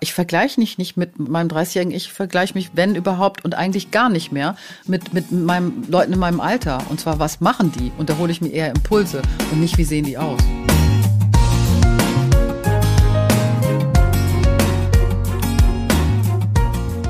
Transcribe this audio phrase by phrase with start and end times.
[0.00, 4.08] Ich vergleiche mich nicht mit meinem 30-jährigen, ich vergleiche mich, wenn überhaupt und eigentlich gar
[4.08, 6.84] nicht mehr mit, mit meinem Leuten in meinem Alter.
[6.88, 7.90] Und zwar, was machen die?
[7.98, 10.40] Und da hole ich mir eher Impulse und nicht, wie sehen die aus.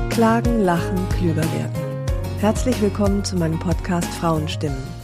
[0.09, 2.07] Klagen, lachen, klüger werden.
[2.39, 4.98] Herzlich willkommen zu meinem Podcast Frauenstimmen.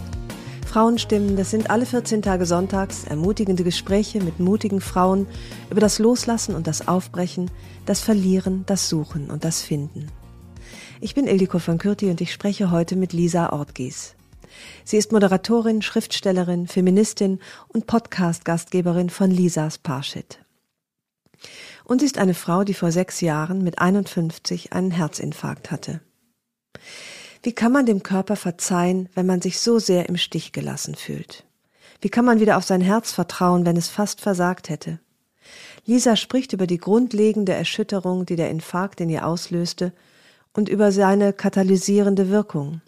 [0.75, 5.25] Frauenstimmen, das sind alle 14 Tage sonntags ermutigende Gespräche mit mutigen Frauen
[5.71, 7.49] über das Loslassen und das Aufbrechen,
[7.85, 10.11] das Verlieren, das Suchen und das Finden.
[10.99, 14.15] Ich bin Ildiko von Kürti und ich spreche heute mit Lisa Ortgies.
[14.83, 20.43] Sie ist Moderatorin, Schriftstellerin, Feministin und Podcast-Gastgeberin von Lisas Parshit.
[21.85, 26.01] Und sie ist eine Frau, die vor sechs Jahren mit 51 einen Herzinfarkt hatte.
[27.45, 31.43] Wie kann man dem Körper verzeihen, wenn man sich so sehr im Stich gelassen fühlt?
[32.01, 34.97] Wie kann man wieder auf sein Herz vertrauen, wenn es fast versagt hätte?
[35.85, 39.93] Lisa spricht über die grundlegende Erschütterung, die der Infarkt in ihr auslöste,
[40.53, 42.81] und über seine katalysierende Wirkung.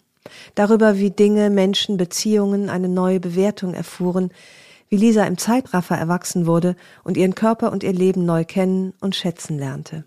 [0.56, 4.32] Darüber, wie Dinge, Menschen, Beziehungen eine neue Bewertung erfuhren,
[4.88, 9.14] wie Lisa im Zeitraffer erwachsen wurde und ihren Körper und ihr Leben neu kennen und
[9.14, 10.02] schätzen lernte.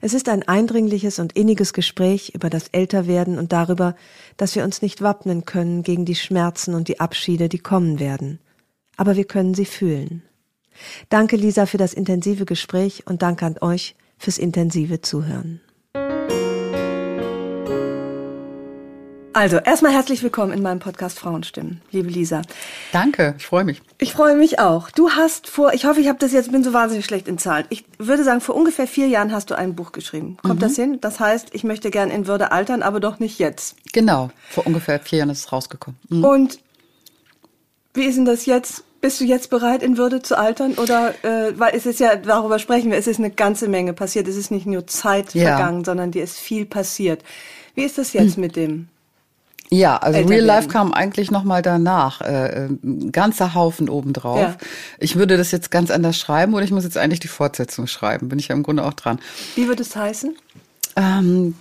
[0.00, 3.94] Es ist ein eindringliches und inniges Gespräch über das Älterwerden und darüber,
[4.36, 8.38] dass wir uns nicht wappnen können gegen die Schmerzen und die Abschiede, die kommen werden.
[8.96, 10.22] Aber wir können sie fühlen.
[11.08, 15.60] Danke, Lisa, für das intensive Gespräch und danke an euch fürs intensive Zuhören.
[19.34, 22.42] Also, erstmal herzlich willkommen in meinem Podcast Frauenstimmen, liebe Lisa.
[22.92, 23.80] Danke, ich freue mich.
[23.96, 24.90] Ich freue mich auch.
[24.90, 27.64] Du hast vor, ich hoffe, ich habe das jetzt, bin so wahnsinnig schlecht in Zahlen.
[27.70, 30.36] Ich würde sagen, vor ungefähr vier Jahren hast du ein Buch geschrieben.
[30.42, 30.64] Kommt mhm.
[30.64, 30.98] das hin?
[31.00, 33.76] Das heißt, ich möchte gern in Würde altern, aber doch nicht jetzt.
[33.94, 35.98] Genau, vor ungefähr vier Jahren ist es rausgekommen.
[36.10, 36.24] Mhm.
[36.24, 36.58] Und
[37.94, 38.84] wie ist denn das jetzt?
[39.00, 40.74] Bist du jetzt bereit, in Würde zu altern?
[40.74, 44.28] Oder, äh, weil es ist ja, darüber sprechen wir, es ist eine ganze Menge passiert.
[44.28, 45.56] Es ist nicht nur Zeit ja.
[45.56, 47.24] vergangen, sondern dir ist viel passiert.
[47.74, 48.42] Wie ist das jetzt mhm.
[48.42, 48.88] mit dem
[49.70, 54.38] ja, also Real Life kam eigentlich noch mal danach, äh, ein ganzer Haufen obendrauf.
[54.38, 54.56] Ja.
[54.98, 58.28] Ich würde das jetzt ganz anders schreiben oder ich muss jetzt eigentlich die Fortsetzung schreiben,
[58.28, 59.18] bin ich ja im Grunde auch dran.
[59.54, 60.36] Wie würde es heißen?
[60.96, 61.54] Ähm,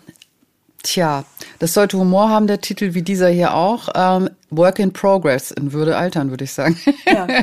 [0.83, 1.25] Tja,
[1.59, 3.89] das sollte Humor haben, der Titel, wie dieser hier auch.
[3.93, 6.77] Ähm, Work in Progress, in Würde altern, würde ich sagen.
[7.05, 7.27] Ja.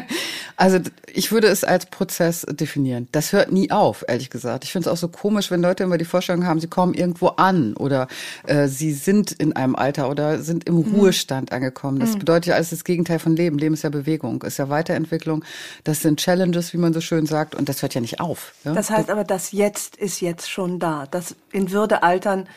[0.61, 3.07] Also ich würde es als Prozess definieren.
[3.13, 4.65] Das hört nie auf, ehrlich gesagt.
[4.65, 7.29] Ich finde es auch so komisch, wenn Leute immer die Vorstellung haben, sie kommen irgendwo
[7.29, 8.09] an oder
[8.45, 10.97] äh, sie sind in einem Alter oder sind im mhm.
[10.97, 12.01] Ruhestand angekommen.
[12.01, 12.19] Das mhm.
[12.19, 13.57] bedeutet ja alles das Gegenteil von Leben.
[13.57, 15.45] Leben ist ja Bewegung, ist ja Weiterentwicklung.
[15.85, 18.53] Das sind Challenges, wie man so schön sagt, und das hört ja nicht auf.
[18.65, 18.73] Ja?
[18.73, 21.07] Das heißt aber, das Jetzt ist jetzt schon da.
[21.09, 22.49] Das in Würde altern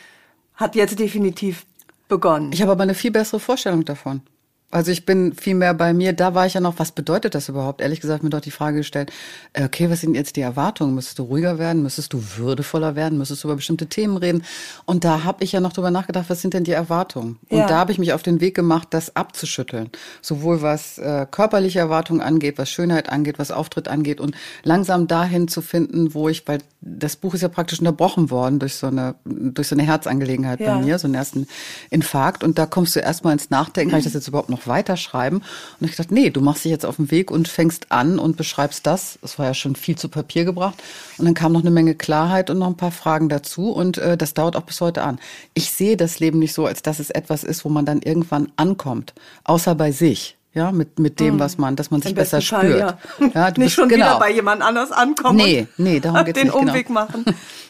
[0.55, 1.65] hat jetzt definitiv
[2.07, 2.51] begonnen.
[2.51, 4.21] Ich habe aber eine viel bessere Vorstellung davon.
[4.71, 7.49] Also ich bin viel mehr bei mir, da war ich ja noch, was bedeutet das
[7.49, 7.81] überhaupt?
[7.81, 9.11] Ehrlich gesagt, mir doch die Frage gestellt,
[9.53, 10.95] äh, okay, was sind jetzt die Erwartungen?
[10.95, 11.83] Müsstest du ruhiger werden?
[11.83, 13.17] Müsstest du würdevoller werden?
[13.17, 14.43] Müsstest du über bestimmte Themen reden?
[14.85, 17.37] Und da habe ich ja noch drüber nachgedacht, was sind denn die Erwartungen?
[17.49, 17.67] Und ja.
[17.67, 19.89] da habe ich mich auf den Weg gemacht, das abzuschütteln.
[20.21, 25.47] Sowohl was äh, körperliche Erwartungen angeht, was Schönheit angeht, was Auftritt angeht und langsam dahin
[25.47, 29.15] zu finden, wo ich, weil das Buch ist ja praktisch unterbrochen worden durch so eine,
[29.25, 30.75] durch so eine Herzangelegenheit ja.
[30.75, 31.47] bei mir, so einen ersten
[31.89, 32.43] Infarkt.
[32.43, 35.43] Und da kommst du erstmal ins Nachdenken, kann ich das jetzt überhaupt noch noch weiterschreiben.
[35.79, 38.37] Und ich dachte, nee, du machst dich jetzt auf den Weg und fängst an und
[38.37, 39.19] beschreibst das.
[39.21, 40.81] Es war ja schon viel zu Papier gebracht.
[41.17, 43.71] Und dann kam noch eine Menge Klarheit und noch ein paar Fragen dazu.
[43.71, 45.19] Und äh, das dauert auch bis heute an.
[45.53, 48.51] Ich sehe das Leben nicht so, als dass es etwas ist, wo man dann irgendwann
[48.55, 49.13] ankommt.
[49.43, 51.39] Außer bei sich ja, mit, mit dem, hm.
[51.39, 52.79] was man, dass man sich besser Fall, spürt.
[52.79, 52.97] Ja.
[53.33, 54.05] ja du nicht bist, schon genau.
[54.05, 55.37] wieder bei jemand anders ankommen.
[55.37, 56.55] Nee, nee, darum geht's den nicht.
[56.55, 56.99] Den Umweg genau.
[56.99, 57.25] machen.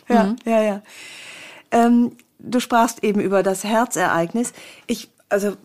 [0.10, 0.36] Ja, mhm.
[0.45, 0.81] ja, ja.
[1.71, 4.54] Ähm, du sprachst eben über das Herzereignis.
[4.88, 5.56] Ich, also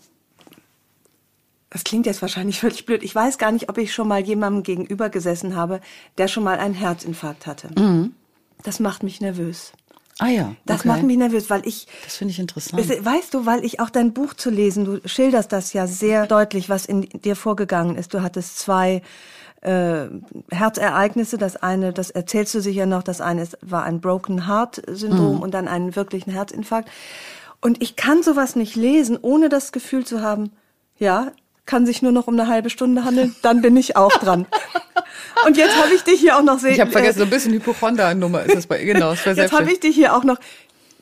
[1.76, 3.02] das klingt jetzt wahrscheinlich völlig blöd.
[3.02, 5.80] Ich weiß gar nicht, ob ich schon mal jemandem gegenüber gesessen habe,
[6.16, 7.68] der schon mal einen Herzinfarkt hatte.
[7.78, 8.14] Mhm.
[8.62, 9.72] Das macht mich nervös.
[10.18, 10.44] Ah ja.
[10.44, 10.56] Okay.
[10.64, 11.86] Das macht mich nervös, weil ich.
[12.04, 13.04] Das finde ich interessant.
[13.04, 16.70] Weißt du, weil ich auch dein Buch zu lesen, du schilderst das ja sehr deutlich,
[16.70, 18.14] was in dir vorgegangen ist.
[18.14, 19.02] Du hattest zwei
[19.60, 20.06] äh,
[20.50, 21.36] Herzereignisse.
[21.36, 25.36] Das eine, das erzählst du sicher noch, das eine ist, war ein Broken Heart Syndrom
[25.36, 25.42] mhm.
[25.42, 26.88] und dann einen wirklichen Herzinfarkt.
[27.60, 30.52] Und ich kann sowas nicht lesen, ohne das Gefühl zu haben,
[30.98, 31.32] ja,
[31.66, 34.46] kann sich nur noch um eine halbe Stunde handeln, dann bin ich auch dran.
[35.44, 36.72] Und jetzt habe ich dich hier auch noch sehen.
[36.72, 39.14] Ich habe vergessen, so ein bisschen Hypochonder-Nummer ist das bei genau.
[39.14, 40.38] Das jetzt habe ich dich hier auch noch.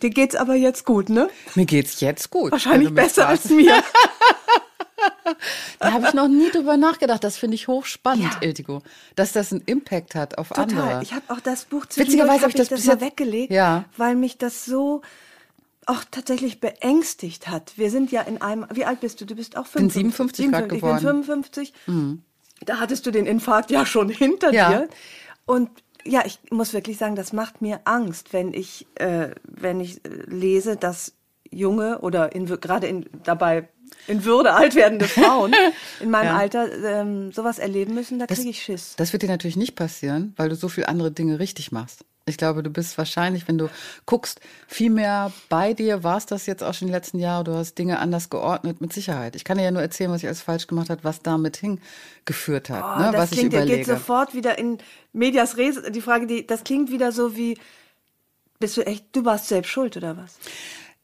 [0.03, 1.29] Dir geht's aber jetzt gut, ne?
[1.55, 2.51] Mir geht's jetzt gut.
[2.51, 3.83] Wahrscheinlich besser als mir.
[5.79, 7.23] da habe ich noch nie drüber nachgedacht.
[7.23, 8.43] Das finde ich hochspannend, ja.
[8.43, 8.83] Iltigo,
[9.15, 10.63] dass das einen Impact hat auf Total.
[10.65, 11.03] andere.
[11.03, 13.85] Ich habe auch das Buch Witzigerweise habe ich das, das mal weggelegt, ja.
[13.97, 15.03] weil mich das so
[15.89, 17.73] auch tatsächlich beängstigt hat.
[17.77, 19.25] Wir sind ja in einem, wie alt bist du?
[19.25, 20.03] Du bist auch 55.
[20.03, 20.97] Bin 57 grad geworden.
[20.97, 21.73] Ich bin 55.
[21.87, 22.23] Mhm.
[22.65, 24.69] Da hattest du den Infarkt ja schon hinter ja.
[24.69, 24.89] dir.
[25.47, 25.71] Und
[26.05, 30.09] ja, ich muss wirklich sagen, das macht mir Angst, wenn ich, äh, wenn ich äh,
[30.27, 31.15] lese, dass
[31.51, 33.69] junge oder in, gerade in, dabei
[34.07, 35.55] in Würde alt werdende Frauen
[36.01, 36.37] in meinem ja.
[36.37, 38.95] Alter ähm, sowas erleben müssen, da kriege ich Schiss.
[38.97, 42.05] Das wird dir natürlich nicht passieren, weil du so viel andere Dinge richtig machst.
[42.27, 43.69] Ich glaube, du bist wahrscheinlich, wenn du
[44.07, 46.03] guckst, viel mehr bei dir.
[46.05, 47.45] Warst das jetzt auch schon die letzten Jahre?
[47.45, 49.37] Du hast Dinge anders geordnet, mit Sicherheit.
[49.37, 52.71] Ich kann dir ja nur erzählen, was ich alles falsch gemacht habe, was damit hingeführt
[52.71, 52.83] hat.
[52.83, 53.77] Oh, ne, das was klingt, ich überlege.
[53.77, 54.79] geht sofort wieder in
[55.13, 55.83] Medias Res.
[55.91, 57.59] Die Frage, die, das klingt wieder so wie,
[58.59, 60.39] bist du echt, du warst selbst schuld oder was?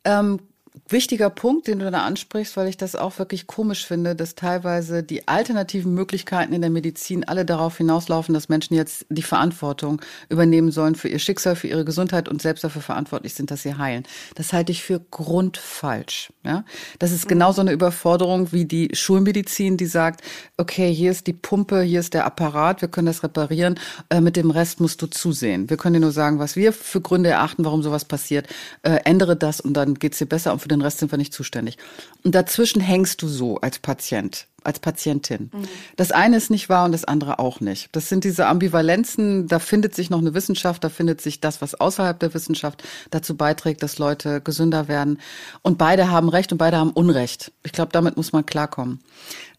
[0.04, 0.40] Ähm,
[0.88, 5.02] wichtiger Punkt, den du da ansprichst, weil ich das auch wirklich komisch finde, dass teilweise
[5.02, 10.70] die alternativen Möglichkeiten in der Medizin alle darauf hinauslaufen, dass Menschen jetzt die Verantwortung übernehmen
[10.70, 14.04] sollen für ihr Schicksal, für ihre Gesundheit und selbst dafür verantwortlich sind, dass sie heilen.
[14.34, 16.32] Das halte ich für grundfalsch.
[16.44, 16.64] Ja,
[16.98, 20.22] das ist genauso eine Überforderung wie die Schulmedizin, die sagt,
[20.56, 23.78] okay, hier ist die Pumpe, hier ist der Apparat, wir können das reparieren,
[24.08, 25.68] äh, mit dem Rest musst du zusehen.
[25.68, 28.48] Wir können dir nur sagen, was wir für Gründe erachten, warum sowas passiert.
[28.82, 31.76] Äh, ändere das und dann geht's dir besser für den Rest sind wir nicht zuständig.
[32.22, 35.50] Und dazwischen hängst du so als Patient, als Patientin.
[35.52, 35.68] Mhm.
[35.96, 37.88] Das eine ist nicht wahr und das andere auch nicht.
[37.92, 41.74] Das sind diese Ambivalenzen, da findet sich noch eine Wissenschaft, da findet sich das, was
[41.74, 45.18] außerhalb der Wissenschaft dazu beiträgt, dass Leute gesünder werden.
[45.62, 47.52] Und beide haben Recht und beide haben Unrecht.
[47.64, 49.00] Ich glaube, damit muss man klarkommen.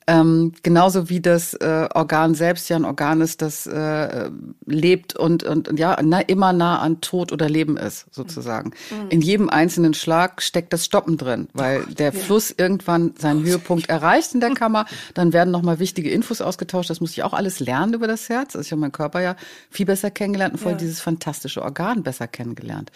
[0.07, 4.31] Ähm, genauso wie das äh, Organ selbst ja ein Organ ist, das äh,
[4.65, 8.71] lebt und, und, ja na, immer nah an Tod oder Leben ist, sozusagen.
[8.89, 9.09] Mhm.
[9.09, 12.19] In jedem einzelnen Schlag steckt das Stoppen drin, weil oh, der ja.
[12.19, 14.85] Fluss irgendwann seinen Höhepunkt erreicht in der Kammer.
[15.13, 16.89] Dann werden nochmal wichtige Infos ausgetauscht.
[16.89, 18.55] Das muss ich auch alles lernen über das Herz.
[18.55, 19.35] Also ich habe meinen Körper ja
[19.69, 20.77] viel besser kennengelernt und vor ja.
[20.77, 22.91] dieses fantastische Organ besser kennengelernt.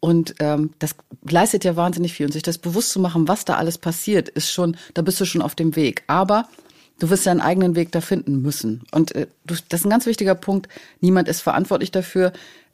[0.00, 0.94] Und ähm, das
[1.28, 2.26] leistet ja wahnsinnig viel.
[2.26, 5.26] Und sich das bewusst zu machen, was da alles passiert, ist schon, da bist du
[5.26, 6.04] schon auf dem Weg.
[6.06, 6.48] Aber
[6.98, 8.82] du wirst deinen eigenen Weg da finden müssen.
[8.92, 10.68] Und äh, du, das ist ein ganz wichtiger Punkt.
[11.00, 12.32] Niemand ist verantwortlich dafür.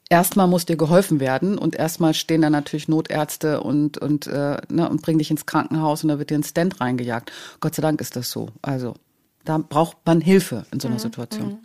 [0.09, 4.87] Erstmal muss dir geholfen werden und erstmal stehen da natürlich Notärzte und und äh, ne,
[4.89, 7.33] und bringen dich ins Krankenhaus und da wird dir ein Stand reingejagt.
[7.59, 8.47] Gott sei Dank ist das so.
[8.61, 8.93] Also
[9.43, 11.01] da braucht man Hilfe in so einer mhm.
[11.01, 11.47] Situation.
[11.47, 11.57] Mhm.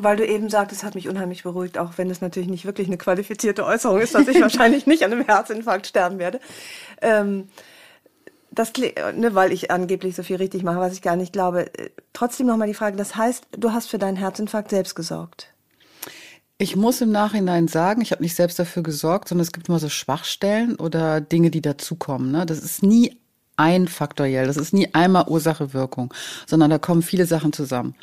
[0.00, 2.98] Weil du eben sagtest, hat mich unheimlich beruhigt, auch wenn es natürlich nicht wirklich eine
[2.98, 6.38] qualifizierte Äußerung ist, dass ich wahrscheinlich nicht an einem Herzinfarkt sterben werde.
[7.02, 7.48] Ähm,
[8.50, 11.70] das, ne, weil ich angeblich so viel richtig mache, was ich gar nicht glaube.
[12.12, 15.52] Trotzdem nochmal die Frage, das heißt, du hast für deinen Herzinfarkt selbst gesorgt?
[16.58, 19.78] Ich muss im Nachhinein sagen, ich habe nicht selbst dafür gesorgt, sondern es gibt immer
[19.78, 22.32] so Schwachstellen oder Dinge, die dazukommen.
[22.32, 22.46] Ne?
[22.46, 23.17] Das ist nie
[23.58, 24.46] einfaktoriell.
[24.46, 26.14] Das ist nie einmal Ursache Wirkung,
[26.46, 27.94] sondern da kommen viele Sachen zusammen.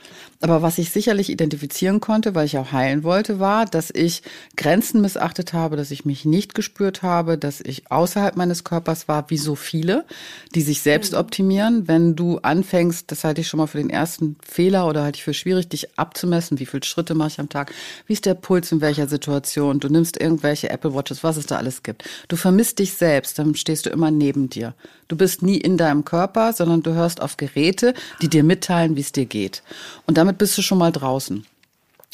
[0.41, 4.21] Aber was ich sicherlich identifizieren konnte, weil ich auch heilen wollte, war, dass ich
[4.57, 9.29] Grenzen missachtet habe, dass ich mich nicht gespürt habe, dass ich außerhalb meines Körpers war,
[9.29, 10.05] wie so viele,
[10.53, 11.19] die sich selbst mhm.
[11.19, 11.87] optimieren.
[11.87, 15.23] Wenn du anfängst, das halte ich schon mal für den ersten Fehler oder halte ich
[15.23, 17.73] für schwierig, dich abzumessen, wie viele Schritte mache ich am Tag,
[18.05, 21.55] wie ist der Puls in welcher Situation, du nimmst irgendwelche Apple Watches, was es da
[21.55, 22.03] alles gibt.
[22.27, 24.75] Du vermisst dich selbst, dann stehst du immer neben dir.
[25.07, 29.01] Du bist nie in deinem Körper, sondern du hörst auf Geräte, die dir mitteilen, wie
[29.01, 29.63] es dir geht.
[30.05, 31.45] Und damit bist du schon mal draußen.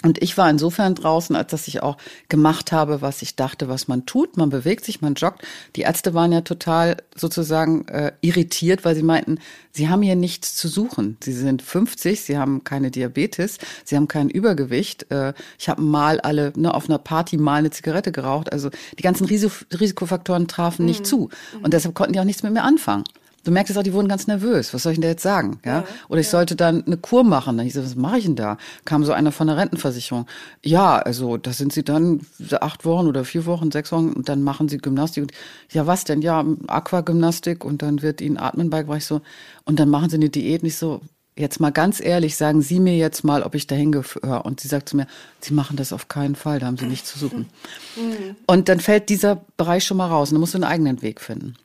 [0.04, 1.98] Und ich war insofern draußen, als dass ich auch
[2.28, 4.36] gemacht habe, was ich dachte, was man tut.
[4.36, 5.44] Man bewegt sich, man joggt.
[5.76, 9.38] Die Ärzte waren ja total sozusagen äh, irritiert, weil sie meinten,
[9.72, 11.18] sie haben hier nichts zu suchen.
[11.22, 15.12] Sie sind 50, sie haben keine Diabetes, sie haben kein Übergewicht.
[15.12, 18.52] Äh, ich habe mal alle ne, auf einer Party mal eine Zigarette geraucht.
[18.52, 21.06] Also die ganzen Risikofaktoren trafen nicht mhm.
[21.06, 21.30] zu.
[21.62, 23.04] Und deshalb konnten die auch nichts mit mir anfangen.
[23.44, 24.74] Du merkst es auch, die wurden ganz nervös.
[24.74, 25.60] Was soll ich denn da jetzt sagen?
[25.66, 25.80] Ja?
[25.80, 26.32] ja Oder ich ja.
[26.32, 27.58] sollte dann eine Kur machen.
[27.58, 28.58] Dann ich so, was mache ich denn da?
[28.86, 30.28] Kam so einer von der Rentenversicherung.
[30.64, 32.22] Ja, also da sind sie dann
[32.60, 35.24] acht Wochen oder vier Wochen, sechs Wochen und dann machen sie Gymnastik.
[35.24, 35.32] Und,
[35.72, 36.22] ja, was denn?
[36.22, 39.00] Ja, Aquagymnastik und dann wird ihnen Atmen beigebracht.
[39.00, 39.22] Ich so,
[39.66, 40.62] und dann machen sie eine Diät.
[40.62, 41.02] Nicht so,
[41.36, 44.46] jetzt mal ganz ehrlich, sagen Sie mir jetzt mal, ob ich dahin gehöre.
[44.46, 45.08] Und sie sagt zu mir,
[45.40, 47.48] Sie machen das auf keinen Fall, da haben Sie nichts zu suchen.
[47.98, 48.38] Mhm.
[48.48, 51.20] Und dann fällt dieser Bereich schon mal raus und dann musst du einen eigenen Weg
[51.20, 51.56] finden.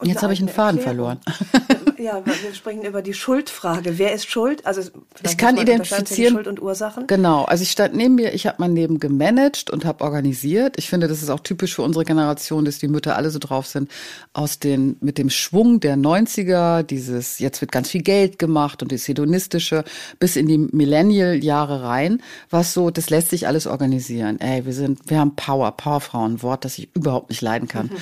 [0.00, 1.18] Und jetzt habe ich einen Faden Erklärung.
[1.24, 1.78] verloren.
[1.98, 3.98] Ja, wir sprechen über die Schuldfrage.
[3.98, 4.64] Wer ist schuld?
[4.64, 4.82] Also
[5.24, 6.34] ich kann identifizieren.
[6.34, 7.08] Schuld und Ursachen.
[7.08, 7.44] Genau.
[7.44, 10.78] Also ich stand neben mir, ich habe mein Leben gemanagt und habe organisiert.
[10.78, 13.66] Ich finde, das ist auch typisch für unsere Generation, dass die Mütter alle so drauf
[13.66, 13.90] sind,
[14.32, 18.92] aus den mit dem Schwung der 90er, dieses jetzt wird ganz viel Geld gemacht und
[18.92, 19.82] das hedonistische
[20.20, 24.38] bis in die Millennial-Jahre rein, was so, das lässt sich alles organisieren.
[24.38, 27.86] Ey, wir sind, wir haben Power, Powerfrauen, Wort, das ich überhaupt nicht leiden kann.
[27.86, 27.96] Mhm.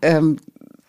[0.00, 0.36] Ähm,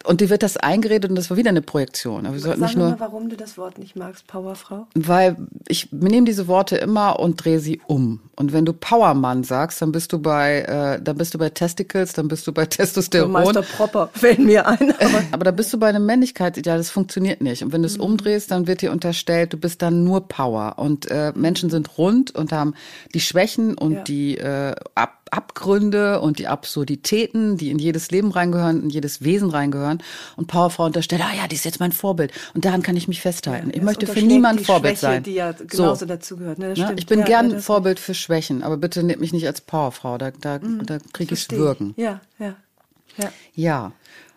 [0.04, 2.26] und dir wird das eingeredet und das war wieder eine Projektion.
[2.26, 4.88] Aber wir sollten Sag nicht nur, mal, warum du das Wort nicht magst, Powerfrau?
[4.96, 8.20] Weil ich nehme diese Worte immer und drehe sie um.
[8.36, 12.14] Und wenn du Powermann sagst, dann bist du bei, äh, dann bist du bei Testicles,
[12.14, 13.32] dann bist du bei Testosteron.
[13.32, 14.94] Meister Propper fällt mir ein.
[15.00, 17.64] Aber, aber da bist du bei einem Männlichkeitsideal, das funktioniert nicht.
[17.64, 18.06] Und wenn du es mhm.
[18.06, 20.76] umdrehst, dann wird dir unterstellt, du bist dann nur Power.
[20.78, 22.74] Und äh, Menschen sind rund und haben
[23.14, 24.04] die Schwächen und ja.
[24.04, 29.50] die äh, Ab Abgründe und die Absurditäten, die in jedes Leben reingehören, in jedes Wesen
[29.50, 30.02] reingehören.
[30.36, 32.32] Und Powerfrau unterstellt, ah ja, die ist jetzt mein Vorbild.
[32.54, 33.70] Und daran kann ich mich festhalten.
[33.70, 35.24] Ja, ich möchte für niemanden Vorbild Schwäche, sein.
[35.24, 36.06] Die ja genauso so.
[36.06, 36.60] dazugehört.
[36.60, 36.94] Ne, ne?
[36.98, 40.18] Ich bin ja, gern ja, Vorbild für Schwächen, aber bitte nehmt mich nicht als Powerfrau.
[40.18, 41.94] Da, da, mhm, da kriege ich Würgen.
[41.98, 42.56] Ja, ja,
[43.18, 43.32] ja.
[43.56, 43.92] Ja.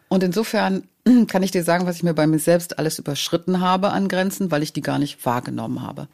[0.08, 0.84] Und insofern
[1.28, 4.50] kann ich dir sagen, was ich mir bei mir selbst alles überschritten habe an Grenzen,
[4.50, 6.08] weil ich die gar nicht wahrgenommen habe.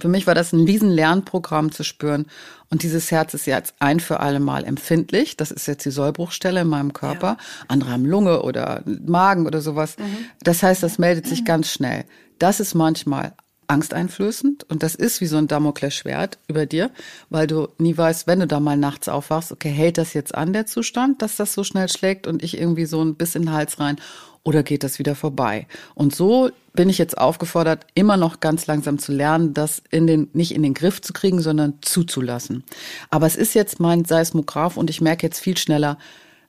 [0.00, 2.26] Für mich war das ein riesen Lernprogramm zu spüren.
[2.70, 5.36] Und dieses Herz ist jetzt ein für alle Mal empfindlich.
[5.36, 7.36] Das ist jetzt die Sollbruchstelle in meinem Körper.
[7.38, 7.64] Ja.
[7.66, 9.98] Andere haben Lunge oder Magen oder sowas.
[9.98, 10.26] Mhm.
[10.40, 12.04] Das heißt, das meldet sich ganz schnell.
[12.38, 13.34] Das ist manchmal
[13.68, 16.90] angsteinflößend und das ist wie so ein Damoklesschwert über dir,
[17.30, 20.52] weil du nie weißt, wenn du da mal nachts aufwachst, okay, hält das jetzt an
[20.52, 23.54] der Zustand, dass das so schnell schlägt und ich irgendwie so ein bisschen in den
[23.54, 23.96] Hals rein
[24.42, 25.66] oder geht das wieder vorbei?
[25.94, 30.30] Und so bin ich jetzt aufgefordert, immer noch ganz langsam zu lernen, das in den,
[30.32, 32.64] nicht in den Griff zu kriegen, sondern zuzulassen.
[33.10, 35.98] Aber es ist jetzt mein Seismograph und ich merke jetzt viel schneller,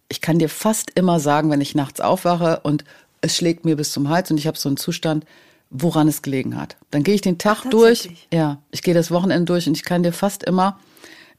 [0.08, 2.84] ich kann dir fast immer sagen, wenn ich nachts aufwache und
[3.22, 5.26] es schlägt mir bis zum Hals und ich habe so einen Zustand,
[5.70, 6.78] woran es gelegen hat.
[6.92, 10.04] Dann gehe ich den Tag durch, ja, ich gehe das Wochenende durch und ich kann
[10.04, 10.80] dir fast immer,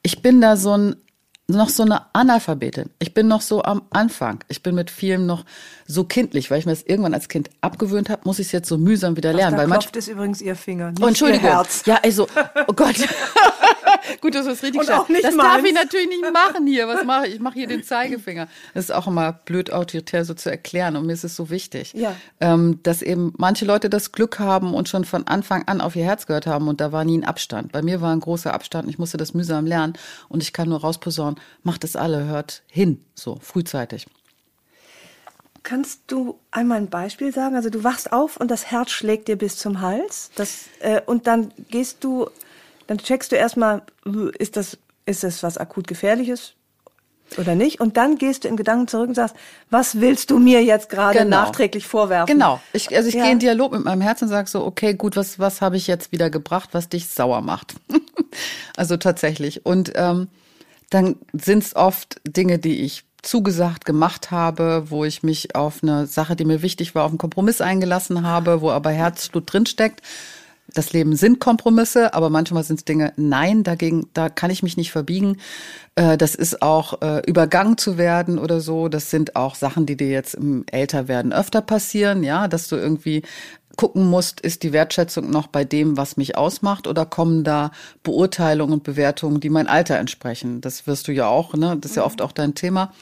[0.02, 0.96] ich bin da so ein
[1.50, 2.90] noch so eine Analphabetin.
[2.98, 4.44] Ich bin noch so am Anfang.
[4.48, 5.44] Ich bin mit vielem noch
[5.86, 8.68] so kindlich, weil ich mir das irgendwann als Kind abgewöhnt habe, muss ich es jetzt
[8.68, 9.54] so mühsam wieder lernen.
[9.54, 11.44] Ach, da weil klopft ist übrigens ihr Finger, nicht oh, Entschuldigung.
[11.44, 11.82] ihr Herz.
[11.86, 12.28] Ja, also,
[12.68, 12.94] oh Gott.
[14.20, 15.48] Gut, das ist richtig Und auch nicht Das meins.
[15.48, 16.88] darf ich natürlich nicht machen hier.
[16.88, 17.34] Was mache ich?
[17.34, 18.48] Ich mache hier den Zeigefinger.
[18.74, 21.92] Das ist auch immer blöd autoritär so zu erklären und mir ist es so wichtig,
[21.94, 22.14] ja.
[22.40, 26.04] ähm, dass eben manche Leute das Glück haben und schon von Anfang an auf ihr
[26.04, 27.72] Herz gehört haben und da war nie ein Abstand.
[27.72, 28.88] Bei mir war ein großer Abstand.
[28.88, 29.94] Ich musste das mühsam lernen
[30.28, 34.06] und ich kann nur rausposaunen, macht es alle, hört hin, so frühzeitig.
[35.62, 37.54] Kannst du einmal ein Beispiel sagen?
[37.54, 40.30] Also du wachst auf und das Herz schlägt dir bis zum Hals.
[40.34, 42.30] Das, äh, und dann gehst du
[42.90, 43.82] dann checkst du erstmal,
[44.36, 46.54] ist das, ist das was akut gefährliches
[47.38, 47.80] oder nicht?
[47.80, 49.36] Und dann gehst du in Gedanken zurück und sagst,
[49.70, 51.42] was willst du mir jetzt gerade genau.
[51.42, 52.34] nachträglich vorwerfen?
[52.34, 52.60] Genau.
[52.72, 53.22] Ich, also ich ja.
[53.22, 55.86] gehe in Dialog mit meinem Herzen und sage so, okay, gut, was, was habe ich
[55.86, 57.76] jetzt wieder gebracht, was dich sauer macht?
[58.76, 59.64] also tatsächlich.
[59.64, 60.26] Und ähm,
[60.90, 66.08] dann sind es oft Dinge, die ich zugesagt gemacht habe, wo ich mich auf eine
[66.08, 70.02] Sache, die mir wichtig war, auf einen Kompromiss eingelassen habe, wo aber Herzblut drinsteckt
[70.74, 74.76] das Leben sind Kompromisse, aber manchmal sind es Dinge, nein, dagegen, da kann ich mich
[74.76, 75.36] nicht verbiegen.
[75.94, 78.88] Äh, das ist auch äh, übergangen zu werden oder so.
[78.88, 83.22] Das sind auch Sachen, die dir jetzt im Älterwerden öfter passieren, ja, dass du irgendwie
[83.76, 87.70] gucken musst, ist die Wertschätzung noch bei dem, was mich ausmacht, oder kommen da
[88.02, 90.60] Beurteilungen und Bewertungen, die mein Alter entsprechen?
[90.60, 91.76] Das wirst du ja auch, ne?
[91.80, 92.92] Das ist ja oft auch dein Thema.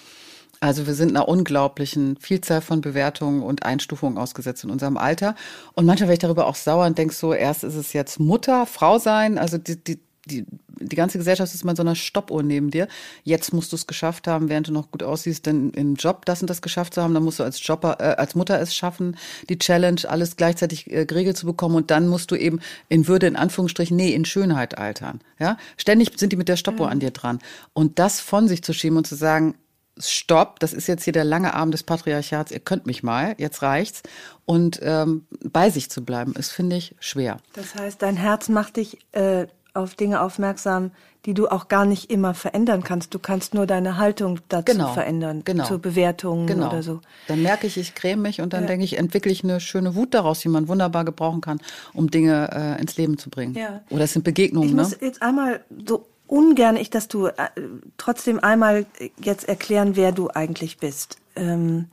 [0.60, 5.34] Also wir sind einer unglaublichen Vielzahl von Bewertungen und Einstufungen ausgesetzt in unserem Alter.
[5.74, 8.66] Und manchmal werde ich darüber auch sauer und denke so, erst ist es jetzt Mutter,
[8.66, 10.46] Frau sein, also die, die, die,
[10.80, 12.88] die ganze Gesellschaft ist mal in so einer Stoppuhr neben dir.
[13.24, 16.40] Jetzt musst du es geschafft haben, während du noch gut aussiehst, denn im Job das
[16.40, 17.14] und das geschafft zu haben.
[17.14, 19.16] Dann musst du als Jobber, äh, als Mutter es schaffen,
[19.48, 21.76] die Challenge, alles gleichzeitig äh, geregelt zu bekommen.
[21.76, 25.20] Und dann musst du eben in Würde, in Anführungsstrichen, nee, in Schönheit altern.
[25.38, 26.92] Ja, ständig sind die mit der Stoppuhr mhm.
[26.92, 27.38] an dir dran.
[27.72, 29.54] Und das von sich zu schieben und zu sagen,
[30.00, 33.62] Stopp, das ist jetzt hier der lange Arm des Patriarchats, ihr könnt mich mal, jetzt
[33.62, 34.02] reicht's.
[34.44, 37.38] Und ähm, bei sich zu bleiben, ist, finde ich, schwer.
[37.52, 40.90] Das heißt, dein Herz macht dich äh, auf Dinge aufmerksam,
[41.26, 43.12] die du auch gar nicht immer verändern kannst.
[43.12, 46.68] Du kannst nur deine Haltung dazu genau, verändern, genau, zu Bewertungen genau.
[46.68, 47.00] oder so.
[47.26, 48.68] Dann merke ich, ich creme mich und dann ja.
[48.68, 51.60] denke ich, entwickle ich eine schöne Wut daraus, die man wunderbar gebrauchen kann,
[51.92, 53.54] um Dinge äh, ins Leben zu bringen.
[53.54, 53.82] Ja.
[53.90, 54.68] Oder es sind Begegnungen.
[54.68, 54.82] Ich ne?
[54.82, 57.48] muss jetzt einmal so ungern ich, dass du äh,
[57.96, 58.86] trotzdem einmal
[59.20, 61.18] jetzt erklären, wer du eigentlich bist.
[61.34, 61.86] Ähm,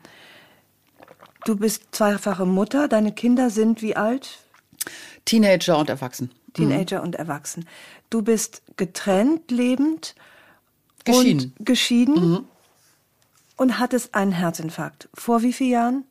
[1.45, 4.39] du bist zweifache Mutter, deine Kinder sind wie alt?
[5.25, 6.31] Teenager und erwachsen.
[6.53, 7.05] Teenager mhm.
[7.05, 7.67] und erwachsen.
[8.09, 10.15] Du bist getrennt, lebend.
[11.03, 11.53] Geschieden.
[11.57, 12.31] Und geschieden.
[12.31, 12.45] Mhm.
[13.57, 15.09] Und hattest einen Herzinfarkt.
[15.13, 16.03] Vor wie vielen Jahren?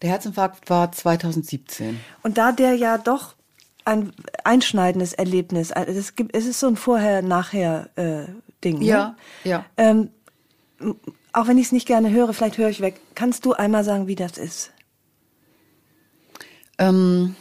[0.00, 2.00] Der Herzinfarkt war 2017.
[2.22, 3.34] Und da der ja doch
[3.84, 4.12] ein
[4.44, 8.80] einschneidendes Erlebnis, also es, gibt, es ist so ein Vorher-Nachher-Ding.
[8.80, 9.16] Äh, ja, ne?
[9.44, 9.64] ja.
[9.76, 10.10] Ähm,
[11.32, 13.00] auch wenn ich es nicht gerne höre, vielleicht höre ich weg.
[13.14, 14.72] Kannst du einmal sagen, wie das ist?
[16.78, 17.36] Ähm,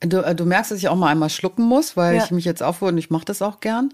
[0.00, 2.24] du, äh, du merkst, dass ich auch mal einmal schlucken muss, weil Ja.
[2.24, 3.92] ich mich jetzt aufhöre und ich mache das auch gern.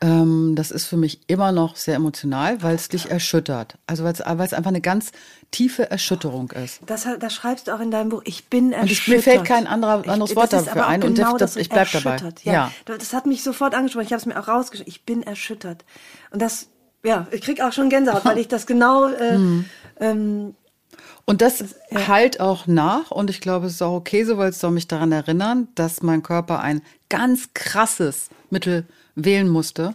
[0.00, 3.78] Ähm, das ist für mich immer noch sehr emotional, weil es dich erschüttert.
[3.88, 4.20] Also weil es
[4.52, 5.10] einfach eine ganz
[5.50, 6.80] tiefe Erschütterung ist.
[6.86, 8.22] Das, das schreibst du auch in deinem Buch.
[8.24, 9.08] Ich bin Und ich- erschüttert.
[9.16, 11.68] mir fällt kein anderer- anderes Wort das ist dafür ein und genau das- das, ich
[11.68, 12.12] bleib dabei.
[12.12, 12.44] erschüttert.
[12.44, 12.52] Ja.
[12.52, 12.70] Ja.
[12.84, 14.04] Das hat mich sofort angesprochen.
[14.06, 14.88] Ich habe es mir auch rausgeschrieben.
[14.92, 15.84] Ich bin erschüttert.
[16.30, 16.68] Und das,
[17.02, 19.64] ja, ich krieg auch schon Gänsehaut, weil ich das genau äh, Mhm.
[19.98, 20.54] ähm,
[21.24, 21.64] Und das
[22.06, 24.86] halt auch nach und ich glaube, es ist auch okay so, weil es soll mich
[24.86, 28.86] daran erinnern, dass mein Körper ein ganz krasses Mittel
[29.24, 29.94] wählen musste,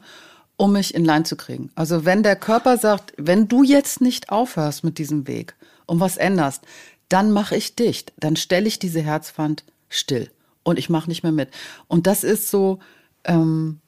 [0.57, 1.71] um mich in Line zu kriegen.
[1.75, 6.17] Also wenn der Körper sagt, wenn du jetzt nicht aufhörst mit diesem Weg und was
[6.17, 6.63] änderst,
[7.09, 10.31] dann mache ich dicht, dann stelle ich diese Herzwand still
[10.63, 11.49] und ich mache nicht mehr mit.
[11.87, 12.79] Und das ist so,
[13.23, 13.79] ähm,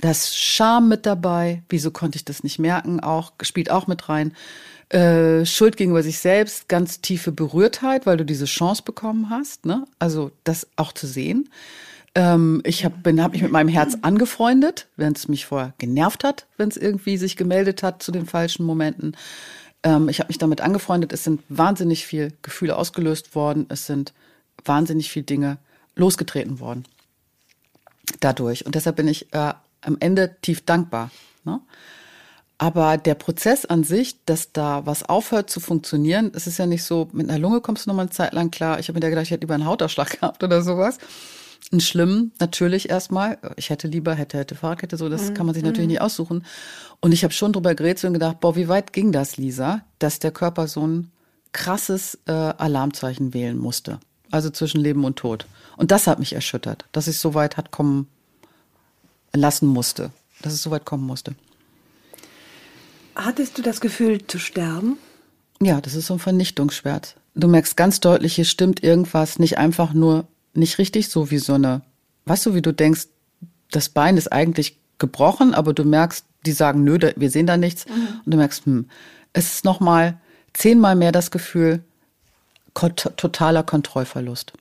[0.00, 4.32] das Scham mit dabei, wieso konnte ich das nicht merken, auch spielt auch mit rein.
[4.90, 9.84] Äh, Schuld gegenüber sich selbst, ganz tiefe Berührtheit, weil du diese Chance bekommen hast, ne?
[9.98, 11.50] Also das auch zu sehen.
[12.14, 16.46] Ähm, ich habe hab mich mit meinem Herz angefreundet, wenn es mich vorher genervt hat,
[16.56, 19.16] wenn es irgendwie sich gemeldet hat zu den falschen Momenten.
[19.82, 21.12] Ähm, ich habe mich damit angefreundet.
[21.12, 23.66] Es sind wahnsinnig viel Gefühle ausgelöst worden.
[23.68, 24.12] Es sind
[24.64, 25.58] wahnsinnig viel Dinge
[25.94, 26.84] losgetreten worden
[28.20, 28.66] dadurch.
[28.66, 31.10] Und deshalb bin ich äh, am Ende tief dankbar.
[31.44, 31.60] Ne?
[32.58, 36.82] Aber der Prozess an sich, dass da was aufhört zu funktionieren, es ist ja nicht
[36.82, 38.80] so, mit einer Lunge kommst du noch mal eine Zeit lang klar.
[38.80, 40.98] Ich habe mir da gedacht, ich hätte lieber einen Hautausschlag gehabt oder sowas.
[41.70, 43.38] Einen schlimmen, natürlich erstmal.
[43.56, 46.46] Ich hätte lieber, hätte, hätte Fahrradkette, so, das kann man sich natürlich nicht aussuchen.
[47.00, 50.18] Und ich habe schon drüber geredet und gedacht, boah, wie weit ging das, Lisa, dass
[50.18, 51.10] der Körper so ein
[51.52, 54.00] krasses äh, Alarmzeichen wählen musste.
[54.30, 55.46] Also zwischen Leben und Tod.
[55.76, 58.08] Und das hat mich erschüttert, dass ich so weit hat kommen
[59.34, 60.10] lassen musste.
[60.40, 61.34] Dass es so weit kommen musste.
[63.14, 64.96] Hattest du das Gefühl zu sterben?
[65.60, 67.16] Ja, das ist so ein Vernichtungsschwert.
[67.34, 71.54] Du merkst ganz deutlich, hier stimmt irgendwas nicht einfach nur nicht richtig, so wie so
[71.54, 71.82] eine,
[72.26, 73.06] weißt du, wie du denkst,
[73.70, 77.56] das Bein ist eigentlich gebrochen, aber du merkst, die sagen, nö, da, wir sehen da
[77.56, 77.86] nichts.
[78.24, 78.88] Und du merkst, hm,
[79.32, 80.18] es ist nochmal
[80.52, 81.82] zehnmal mehr das Gefühl,
[82.74, 84.52] totaler Kontrollverlust.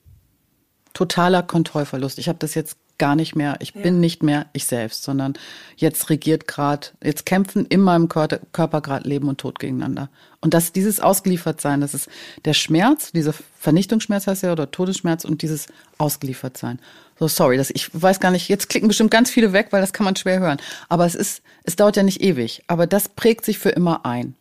[0.93, 2.17] Totaler Kontrollverlust.
[2.17, 5.33] Ich habe das jetzt gar nicht mehr, ich bin nicht mehr ich selbst, sondern
[5.75, 10.09] jetzt regiert gerade, jetzt kämpfen in meinem Körper, Körper gerade Leben und Tod gegeneinander.
[10.41, 12.09] Und dass dieses Ausgeliefertsein, das ist
[12.45, 16.79] der Schmerz, dieser Vernichtungsschmerz heißt ja, oder Todesschmerz und dieses Ausgeliefertsein.
[17.19, 19.93] So, sorry, das, ich weiß gar nicht, jetzt klicken bestimmt ganz viele weg, weil das
[19.93, 20.59] kann man schwer hören.
[20.89, 22.63] Aber es ist, es dauert ja nicht ewig.
[22.67, 24.35] Aber das prägt sich für immer ein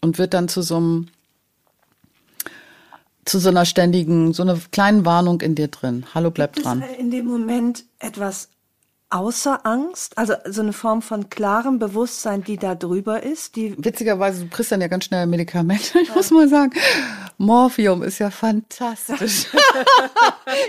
[0.00, 1.08] und wird dann zu so einem,
[3.28, 6.06] zu so einer ständigen, so einer kleinen Warnung in dir drin.
[6.14, 6.82] Hallo, bleib Gibt dran.
[6.98, 8.48] in dem Moment etwas
[9.10, 10.16] außer Angst?
[10.18, 13.56] Also so eine Form von klarem Bewusstsein, die da drüber ist?
[13.56, 15.98] Die Witzigerweise, du kriegst dann ja ganz schnell Medikamente.
[16.02, 16.72] Ich muss mal sagen,
[17.38, 19.46] Morphium ist ja fantastisch.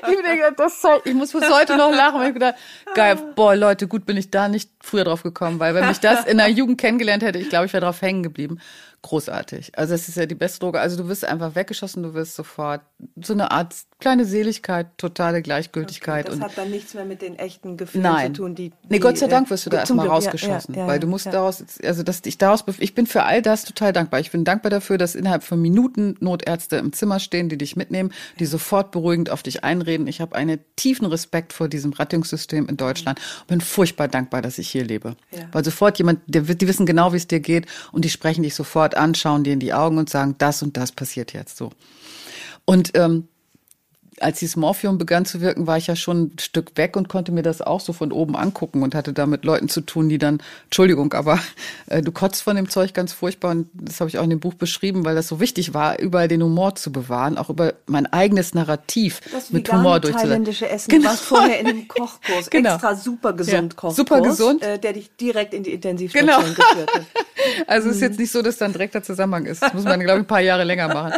[0.10, 2.20] ich, denke, das, soll- ich muss bis heute noch lachen.
[2.20, 2.56] weil Ich gedacht,
[2.94, 6.26] geil, boah, Leute, gut bin ich da nicht früher drauf gekommen, weil wenn mich das
[6.26, 8.60] in der Jugend kennengelernt hätte, ich glaube, ich wäre drauf hängen geblieben.
[9.02, 9.72] Großartig.
[9.78, 10.80] Also es ist ja die beste Droge.
[10.80, 12.82] Also du wirst einfach weggeschossen, du wirst sofort
[13.22, 17.38] so eine Art kleine Seligkeit, totale Gleichgültigkeit das und hat dann nichts mehr mit den
[17.38, 18.36] echten Gefühlen Nein.
[18.36, 20.24] zu tun, die, nee, die, Gott sei äh, Dank wirst du da zum erstmal Glück,
[20.24, 23.24] ja, rausgeschossen, ja, ja, weil du musst daraus, also dass ich daraus, ich bin für
[23.24, 24.20] all das total dankbar.
[24.22, 28.12] Ich bin dankbar dafür, dass innerhalb von Minuten Notärzte im Zimmer stehen, die dich mitnehmen,
[28.40, 30.08] die sofort beruhigend auf dich einreden.
[30.08, 34.58] Ich habe einen tiefen Respekt vor diesem Rettungssystem in Deutschland und bin furchtbar dankbar, dass
[34.58, 35.16] ich hier lebe.
[35.52, 38.56] Weil sofort jemand, der, die wissen genau, wie es dir geht und die sprechen dich
[38.56, 41.72] sofort an, schauen dir in die Augen und sagen, das und das passiert jetzt so.
[42.66, 43.28] Und ähm,
[44.22, 47.32] als dieses Morphium begann zu wirken, war ich ja schon ein Stück weg und konnte
[47.32, 50.18] mir das auch so von oben angucken und hatte da mit Leuten zu tun, die
[50.18, 51.40] dann, Entschuldigung, aber
[51.88, 54.40] äh, du kotzt von dem Zeug ganz furchtbar und das habe ich auch in dem
[54.40, 58.06] Buch beschrieben, weil das so wichtig war, überall den Humor zu bewahren, auch über mein
[58.08, 60.30] eigenes Narrativ Das mit Humor durchzusetzen.
[60.30, 60.90] thailändische Essen.
[60.92, 61.04] Genau.
[61.04, 62.50] Du warst vorher in einem Kochkurs.
[62.50, 62.74] Genau.
[62.74, 63.96] Extra super gesund Ja, Kochkurs.
[63.96, 64.62] super gesund.
[64.64, 66.48] Äh, der dich direkt in die Intensivstation Genau.
[66.48, 67.06] geführt hat.
[67.68, 69.62] Also es ist jetzt nicht so, dass da ein direkter Zusammenhang ist.
[69.64, 71.14] Das muss man, glaube ich, ein paar Jahre länger machen.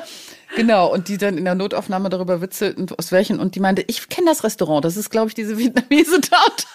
[0.56, 4.10] Genau, und die dann in der Notaufnahme darüber witzelten, aus welchen, und die meinte, ich
[4.10, 6.68] kenne das Restaurant, das ist, glaube ich, diese Vietnamese dort.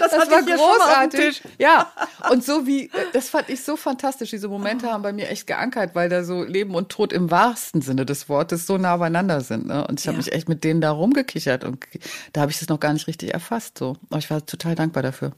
[0.00, 1.42] Das, Das war großartig.
[1.58, 1.92] Ja,
[2.30, 4.30] und so wie, äh, das fand ich so fantastisch.
[4.30, 7.82] Diese Momente haben bei mir echt geankert, weil da so Leben und Tod im wahrsten
[7.82, 9.66] Sinne des Wortes so nah beieinander sind.
[9.66, 9.86] Ne?
[9.86, 10.24] Und ich habe Ja.
[10.24, 11.84] mich echt mit denen da rumgekichert und
[12.32, 13.78] da habe ich das noch gar nicht richtig erfasst.
[13.78, 13.96] So.
[14.08, 15.32] Aber ich war total dankbar dafür.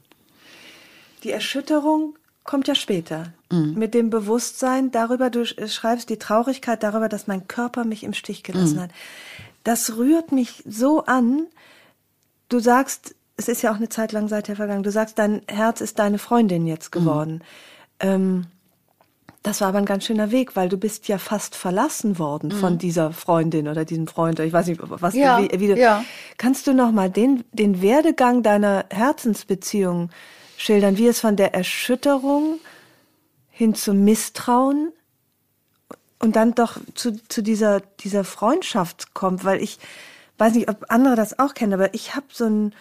[1.23, 3.33] Die Erschütterung kommt ja später.
[3.51, 3.75] Mhm.
[3.75, 8.43] Mit dem Bewusstsein darüber, du schreibst die Traurigkeit darüber, dass mein Körper mich im Stich
[8.43, 8.81] gelassen mhm.
[8.81, 8.91] hat.
[9.63, 11.47] Das rührt mich so an.
[12.49, 15.81] Du sagst, es ist ja auch eine Zeit lang seither vergangen, du sagst, dein Herz
[15.81, 16.99] ist deine Freundin jetzt mhm.
[16.99, 17.33] geworden.
[17.33, 17.41] Mhm.
[17.99, 18.45] Ähm,
[19.41, 22.59] das war aber ein ganz schöner Weg, weil du bist ja fast verlassen worden mhm.
[22.59, 24.39] von dieser Freundin oder diesem Freund.
[24.39, 25.75] Ich weiß nicht, was ja, wie, wie du.
[25.75, 26.05] Ja.
[26.37, 30.11] Kannst du noch mal den den Werdegang deiner Herzensbeziehung
[30.57, 32.59] schildern, wie es von der Erschütterung
[33.49, 34.91] hin zum Misstrauen
[36.19, 39.79] und dann doch zu, zu dieser dieser Freundschaft kommt, weil ich
[40.37, 42.75] weiß nicht, ob andere das auch kennen, aber ich habe so ein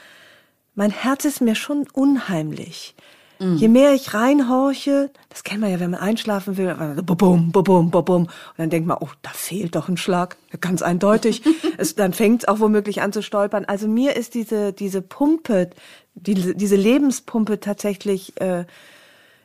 [0.75, 2.95] mein Herz ist mir schon unheimlich.
[3.43, 3.57] Mhm.
[3.57, 7.91] Je mehr ich reinhorche, das kennt man ja, wenn man einschlafen will, bum, bum, bum,
[7.91, 11.43] bum, und dann denkt man, oh, da fehlt doch ein Schlag, ganz eindeutig.
[11.77, 13.65] es, dann fängt es auch womöglich an zu stolpern.
[13.65, 15.71] Also mir ist diese, diese Pumpe,
[16.15, 18.65] die, diese Lebenspumpe tatsächlich äh,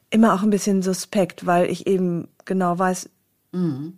[0.09, 3.09] immer auch ein bisschen suspekt, weil ich eben genau weiß,
[3.51, 3.97] mhm.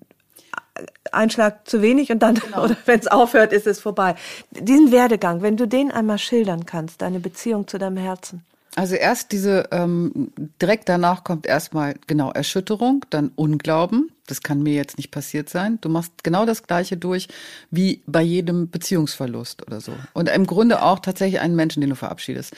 [1.11, 2.63] Einschlag zu wenig und dann, genau.
[2.65, 4.15] oder wenn es aufhört, ist es vorbei.
[4.51, 8.45] Diesen Werdegang, wenn du den einmal schildern kannst, deine Beziehung zu deinem Herzen.
[8.75, 14.11] Also erst diese, ähm, direkt danach kommt erstmal genau Erschütterung, dann Unglauben.
[14.27, 15.79] Das kann mir jetzt nicht passiert sein.
[15.81, 17.27] Du machst genau das Gleiche durch
[17.71, 19.93] wie bei jedem Beziehungsverlust oder so.
[20.13, 22.55] Und im Grunde auch tatsächlich einen Menschen, den du verabschiedest.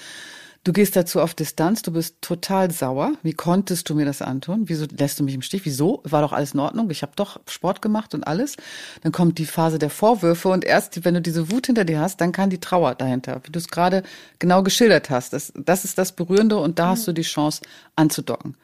[0.63, 3.13] Du gehst dazu auf Distanz, du bist total sauer.
[3.24, 4.69] Wie konntest du mir das antun?
[4.69, 5.65] Wieso lässt du mich im Stich?
[5.65, 6.04] Wieso?
[6.04, 6.91] War doch alles in Ordnung.
[6.91, 8.58] Ich habe doch Sport gemacht und alles.
[9.02, 12.21] Dann kommt die Phase der Vorwürfe und erst, wenn du diese Wut hinter dir hast,
[12.21, 14.04] dann kann die Trauer dahinter, wie du es gerade
[14.38, 15.34] genau geschildert hast.
[15.34, 17.62] Das, das ist das Berührende und da hast du die Chance
[17.95, 18.56] anzudocken.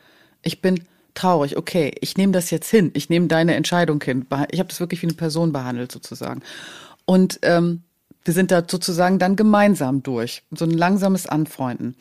[0.44, 0.84] Ich bin
[1.16, 4.28] traurig, okay, ich nehme das jetzt hin, ich nehme deine Entscheidung hin.
[4.52, 6.44] Ich habe das wirklich wie eine Person behandelt sozusagen.
[7.06, 7.82] Und ähm,
[8.28, 10.44] wir sind da sozusagen dann gemeinsam durch.
[10.52, 11.96] So ein langsames Anfreunden.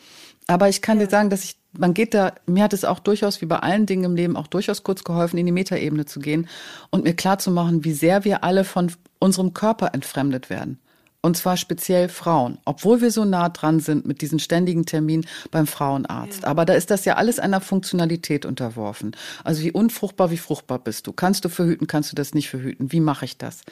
[0.49, 1.05] Aber ich kann ja.
[1.05, 3.87] dir sagen, dass ich, man geht da, mir hat es auch durchaus, wie bei allen
[3.87, 6.49] Dingen im Leben, auch durchaus kurz geholfen, in die Metaebene zu gehen
[6.91, 10.81] und mir klar zu machen, wie sehr wir alle von unserem Körper entfremdet werden.
[11.23, 15.67] Und zwar speziell Frauen, obwohl wir so nah dran sind mit diesen ständigen Terminen beim
[15.67, 16.43] Frauenarzt.
[16.43, 16.49] Ja.
[16.49, 19.13] Aber da ist das ja alles einer Funktionalität unterworfen.
[19.43, 21.13] Also wie unfruchtbar, wie fruchtbar bist du?
[21.13, 22.93] Kannst du verhüten, kannst du das nicht verhüten?
[22.93, 23.63] Wie mache ich das?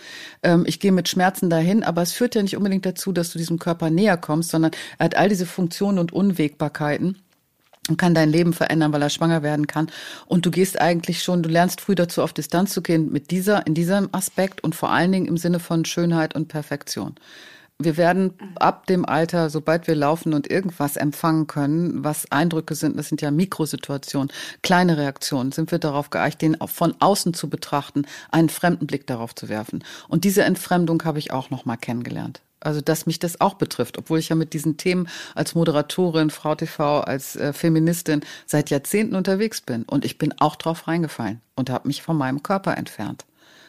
[0.42, 3.38] Ähm, ich gehe mit Schmerzen dahin, aber es führt ja nicht unbedingt dazu, dass du
[3.38, 7.18] diesem Körper näher kommst, sondern er hat all diese Funktionen und Unwägbarkeiten
[7.88, 9.90] und kann dein Leben verändern, weil er schwanger werden kann.
[10.26, 13.66] Und du gehst eigentlich schon, du lernst früh dazu, auf Distanz zu gehen mit dieser,
[13.66, 17.14] in diesem Aspekt und vor allen Dingen im Sinne von Schönheit und Perfektion.
[17.78, 22.96] Wir werden ab dem Alter, sobald wir laufen und irgendwas empfangen können, was Eindrücke sind,
[22.96, 24.30] das sind ja Mikrosituationen,
[24.62, 29.34] kleine Reaktionen, sind wir darauf geeicht, den von außen zu betrachten, einen fremden Blick darauf
[29.34, 29.82] zu werfen.
[30.08, 32.42] Und diese Entfremdung habe ich auch noch mal kennengelernt.
[32.64, 36.54] Also, dass mich das auch betrifft, obwohl ich ja mit diesen Themen als Moderatorin, Frau
[36.54, 39.84] TV, als äh, Feministin seit Jahrzehnten unterwegs bin.
[39.84, 43.24] Und ich bin auch drauf reingefallen und habe mich von meinem Körper entfernt.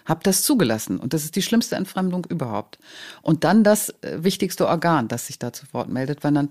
[0.05, 0.99] Hab das zugelassen.
[0.99, 2.77] Und das ist die schlimmste Entfremdung überhaupt.
[3.21, 6.49] Und dann das äh, wichtigste Organ, das sich da zu Wort meldet, wenn dann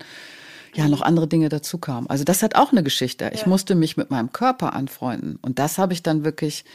[0.75, 2.07] ja noch andere Dinge dazu kamen.
[2.07, 3.31] Also das hat auch eine Geschichte.
[3.33, 5.39] Ich musste mich mit meinem Körper anfreunden.
[5.41, 6.65] Und das habe ich dann wirklich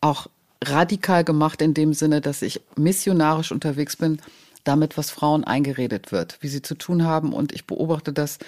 [0.00, 0.26] auch
[0.64, 4.20] radikal gemacht in dem Sinne, dass ich missionarisch unterwegs bin
[4.64, 7.32] damit, was Frauen eingeredet wird, wie sie zu tun haben.
[7.32, 8.38] Und ich beobachte das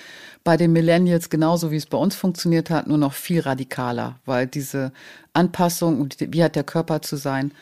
[0.44, 4.46] bei den Millennials genauso, wie es bei uns funktioniert hat, nur noch viel radikaler, weil
[4.46, 4.92] diese
[5.34, 7.52] Anpassung, wie hat der Körper zu sein,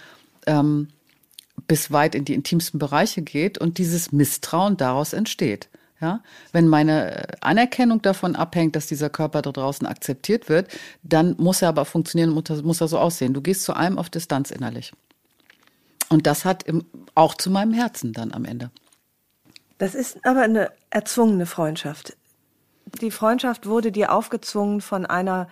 [0.47, 0.89] ähm,
[1.67, 5.69] bis weit in die intimsten Bereiche geht und dieses Misstrauen daraus entsteht.
[6.01, 6.21] Ja,
[6.53, 10.69] wenn meine Anerkennung davon abhängt, dass dieser Körper da draußen akzeptiert wird,
[11.03, 13.33] dann muss er aber funktionieren, muss er so aussehen.
[13.33, 14.93] Du gehst zu allem auf Distanz innerlich.
[16.09, 18.71] Und das hat im, auch zu meinem Herzen dann am Ende.
[19.79, 22.17] Das ist aber eine erzwungene Freundschaft.
[23.01, 25.49] Die Freundschaft wurde dir aufgezwungen von einer,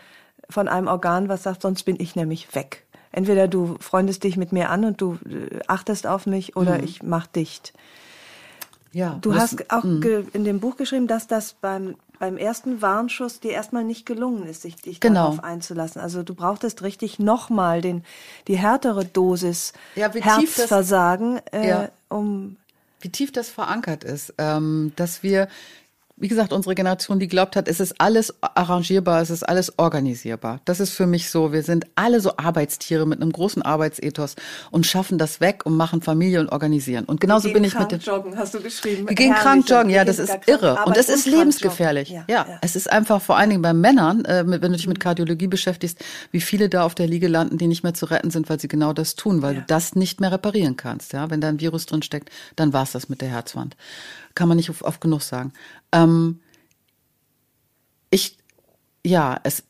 [0.48, 2.86] von einem Organ, was sagt, sonst bin ich nämlich weg.
[3.10, 6.84] Entweder du freundest dich mit mir an und du äh, achtest auf mich oder mhm.
[6.84, 7.72] ich mach dicht.
[8.92, 9.18] Ja.
[9.20, 10.28] Du hast auch mhm.
[10.32, 14.62] in dem Buch geschrieben, dass das beim beim ersten Warnschuss dir erstmal nicht gelungen ist,
[14.62, 15.22] sich dich genau.
[15.22, 16.00] darauf einzulassen.
[16.00, 18.04] Also du brauchtest richtig nochmal den
[18.46, 21.88] die härtere Dosis ja, Herzversagen, das, äh, ja.
[22.08, 22.58] um
[23.00, 25.48] wie tief das verankert ist, ähm, dass wir
[26.22, 30.60] wie gesagt, unsere Generation, die glaubt hat, es ist alles arrangierbar, es ist alles organisierbar.
[30.64, 31.52] Das ist für mich so.
[31.52, 34.36] Wir sind alle so Arbeitstiere mit einem großen Arbeitsethos
[34.70, 37.06] und schaffen das weg und machen Familie und organisieren.
[37.06, 37.98] Und genauso bin ich mit dem.
[37.98, 39.08] Joggen, hast du geschrieben.
[39.08, 40.78] Wir gehen krank joggen, ja, das ist irre.
[40.86, 42.10] Und das ist lebensgefährlich.
[42.10, 44.86] Ja, ja, ja, es ist einfach vor allen Dingen bei Männern, äh, wenn du dich
[44.86, 45.98] mit Kardiologie beschäftigst,
[46.30, 48.68] wie viele da auf der Liege landen, die nicht mehr zu retten sind, weil sie
[48.68, 49.60] genau das tun, weil ja.
[49.60, 51.14] du das nicht mehr reparieren kannst.
[51.14, 53.74] Ja, wenn da ein Virus drin steckt, dann war's das mit der Herzwand
[54.34, 55.52] kann man nicht oft genug sagen.
[55.92, 56.40] Ähm,
[58.10, 58.36] ich
[59.04, 59.64] ja, es,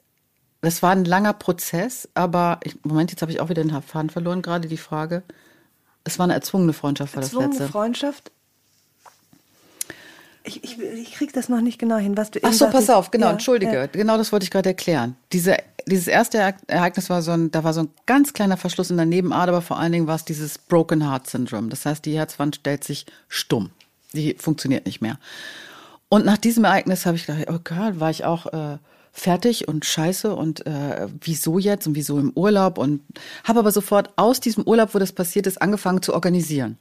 [0.61, 4.11] es war ein langer Prozess, aber ich, Moment, jetzt habe ich auch wieder den Faden
[4.11, 5.23] verloren, gerade die Frage.
[6.05, 7.73] Es war eine erzwungene Freundschaft, war Erzwungene das letzte.
[7.73, 8.31] Freundschaft?
[10.45, 13.13] Ich, ich, ich krieg das noch nicht genau hin, was du Ach so, pass auf,
[13.13, 13.73] genau, Ja, entschuldige.
[13.75, 13.87] ja.
[13.87, 15.15] Genau das wollte ich gerade erklären.
[15.33, 15.57] Diese,
[15.87, 18.97] dieses erste Ereig- Ereignis war so ein, da war so ein ganz kleiner Verschluss in
[18.97, 21.69] der Nebenader, aber vor allen Dingen war es dieses Broken Heart Syndrome.
[21.69, 23.71] Das heißt, die Herzwand stellt sich stumm.
[24.15, 25.19] Die funktioniert nicht mehr.
[26.12, 28.77] Und nach diesem Ereignis habe ich gedacht, oh Gott, war ich auch äh,
[29.12, 33.01] fertig und scheiße und äh, wieso jetzt und wieso im Urlaub und
[33.44, 36.77] habe aber sofort aus diesem Urlaub, wo das passiert ist, angefangen zu organisieren.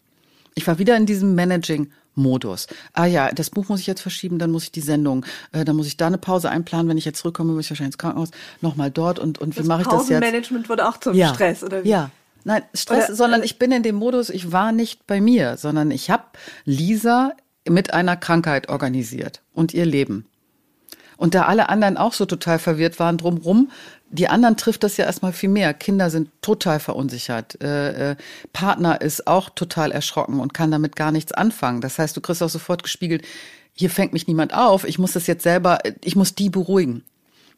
[0.54, 2.67] Ich war wieder in diesem Managing-Modus.
[2.91, 5.78] Ah ja, das Buch muss ich jetzt verschieben, dann muss ich die Sendung, äh, dann
[5.78, 6.89] muss ich da eine Pause einplanen.
[6.89, 9.84] Wenn ich jetzt zurückkomme, muss ich wahrscheinlich ins Krankenhaus, nochmal dort und, und wie mache
[9.84, 10.20] ich das jetzt?
[10.20, 11.34] Pausenmanagement wurde auch zum ja.
[11.34, 11.88] Stress, oder wie?
[11.88, 12.12] Ja.
[12.44, 15.89] Nein, Stress, Oder- sondern ich bin in dem Modus, ich war nicht bei mir, sondern
[15.89, 16.26] ich habe
[16.65, 17.32] Lisa
[17.67, 20.26] mit einer Krankheit organisiert und ihr Leben.
[21.17, 23.69] Und da alle anderen auch so total verwirrt waren drumrum,
[24.10, 25.74] die anderen trifft das ja erstmal viel mehr.
[25.74, 27.62] Kinder sind total verunsichert.
[27.62, 28.15] Äh, äh,
[28.54, 31.80] Partner ist auch total erschrocken und kann damit gar nichts anfangen.
[31.80, 33.24] Das heißt, du kriegst auch sofort gespiegelt,
[33.74, 37.04] hier fängt mich niemand auf, ich muss das jetzt selber, ich muss die beruhigen.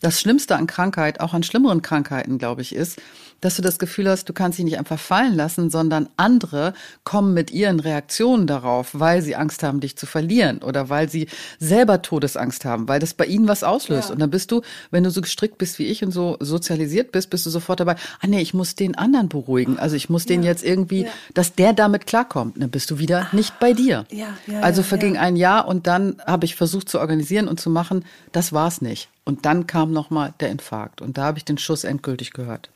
[0.02, 3.02] Das Schlimmste an Krankheit, auch an schlimmeren Krankheiten, glaube ich, ist,
[3.44, 7.34] dass du das Gefühl hast, du kannst dich nicht einfach fallen lassen, sondern andere kommen
[7.34, 11.28] mit ihren Reaktionen darauf, weil sie Angst haben, dich zu verlieren oder weil sie
[11.60, 14.12] selber Todesangst haben, weil das bei ihnen was auslöst.
[14.12, 17.30] Und dann bist du, wenn du so gestrickt bist wie ich und so sozialisiert bist,
[17.30, 19.78] bist du sofort dabei, ah nee, ich muss den anderen beruhigen.
[19.78, 22.62] Also ich muss den jetzt irgendwie, dass der damit klarkommt.
[22.62, 24.06] Dann bist du wieder nicht bei dir.
[24.10, 25.22] Ja, ja, also ja, verging ja.
[25.22, 29.10] ein Jahr und dann habe ich versucht zu organisieren und zu machen, das war's nicht.
[29.26, 32.70] Und dann kam nochmal der Infarkt und da habe ich den Schuss endgültig gehört.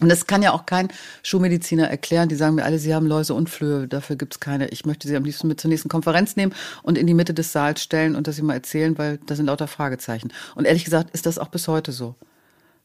[0.00, 0.88] Und das kann ja auch kein
[1.22, 2.28] Schulmediziner erklären.
[2.28, 4.68] Die sagen mir alle, sie haben Läuse und Flöhe, dafür gibt's keine.
[4.68, 7.52] Ich möchte sie am liebsten mit zur nächsten Konferenz nehmen und in die Mitte des
[7.52, 10.32] Saals stellen und das sie mal erzählen, weil da sind lauter Fragezeichen.
[10.54, 12.14] Und ehrlich gesagt ist das auch bis heute so.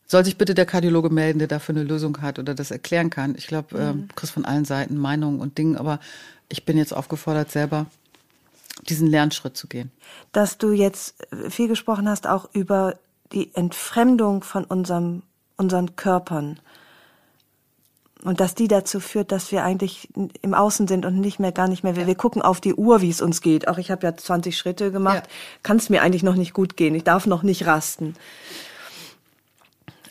[0.05, 3.35] Soll sich bitte der Kardiologe melden, der dafür eine Lösung hat oder das erklären kann.
[3.37, 5.99] Ich glaube, ähm, du kriegst von allen Seiten Meinungen und Dingen, aber
[6.49, 7.85] ich bin jetzt aufgefordert, selber
[8.89, 9.91] diesen Lernschritt zu gehen.
[10.31, 11.15] Dass du jetzt
[11.49, 12.97] viel gesprochen hast auch über
[13.31, 15.23] die Entfremdung von unserem,
[15.57, 16.59] unseren Körpern.
[18.23, 20.07] Und dass die dazu führt, dass wir eigentlich
[20.41, 23.01] im Außen sind und nicht mehr, gar nicht mehr, wir, wir gucken auf die Uhr,
[23.01, 23.67] wie es uns geht.
[23.67, 25.31] Auch ich habe ja 20 Schritte gemacht, Ja.
[25.61, 28.15] kann es mir eigentlich noch nicht gut gehen, ich darf noch nicht rasten.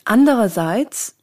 [0.05, 1.15] Andererseits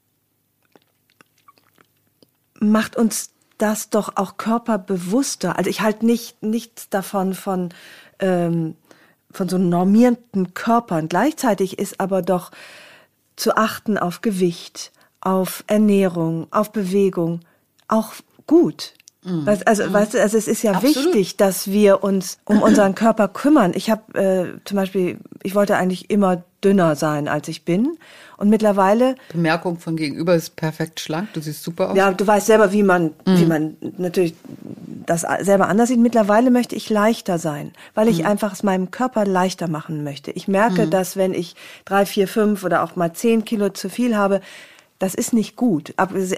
[2.59, 5.59] macht uns das doch auch körperbewusster.
[5.59, 7.69] Also ich halte nicht nichts davon von
[8.19, 8.75] ähm,
[9.33, 11.09] von so normierenden Körpern.
[11.09, 12.51] Gleichzeitig ist aber doch
[13.37, 17.41] zu achten auf Gewicht, auf Ernährung, auf Bewegung
[17.89, 18.13] auch
[18.47, 18.95] gut.
[19.23, 20.97] Weißt, also, weißt du, also es ist ja Absolut.
[20.97, 23.73] wichtig, dass wir uns um unseren Körper kümmern.
[23.75, 27.99] Ich habe äh, zum Beispiel, ich wollte eigentlich immer dünner sein, als ich bin.
[28.39, 31.97] Und mittlerweile Bemerkung von gegenüber ist perfekt schlank, du siehst super aus.
[31.97, 34.35] ja, du weißt selber, wie man, wie man natürlich
[35.05, 35.99] das selber anders sieht.
[35.99, 40.31] Mittlerweile möchte ich leichter sein, weil ich einfach es meinem Körper leichter machen möchte.
[40.31, 44.17] Ich merke, dass wenn ich drei, vier, fünf oder auch mal zehn Kilo zu viel
[44.17, 44.41] habe,
[45.01, 45.95] das ist nicht gut.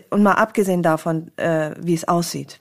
[0.09, 2.61] Und mal abgesehen davon, äh, wie es aussieht.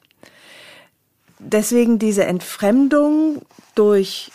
[1.39, 3.41] Deswegen diese Entfremdung
[3.75, 4.31] durch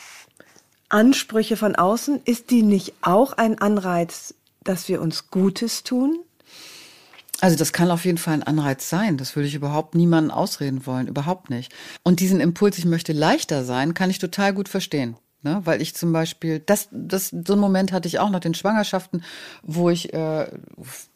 [0.88, 6.20] Ansprüche von außen, ist die nicht auch ein Anreiz, dass wir uns Gutes tun?
[7.40, 9.18] Also das kann auf jeden Fall ein Anreiz sein.
[9.18, 11.08] Das würde ich überhaupt niemandem ausreden wollen.
[11.08, 11.72] Überhaupt nicht.
[12.02, 15.16] Und diesen Impuls, ich möchte leichter sein, kann ich total gut verstehen.
[15.42, 15.60] Ne?
[15.64, 19.22] Weil ich zum Beispiel, das, das, so einen Moment hatte ich auch nach den Schwangerschaften,
[19.62, 20.50] wo ich äh,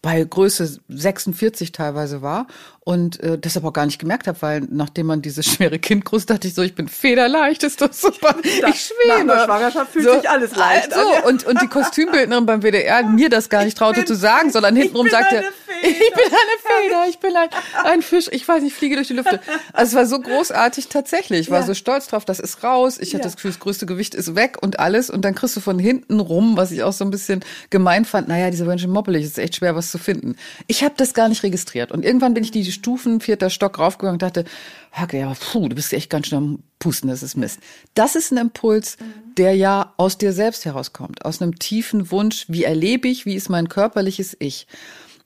[0.03, 2.47] bei Größe 46 teilweise war
[2.81, 6.05] und äh, das aber auch gar nicht gemerkt habe, weil nachdem man dieses schwere Kind
[6.05, 8.37] groß, dachte ich so, ich bin federleicht, ist doch super.
[8.45, 9.25] Ich schwebe.
[9.25, 11.25] nach der Schwangerschaft fühlt sich alles leicht so, an, ja.
[11.25, 14.77] und, und die Kostümbildnerin beim WDR mir das gar nicht traute bin- zu sagen, sondern
[14.77, 15.43] hintenrum sagte,
[15.81, 15.91] Feder.
[16.01, 17.49] ich bin eine Feder, ich bin ein,
[17.85, 19.41] ein Fisch, ich weiß nicht, ich fliege durch die Lüfte.
[19.73, 21.41] Also es war so großartig tatsächlich.
[21.41, 21.67] Ich war Ja.
[21.67, 22.99] so stolz drauf, das ist raus.
[22.99, 23.25] Ich hatte Ja.
[23.25, 25.11] das Gefühl, das größte Gewicht ist weg und alles.
[25.11, 27.41] Und dann kriegst du von hinten rum, was ich auch so ein bisschen
[27.71, 30.37] gemein fand, naja, dieser Menschen moppelig, ist echt schwer, was zu finden.
[30.67, 31.93] Ich habe das gar nicht registriert.
[31.93, 34.45] Und irgendwann bin ich die Stufen, vierter Stock raufgegangen und dachte,
[34.93, 37.61] Hacke, ja, puh, du bist echt ganz schön am Pusten, das ist Mist.
[37.95, 38.97] Das ist ein Impuls,
[39.37, 43.49] der ja aus dir selbst herauskommt, aus einem tiefen Wunsch, wie erlebe ich, wie ist
[43.51, 44.67] mein körperliches Ich.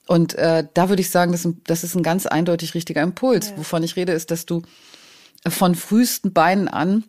[0.06, 3.02] Und äh, da würde ich sagen, das, ist ein- das ist ein ganz eindeutig richtiger
[3.02, 3.54] Impuls.
[3.56, 4.62] Wovon ich rede, ist, dass du
[5.48, 7.04] von frühesten Beinen an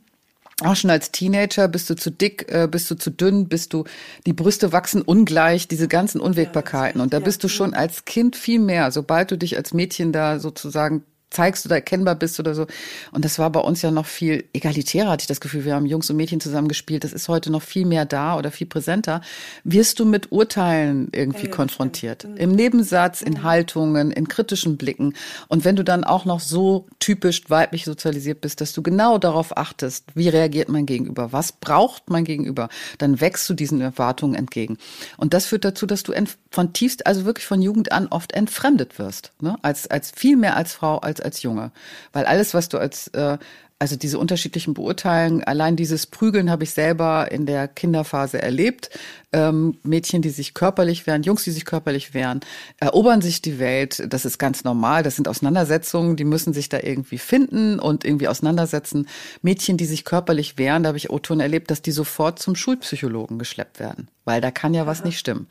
[0.63, 3.83] auch schon als Teenager bist du zu dick, äh, bist du zu dünn, bist du,
[4.25, 7.01] die Brüste wachsen ungleich, diese ganzen Unwägbarkeiten.
[7.01, 10.39] Und da bist du schon als Kind viel mehr, sobald du dich als Mädchen da
[10.39, 11.03] sozusagen
[11.35, 12.65] zeigst oder erkennbar bist oder so.
[13.11, 15.65] Und das war bei uns ja noch viel egalitärer, hatte ich das Gefühl.
[15.65, 17.03] Wir haben Jungs und Mädchen zusammen gespielt.
[17.03, 19.21] Das ist heute noch viel mehr da oder viel präsenter.
[19.63, 22.25] Wirst du mit Urteilen irgendwie ja, konfrontiert?
[22.35, 25.13] Im Nebensatz, in Haltungen, in kritischen Blicken.
[25.47, 29.57] Und wenn du dann auch noch so typisch weiblich sozialisiert bist, dass du genau darauf
[29.57, 31.31] achtest, wie reagiert mein Gegenüber?
[31.33, 32.69] Was braucht mein Gegenüber?
[32.97, 34.77] Dann wächst du diesen Erwartungen entgegen.
[35.17, 36.13] Und das führt dazu, dass du
[36.49, 39.33] von tiefst, also wirklich von Jugend an oft entfremdet wirst.
[39.41, 39.57] Ne?
[39.61, 41.71] Als, als viel mehr als Frau als als Junge.
[42.13, 43.37] Weil alles, was du als, äh,
[43.77, 48.89] also diese unterschiedlichen Beurteilungen, allein dieses Prügeln habe ich selber in der Kinderphase erlebt.
[49.33, 52.39] Ähm, Mädchen, die sich körperlich wehren, Jungs, die sich körperlich wehren,
[52.79, 54.07] erobern sich die Welt.
[54.07, 55.03] Das ist ganz normal.
[55.03, 59.09] Das sind Auseinandersetzungen, die müssen sich da irgendwie finden und irgendwie auseinandersetzen.
[59.41, 63.37] Mädchen, die sich körperlich wehren, da habe ich O-Ton erlebt, dass die sofort zum Schulpsychologen
[63.37, 65.47] geschleppt werden, weil da kann ja was nicht stimmen.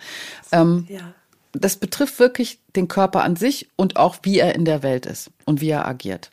[0.51, 1.13] Ähm, ja
[1.55, 5.31] das betrifft wirklich den Körper an sich und auch wie er in der Welt ist
[5.45, 6.31] und wie er agiert.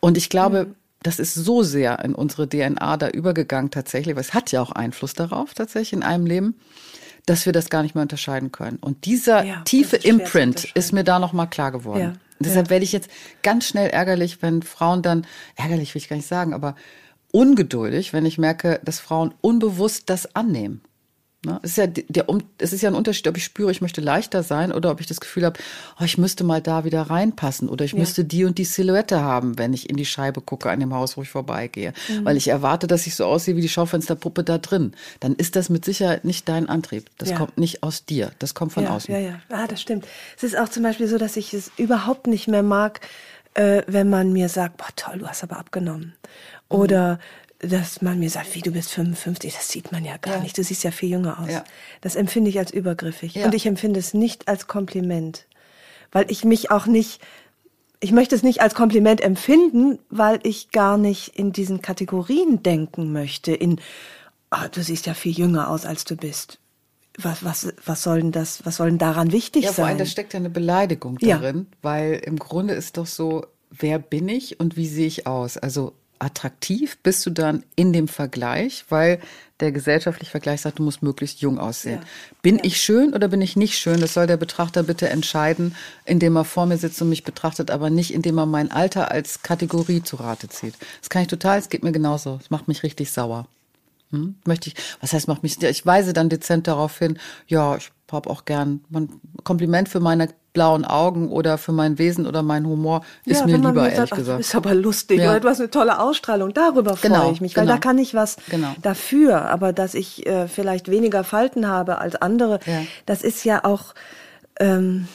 [0.00, 0.74] Und ich glaube, mhm.
[1.02, 4.72] das ist so sehr in unsere DNA da übergegangen tatsächlich, weil es hat ja auch
[4.72, 6.56] Einfluss darauf tatsächlich in einem Leben,
[7.26, 8.78] dass wir das gar nicht mehr unterscheiden können.
[8.80, 12.00] Und dieser ja, tiefe Imprint ist mir da nochmal klar geworden.
[12.00, 12.70] Ja, deshalb ja.
[12.70, 13.10] werde ich jetzt
[13.42, 16.74] ganz schnell ärgerlich, wenn Frauen dann, ärgerlich will ich gar nicht sagen, aber
[17.32, 20.82] ungeduldig, wenn ich merke, dass Frauen unbewusst das annehmen.
[21.44, 21.58] Ne?
[21.62, 22.26] Es, ist ja der,
[22.58, 25.06] es ist ja ein Unterschied, ob ich spüre, ich möchte leichter sein oder ob ich
[25.06, 25.58] das Gefühl habe,
[25.98, 27.98] oh, ich müsste mal da wieder reinpassen oder ich ja.
[27.98, 31.16] müsste die und die Silhouette haben, wenn ich in die Scheibe gucke an dem Haus,
[31.16, 31.94] wo ich vorbeigehe.
[32.08, 32.24] Mhm.
[32.26, 34.92] Weil ich erwarte, dass ich so aussehe wie die Schaufensterpuppe da drin.
[35.20, 37.08] Dann ist das mit Sicherheit nicht dein Antrieb.
[37.16, 37.36] Das ja.
[37.36, 38.32] kommt nicht aus dir.
[38.38, 39.14] Das kommt von ja, außen.
[39.14, 39.40] Ja, ja.
[39.48, 40.06] Ah, das stimmt.
[40.36, 43.00] Es ist auch zum Beispiel so, dass ich es überhaupt nicht mehr mag,
[43.54, 46.14] äh, wenn man mir sagt, boah, toll, du hast aber abgenommen.
[46.70, 46.76] Mhm.
[46.76, 47.18] Oder
[47.60, 50.40] dass man mir sagt, wie du bist 55, das sieht man ja gar ja.
[50.40, 50.56] nicht.
[50.56, 51.50] Du siehst ja viel jünger aus.
[51.50, 51.64] Ja.
[52.00, 53.34] Das empfinde ich als übergriffig.
[53.34, 53.46] Ja.
[53.46, 55.46] Und ich empfinde es nicht als Kompliment.
[56.10, 57.20] Weil ich mich auch nicht,
[58.00, 63.12] ich möchte es nicht als Kompliment empfinden, weil ich gar nicht in diesen Kategorien denken
[63.12, 63.52] möchte.
[63.52, 63.78] In,
[64.50, 66.58] oh, du siehst ja viel jünger aus, als du bist.
[67.18, 69.76] Was, was, was soll denn das, was soll denn daran wichtig ja, sein?
[69.76, 73.98] Vor allem, da steckt ja eine Beleidigung darin, weil im Grunde ist doch so, wer
[73.98, 75.58] bin ich und wie sehe ich aus?
[75.58, 79.20] Also attraktiv bist du dann in dem Vergleich, weil
[79.60, 82.00] der gesellschaftliche Vergleich sagt, du musst möglichst jung aussehen.
[82.00, 82.08] Ja.
[82.42, 82.64] Bin ja.
[82.64, 84.00] ich schön oder bin ich nicht schön?
[84.00, 87.90] Das soll der Betrachter bitte entscheiden, indem er vor mir sitzt und mich betrachtet, aber
[87.90, 90.74] nicht, indem er mein Alter als Kategorie zu Rate zieht.
[91.00, 92.38] Das kann ich total, es geht mir genauso.
[92.40, 93.46] Es macht mich richtig sauer.
[94.10, 94.36] Hm?
[94.44, 98.30] Möchte ich, was heißt, macht mich, ich weise dann dezent darauf hin, ja, ich habe
[98.30, 99.08] auch gern ein
[99.44, 103.56] Kompliment für meine blauen Augen oder für mein Wesen oder mein Humor ist ja, mir
[103.56, 104.34] lieber, ehrlich sagt, gesagt.
[104.34, 105.30] Du bist aber lustig, ja.
[105.30, 106.52] oder du hast eine tolle Ausstrahlung.
[106.52, 107.76] Darüber genau, freue ich mich, weil genau.
[107.76, 108.74] da kann ich was genau.
[108.82, 109.42] dafür.
[109.42, 112.82] Aber dass ich äh, vielleicht weniger Falten habe als andere, ja.
[113.06, 113.94] das ist ja auch...
[114.58, 115.06] Ähm,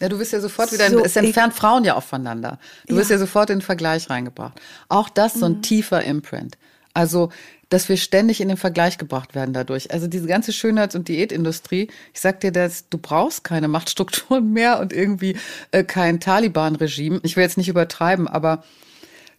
[0.00, 2.58] ja, du wirst ja sofort wieder, so, es entfernt Frauen ja auch voneinander.
[2.86, 3.00] Du ja.
[3.00, 4.60] wirst ja sofort in den Vergleich reingebracht.
[4.88, 5.62] Auch das so ein mhm.
[5.62, 6.58] tiefer Imprint.
[6.92, 7.30] Also
[7.68, 9.90] dass wir ständig in den Vergleich gebracht werden dadurch.
[9.90, 14.80] Also diese ganze Schönheits- und Diätindustrie, ich sag dir das, du brauchst keine Machtstrukturen mehr
[14.80, 15.36] und irgendwie
[15.72, 17.20] äh, kein Taliban-Regime.
[17.22, 18.62] Ich will jetzt nicht übertreiben, aber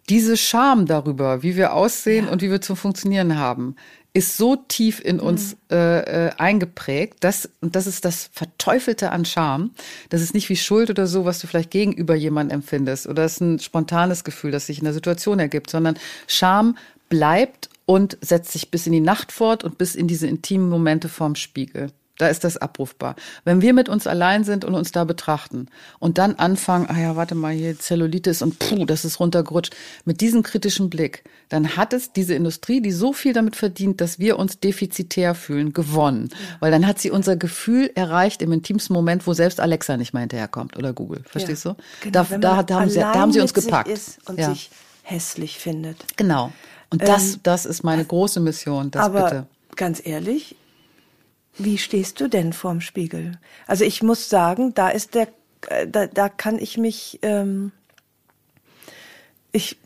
[0.09, 2.31] diese Scham darüber, wie wir aussehen ja.
[2.31, 3.75] und wie wir zu funktionieren haben,
[4.13, 5.77] ist so tief in uns mhm.
[5.77, 9.71] äh, äh, eingeprägt, dass, und das ist das Verteufelte an Scham,
[10.09, 13.33] das ist nicht wie Schuld oder so, was du vielleicht gegenüber jemandem empfindest, oder es
[13.33, 16.77] ist ein spontanes Gefühl, das sich in der Situation ergibt, sondern Scham
[17.09, 21.10] bleibt und setzt sich bis in die Nacht fort und bis in diese intimen Momente
[21.10, 21.89] vorm Spiegel.
[22.17, 23.15] Da ist das abrufbar.
[23.45, 25.67] Wenn wir mit uns allein sind und uns da betrachten
[26.00, 30.19] und dann anfangen, ah ja, warte mal, hier Zellulitis und puh, das ist runtergerutscht, mit
[30.19, 34.39] diesem kritischen Blick, dann hat es diese Industrie, die so viel damit verdient, dass wir
[34.39, 36.30] uns defizitär fühlen, gewonnen.
[36.60, 40.21] Weil dann hat sie unser Gefühl erreicht im intimsten Moment, wo selbst Alexa nicht mehr
[40.21, 41.21] hinterherkommt oder Google.
[41.30, 41.78] Verstehst ja, du?
[42.02, 43.91] Genau, da, da, da, haben sie, da haben sie uns gepackt.
[44.26, 44.50] und ja.
[44.50, 44.71] sich
[45.04, 45.97] hässlich findet.
[46.17, 46.52] Genau.
[46.89, 48.91] Und das, ähm, das ist meine große Mission.
[48.91, 49.47] Das aber bitte.
[49.76, 50.56] ganz ehrlich,
[51.58, 53.39] wie stehst du denn vorm Spiegel?
[53.65, 55.28] Also ich muss sagen, da ist der,
[55.69, 57.71] äh, da, da kann ich mich, ähm,
[59.52, 59.78] ich,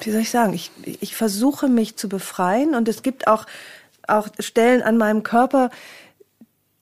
[0.00, 3.46] wie soll ich sagen, ich, ich versuche mich zu befreien und es gibt auch,
[4.06, 5.70] auch Stellen an meinem Körper,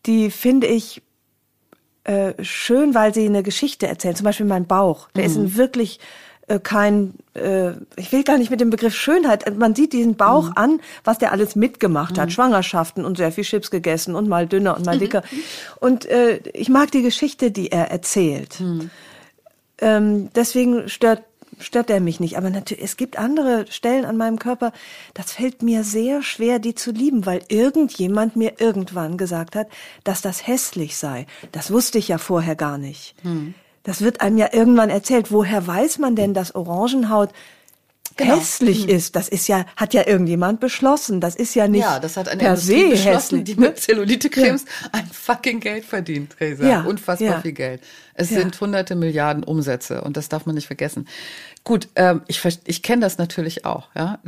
[0.06, 1.02] die finde ich
[2.04, 4.16] äh, schön, weil sie eine Geschichte erzählen.
[4.16, 5.10] Zum Beispiel mein Bauch.
[5.10, 5.30] Der mhm.
[5.30, 6.00] ist ein wirklich
[6.62, 10.52] kein, äh, ich will gar nicht mit dem Begriff Schönheit, man sieht diesen Bauch mhm.
[10.56, 12.20] an, was der alles mitgemacht mhm.
[12.22, 15.00] hat, Schwangerschaften und sehr viel Chips gegessen und mal dünner und mal mhm.
[15.00, 15.22] dicker.
[15.80, 18.60] Und äh, ich mag die Geschichte, die er erzählt.
[18.60, 18.90] Mhm.
[19.80, 21.22] Ähm, deswegen stört
[21.60, 22.36] stört er mich nicht.
[22.36, 24.72] Aber natürlich, es gibt andere Stellen an meinem Körper,
[25.14, 29.68] das fällt mir sehr schwer, die zu lieben, weil irgendjemand mir irgendwann gesagt hat,
[30.04, 31.26] dass das hässlich sei.
[31.52, 33.14] Das wusste ich ja vorher gar nicht.
[33.22, 33.54] Hm.
[33.82, 35.30] Das wird einem ja irgendwann erzählt.
[35.32, 37.30] Woher weiß man denn, dass Orangenhaut
[38.18, 38.36] genau.
[38.36, 38.90] hässlich mhm.
[38.90, 39.16] ist.
[39.16, 41.20] Das ist ja, hat ja irgendjemand beschlossen.
[41.20, 43.56] Das ist ja nicht Ja, das hat eine per Industrie se beschlossen, hässlich.
[43.56, 44.88] die mit Zellulite-Cremes ja.
[44.92, 46.68] ein fucking Geld verdient, Theresa.
[46.68, 46.82] Ja.
[46.82, 47.40] Unfassbar ja.
[47.40, 47.82] viel Geld.
[48.14, 51.06] Es sind hunderte Milliarden Umsätze und das darf man nicht vergessen.
[51.64, 54.18] Gut, ähm, ich, ich kenne das natürlich auch, ja,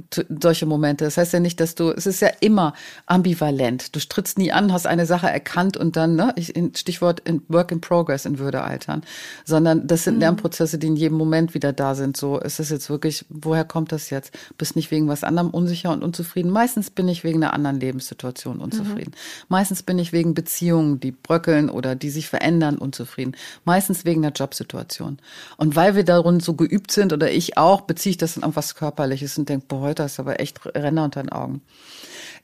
[0.42, 1.04] solche Momente.
[1.04, 2.74] Das heißt ja nicht, dass du, es ist ja immer
[3.06, 3.94] ambivalent.
[3.94, 7.72] Du trittst nie an, hast eine Sache erkannt und dann, ne, ich, Stichwort in Work
[7.72, 9.02] in Progress in Würde altern,
[9.44, 10.20] sondern das sind mhm.
[10.20, 12.16] Lernprozesse, die in jedem Moment wieder da sind.
[12.16, 14.36] So ist es jetzt wirklich, woher kommt das jetzt?
[14.58, 16.50] Bist nicht wegen was anderem unsicher und unzufrieden.
[16.50, 19.12] Meistens bin ich wegen einer anderen Lebenssituation unzufrieden.
[19.12, 19.46] Mhm.
[19.48, 23.34] Meistens bin ich wegen Beziehungen, die bröckeln oder die sich verändern, unzufrieden.
[23.64, 25.18] Meistens wegen der Jobsituation.
[25.56, 28.56] Und weil wir darin so geübt sind oder ich auch, beziehe ich das dann auf
[28.56, 31.60] was Körperliches und denke, boah, heute hast du aber echt Ränder unter den Augen.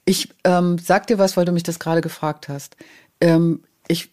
[0.05, 2.77] Ich ähm, sag dir was, weil du mich das gerade gefragt hast.
[3.23, 4.11] Ähm, ich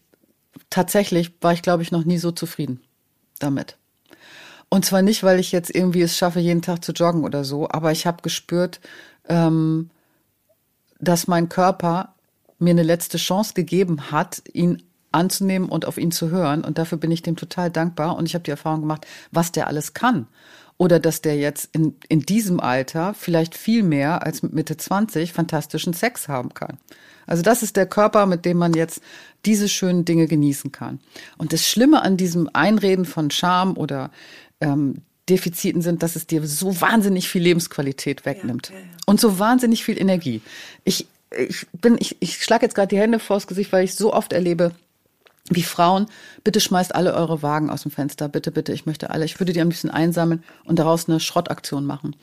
[0.70, 2.80] tatsächlich war ich, glaube ich, noch nie so zufrieden
[3.40, 3.78] damit.
[4.70, 7.70] Und zwar nicht, weil ich jetzt irgendwie es schaffe, jeden Tag zu joggen oder so,
[7.70, 8.80] aber ich habe gespürt,
[9.28, 9.90] ähm,
[11.02, 12.16] dass mein Körper
[12.58, 14.82] mir eine letzte Chance gegeben hat, ihn
[15.14, 16.64] anzunehmen und auf ihn zu hören.
[16.64, 18.16] Und dafür bin ich dem total dankbar.
[18.16, 20.28] Und ich habe die Erfahrung gemacht, was der alles kann.
[20.78, 25.32] Oder dass der jetzt in, in diesem Alter vielleicht viel mehr als mit Mitte 20
[25.32, 26.78] fantastischen Sex haben kann.
[27.26, 29.02] Also das ist der Körper, mit dem man jetzt
[29.46, 31.00] diese schönen Dinge genießen kann.
[31.38, 34.12] Und das Schlimme an diesem Einreden von Scham oder
[34.62, 38.88] ähm, Defiziten sind, dass es dir so wahnsinnig viel Lebensqualität wegnimmt ja, ja, ja.
[39.06, 40.42] und so wahnsinnig viel Energie.
[40.84, 44.14] Ich, ich bin, ich, ich schlage jetzt gerade die Hände vors Gesicht, weil ich so
[44.14, 44.72] oft erlebe,
[45.50, 46.08] wie Frauen,
[46.44, 49.26] bitte schmeißt alle eure Wagen aus dem Fenster, bitte, bitte, ich möchte alle.
[49.26, 52.16] Ich würde die am liebsten einsammeln und daraus eine Schrottaktion machen.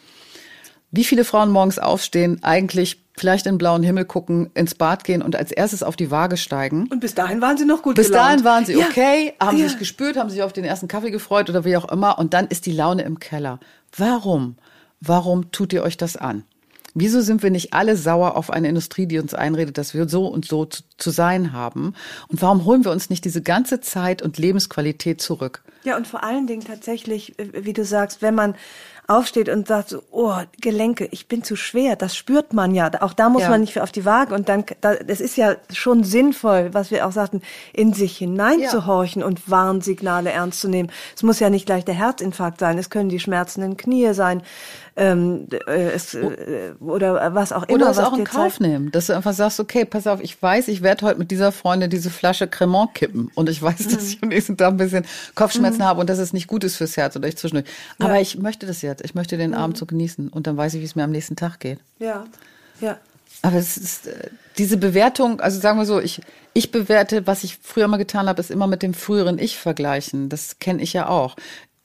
[0.91, 5.23] Wie viele Frauen morgens aufstehen, eigentlich vielleicht in den blauen Himmel gucken, ins Bad gehen
[5.23, 6.89] und als erstes auf die Waage steigen.
[6.91, 8.27] Und bis dahin waren sie noch gut Bis gelaunt.
[8.27, 9.47] dahin waren sie okay, ja.
[9.47, 9.69] haben ja.
[9.69, 12.49] sich gespürt, haben sich auf den ersten Kaffee gefreut oder wie auch immer und dann
[12.49, 13.61] ist die Laune im Keller.
[13.97, 14.57] Warum?
[15.01, 16.45] Warum tut ihr euch das an?
[16.95, 20.27] Wieso sind wir nicht alle sauer auf eine Industrie, die uns einredet, dass wir so
[20.27, 21.95] und so zu, zu, sein haben?
[22.29, 25.63] Und warum holen wir uns nicht diese ganze Zeit und Lebensqualität zurück?
[25.85, 28.55] Ja, und vor allen Dingen tatsächlich, äh, wie du sagst, wenn man
[29.11, 32.91] aufsteht und sagt so, oh, Gelenke, ich bin zu schwer, das spürt man ja.
[33.01, 33.51] Auch da muss ja.
[33.51, 37.13] man nicht auf die Waage und dann, das ist ja schon sinnvoll, was wir auch
[37.13, 39.27] sagten, in sich hineinzuhorchen ja.
[39.27, 40.93] und Warnsignale ernst zu nehmen.
[41.17, 44.43] Es muss ja nicht gleich der Herzinfarkt sein, es können die schmerzenden Knie sein,
[45.01, 47.77] ähm, äh, es, äh, oder was auch immer.
[47.77, 48.61] Oder es auch in Kauf zeigt.
[48.61, 51.53] nehmen, dass du einfach sagst, okay, pass auf, ich weiß, ich werde heute mit dieser
[51.53, 53.95] Freundin diese Flasche Cremant kippen und ich weiß, mhm.
[53.95, 55.85] dass ich am nächsten Tag ein bisschen Kopfschmerzen mhm.
[55.85, 57.67] habe und dass es nicht gut ist fürs Herz oder ich zwischendurch.
[57.99, 58.21] Aber ja.
[58.21, 59.57] ich möchte das jetzt, ich möchte den mhm.
[59.57, 61.79] Abend so genießen und dann weiß ich, wie es mir am nächsten Tag geht.
[61.99, 62.27] Ja,
[62.83, 62.99] ja.
[63.41, 64.29] Aber es ist äh,
[64.59, 66.21] diese Bewertung, also sagen wir so, ich,
[66.53, 70.29] ich bewerte, was ich früher mal getan habe, ist immer mit dem früheren Ich vergleichen.
[70.29, 71.37] Das kenne ich ja auch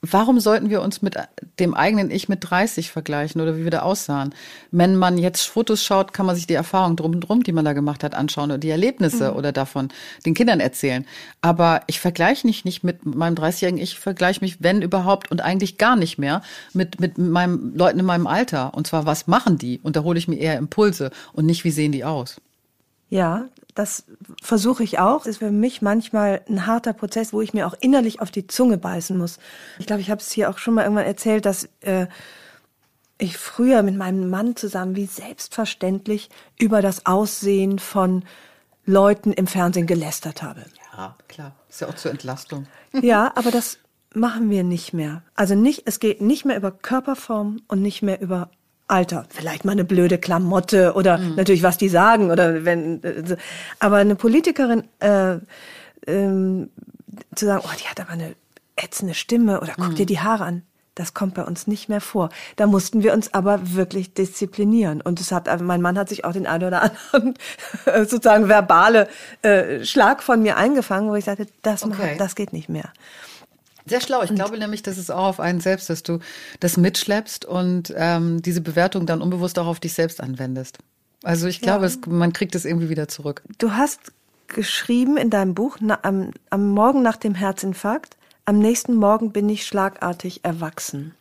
[0.02, 1.16] warum sollten wir uns mit
[1.58, 4.34] dem eigenen Ich mit 30 vergleichen oder wie wir da aussahen?
[4.70, 7.64] Wenn man jetzt Fotos schaut, kann man sich die Erfahrungen drum und drum, die man
[7.64, 9.36] da gemacht hat, anschauen oder die Erlebnisse mhm.
[9.36, 9.88] oder davon
[10.24, 11.06] den Kindern erzählen.
[11.40, 15.78] Aber ich vergleiche mich nicht mit meinem 30-jährigen Ich, vergleiche mich, wenn überhaupt und eigentlich
[15.78, 16.42] gar nicht mehr
[16.72, 18.74] mit, mit meinem Leuten in meinem Alter.
[18.74, 19.80] Und zwar, was machen die?
[19.82, 22.36] Und da hole ich mir eher Impulse und nicht, wie sehen die aus?
[23.08, 24.04] Ja, das
[24.42, 25.18] versuche ich auch.
[25.18, 28.46] Das ist für mich manchmal ein harter Prozess, wo ich mir auch innerlich auf die
[28.46, 29.38] Zunge beißen muss.
[29.78, 32.06] Ich glaube, ich habe es hier auch schon mal irgendwann erzählt, dass äh,
[33.18, 38.24] ich früher mit meinem Mann zusammen wie selbstverständlich über das Aussehen von
[38.84, 40.64] Leuten im Fernsehen gelästert habe.
[40.96, 41.54] Ja, klar.
[41.68, 42.66] Ist ja auch zur Entlastung.
[42.92, 43.78] Ja, aber das
[44.14, 45.22] machen wir nicht mehr.
[45.34, 48.50] Also nicht, es geht nicht mehr über Körperform und nicht mehr über
[48.88, 51.34] Alter, vielleicht mal eine blöde Klamotte oder mhm.
[51.34, 53.36] natürlich was die sagen oder wenn, äh,
[53.80, 55.38] aber eine Politikerin äh,
[56.06, 56.70] ähm,
[57.34, 58.34] zu sagen, oh, die hat aber eine
[58.76, 59.94] ätzende Stimme oder guck mhm.
[59.96, 60.62] dir die Haare an.
[60.94, 62.30] Das kommt bei uns nicht mehr vor.
[62.56, 65.02] Da mussten wir uns aber wirklich disziplinieren.
[65.02, 67.34] Und es hat, mein Mann hat sich auch den einen oder anderen
[68.08, 69.06] sozusagen verbale
[69.42, 72.12] äh, Schlag von mir eingefangen, wo ich sagte, das, okay.
[72.12, 72.90] macht, das geht nicht mehr.
[73.86, 74.22] Sehr schlau.
[74.22, 76.18] Ich und glaube nämlich, dass es auch auf einen selbst, dass du
[76.60, 80.78] das mitschleppst und ähm, diese Bewertung dann unbewusst auch auf dich selbst anwendest.
[81.22, 81.86] Also ich glaube, ja.
[81.86, 83.42] es, man kriegt es irgendwie wieder zurück.
[83.58, 84.12] Du hast
[84.48, 89.48] geschrieben in deinem Buch, na, am, am Morgen nach dem Herzinfarkt, am nächsten Morgen bin
[89.48, 91.14] ich schlagartig erwachsen.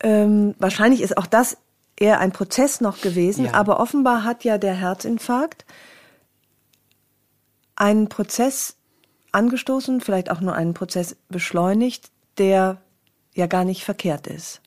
[0.00, 1.56] Ähm, wahrscheinlich ist auch das
[1.96, 3.54] eher ein Prozess noch gewesen, ja.
[3.54, 5.64] aber offenbar hat ja der Herzinfarkt
[7.74, 8.77] einen Prozess
[9.32, 12.78] angestoßen, vielleicht auch nur einen Prozess beschleunigt, der
[13.34, 14.60] ja gar nicht verkehrt ist.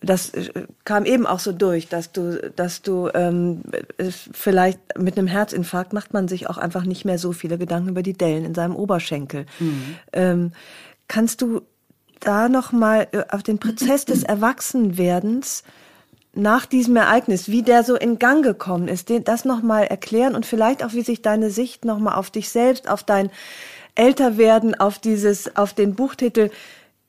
[0.00, 3.62] das äh, kam eben auch so durch, dass du, dass du ähm,
[4.32, 8.02] vielleicht mit einem Herzinfarkt macht man sich auch einfach nicht mehr so viele Gedanken über
[8.02, 9.46] die Dellen in seinem Oberschenkel.
[9.60, 9.96] Mhm.
[10.12, 10.52] Ähm,
[11.08, 11.62] kannst du
[12.20, 15.62] da noch mal äh, auf den Prozess des Erwachsenwerdens
[16.34, 20.46] nach diesem Ereignis, wie der so in Gang gekommen ist, das noch mal erklären und
[20.46, 23.30] vielleicht auch, wie sich deine Sicht noch mal auf dich selbst, auf dein
[23.94, 26.50] Älterwerden, auf dieses, auf den Buchtitel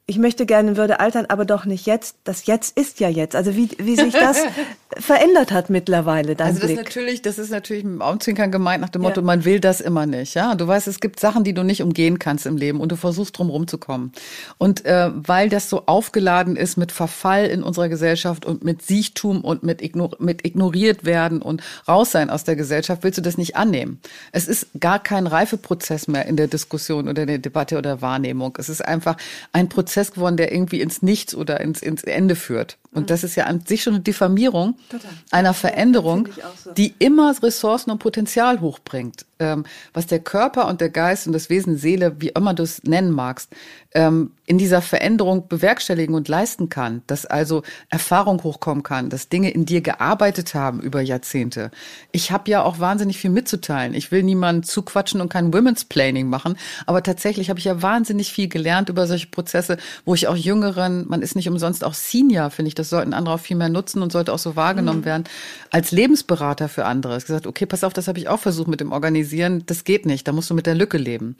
[0.05, 2.17] ich möchte gerne in Würde altern, aber doch nicht jetzt.
[2.25, 3.37] Das Jetzt ist ja jetzt.
[3.37, 4.37] Also wie, wie sich das
[4.97, 6.35] verändert hat mittlerweile.
[6.35, 6.79] Dein also das Blick.
[6.79, 9.25] ist natürlich, das ist natürlich mit dem Augenzwinkern gemeint nach dem Motto, ja.
[9.25, 10.33] man will das immer nicht.
[10.33, 12.97] Ja, du weißt, es gibt Sachen, die du nicht umgehen kannst im Leben und du
[12.97, 14.11] versuchst drum rumzukommen.
[14.57, 19.41] Und äh, weil das so aufgeladen ist mit Verfall in unserer Gesellschaft und mit Siechtum
[19.41, 23.37] und mit, ignor mit ignoriert werden und raus sein aus der Gesellschaft, willst du das
[23.37, 24.01] nicht annehmen.
[24.33, 28.57] Es ist gar kein Reifeprozess mehr in der Diskussion oder in der Debatte oder Wahrnehmung.
[28.59, 29.15] Es ist einfach
[29.53, 32.77] ein Prozess Prozess geworden, der irgendwie ins Nichts oder ins, ins Ende führt.
[32.93, 35.11] Und das ist ja an sich schon eine Diffamierung Total.
[35.29, 36.29] einer Veränderung,
[36.63, 36.71] so.
[36.71, 39.25] die immer Ressourcen und Potenzial hochbringt.
[39.43, 42.83] Ähm, was der Körper und der Geist und das Wesen Seele, wie immer du es
[42.83, 43.49] nennen magst,
[43.93, 47.01] ähm, in dieser Veränderung bewerkstelligen und leisten kann.
[47.07, 51.71] Dass also Erfahrung hochkommen kann, dass Dinge in dir gearbeitet haben über Jahrzehnte.
[52.11, 53.93] Ich habe ja auch wahnsinnig viel mitzuteilen.
[53.93, 56.57] Ich will niemanden zuquatschen und kein Women's Planning machen.
[56.85, 61.07] Aber tatsächlich habe ich ja wahnsinnig viel gelernt über solche Prozesse, wo ich auch Jüngeren,
[61.07, 64.01] man ist nicht umsonst auch Senior, finde ich, das sollten andere auch viel mehr nutzen
[64.01, 65.05] und sollte auch so wahrgenommen mhm.
[65.05, 65.23] werden,
[65.69, 67.17] als Lebensberater für andere.
[67.17, 69.32] Ich gesagt, okay, pass auf, das habe ich auch versucht mit dem Organisieren.
[69.65, 71.35] Das geht nicht, da musst du mit der Lücke leben.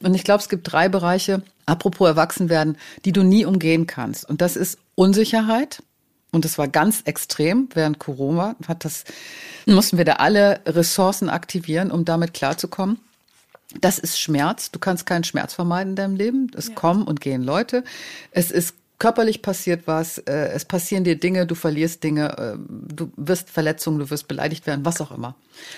[0.00, 4.28] Und ich glaube, es gibt drei Bereiche, apropos Erwachsenwerden, die du nie umgehen kannst.
[4.28, 5.82] Und das ist Unsicherheit.
[6.32, 8.56] Und das war ganz extrem während Corona.
[8.66, 9.04] Hat das,
[9.66, 12.98] mussten wir da alle Ressourcen aktivieren, um damit klarzukommen.
[13.80, 14.70] Das ist Schmerz.
[14.70, 16.50] Du kannst keinen Schmerz vermeiden in deinem Leben.
[16.56, 16.74] Es ja.
[16.74, 17.84] kommen und gehen Leute.
[18.32, 18.74] Es ist
[19.04, 23.98] körperlich passiert was, äh, es passieren dir Dinge, du verlierst Dinge, äh, du wirst Verletzungen,
[23.98, 25.34] du wirst beleidigt werden, was auch immer.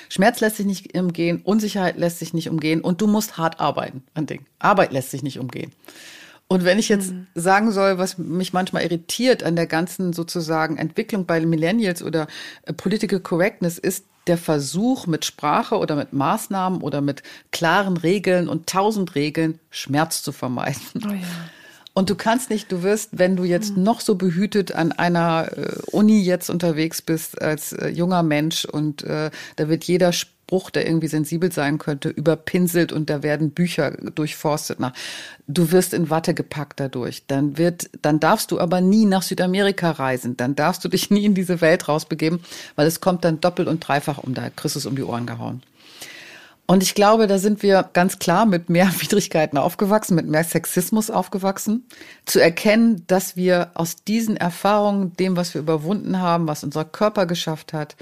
[0.08, 4.04] Schmerz lässt sich nicht umgehen, Unsicherheit lässt sich nicht umgehen und du musst hart arbeiten
[4.14, 4.46] an Ding.
[4.60, 5.72] Arbeit lässt sich nicht umgehen.
[6.46, 7.26] Und wenn ich jetzt mhm.
[7.34, 12.28] sagen soll, was mich manchmal irritiert an der ganzen sozusagen Entwicklung bei Millennials oder
[12.62, 18.48] äh, Political Correctness ist der Versuch mit Sprache oder mit Maßnahmen oder mit klaren Regeln
[18.48, 20.80] und tausend Regeln Schmerz zu vermeiden.
[21.04, 21.18] Oh ja.
[21.96, 23.84] Und du kannst nicht, du wirst, wenn du jetzt mhm.
[23.84, 29.02] noch so behütet an einer äh, Uni jetzt unterwegs bist als äh, junger Mensch und
[29.04, 33.92] äh, da wird jeder Spruch, der irgendwie sensibel sein könnte, überpinselt und da werden Bücher
[33.92, 34.92] durchforstet nach.
[35.48, 37.22] Du wirst in Watte gepackt dadurch.
[37.28, 40.36] Dann wird, dann darfst du aber nie nach Südamerika reisen.
[40.36, 42.40] Dann darfst du dich nie in diese Welt rausbegeben,
[42.74, 45.62] weil es kommt dann doppelt und dreifach um da Christus um die Ohren gehauen.
[46.66, 51.10] Und ich glaube, da sind wir ganz klar mit mehr Widrigkeiten aufgewachsen, mit mehr Sexismus
[51.10, 51.86] aufgewachsen.
[52.24, 57.26] Zu erkennen, dass wir aus diesen Erfahrungen, dem, was wir überwunden haben, was unser Körper
[57.26, 57.96] geschafft hat,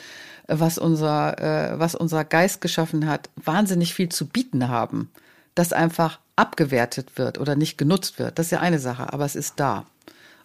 [0.46, 5.10] was unser, äh, was unser Geist geschaffen hat, wahnsinnig viel zu bieten haben.
[5.54, 8.38] Das einfach abgewertet wird oder nicht genutzt wird.
[8.38, 9.84] Das ist ja eine Sache, aber es ist da.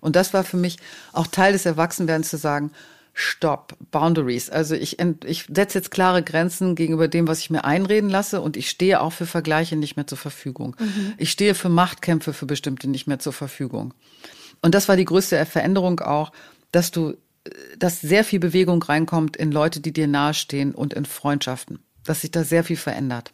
[0.01, 0.77] Und das war für mich
[1.13, 2.71] auch Teil des Erwachsenwerdens zu sagen,
[3.21, 4.49] Stopp, Boundaries.
[4.49, 8.55] Also ich, ich setze jetzt klare Grenzen gegenüber dem, was ich mir einreden lasse und
[8.55, 10.77] ich stehe auch für Vergleiche nicht mehr zur Verfügung.
[10.79, 11.15] Mhm.
[11.17, 13.93] Ich stehe für Machtkämpfe für bestimmte nicht mehr zur Verfügung.
[14.61, 16.31] Und das war die größte Veränderung auch,
[16.71, 17.17] dass du,
[17.77, 21.79] dass sehr viel Bewegung reinkommt in Leute, die dir nahestehen und in Freundschaften.
[22.05, 23.33] Dass sich da sehr viel verändert.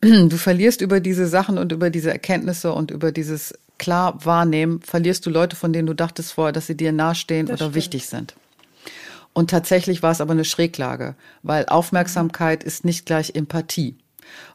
[0.00, 5.26] Du verlierst über diese Sachen und über diese Erkenntnisse und über dieses klar wahrnehmen, verlierst
[5.26, 7.74] du Leute, von denen du dachtest vorher, dass sie dir nahestehen das oder stimmt.
[7.74, 8.34] wichtig sind.
[9.32, 13.96] Und tatsächlich war es aber eine Schräglage, weil Aufmerksamkeit ist nicht gleich Empathie.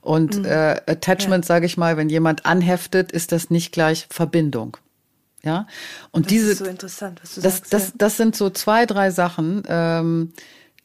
[0.01, 0.45] Und mhm.
[0.45, 1.47] äh, Attachment, ja.
[1.47, 4.77] sage ich mal, wenn jemand anheftet, ist das nicht gleich Verbindung.
[5.43, 5.67] Ja,
[6.11, 7.93] und das diese, ist so interessant, was du das, sagst, das, ja.
[7.97, 10.33] das sind so zwei, drei Sachen, ähm,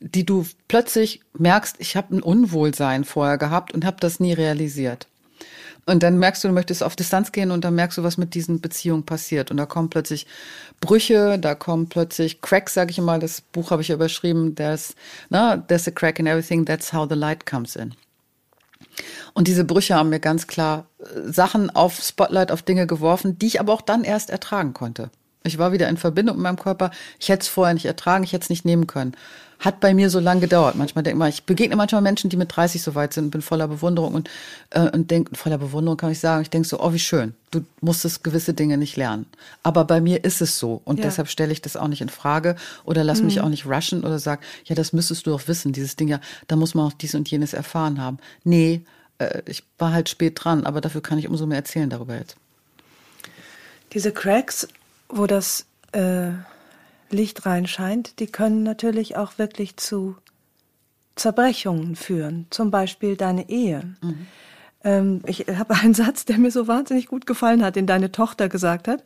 [0.01, 5.07] die du plötzlich merkst, ich habe ein Unwohlsein vorher gehabt und habe das nie realisiert.
[5.85, 8.35] Und dann merkst du, du möchtest auf Distanz gehen und dann merkst du, was mit
[8.35, 9.51] diesen Beziehungen passiert.
[9.51, 10.27] Und da kommen plötzlich
[10.81, 13.19] Brüche, da kommen plötzlich Cracks, sage ich mal.
[13.19, 14.55] Das Buch habe ich überschrieben.
[14.55, 14.95] There's,
[15.29, 16.65] na, there's a crack in everything.
[16.65, 17.95] That's how the light comes in.
[19.35, 23.47] Und diese Brüche haben mir ganz klar äh, Sachen auf Spotlight, auf Dinge geworfen, die
[23.47, 25.11] ich aber auch dann erst ertragen konnte.
[25.45, 26.91] Ich war wieder in Verbindung mit meinem Körper.
[27.19, 29.17] Ich hätte es vorher nicht ertragen, ich hätte es nicht nehmen können
[29.63, 30.75] hat bei mir so lange gedauert.
[30.75, 33.69] Manchmal denke ich, ich begegne manchmal Menschen, die mit 30 so weit sind, bin voller
[33.69, 34.31] Bewunderung und,
[34.71, 37.35] äh, und denk, voller Bewunderung kann ich sagen, ich denke so, oh, wie schön.
[37.53, 39.27] Du musstest gewisse Dinge nicht lernen.
[39.63, 40.83] Aber bei mir ist es so.
[40.85, 41.05] Und ja.
[41.05, 43.27] deshalb stelle ich das auch nicht in Frage oder lass mhm.
[43.27, 46.21] mich auch nicht rushen oder sag, ja, das müsstest du doch wissen, dieses Ding, ja,
[46.49, 48.19] da muss man auch dies und jenes erfahren haben.
[48.43, 48.83] Nee,
[49.19, 52.37] äh, ich war halt spät dran, aber dafür kann ich umso mehr erzählen darüber jetzt.
[53.93, 54.67] Diese Cracks,
[55.13, 56.33] wo das, äh
[57.13, 60.17] Licht reinscheint, die können natürlich auch wirklich zu
[61.15, 63.95] Zerbrechungen führen, zum Beispiel deine Ehe.
[64.01, 64.27] Mhm.
[64.83, 68.49] Ähm, ich habe einen Satz, der mir so wahnsinnig gut gefallen hat, den deine Tochter
[68.49, 69.05] gesagt hat.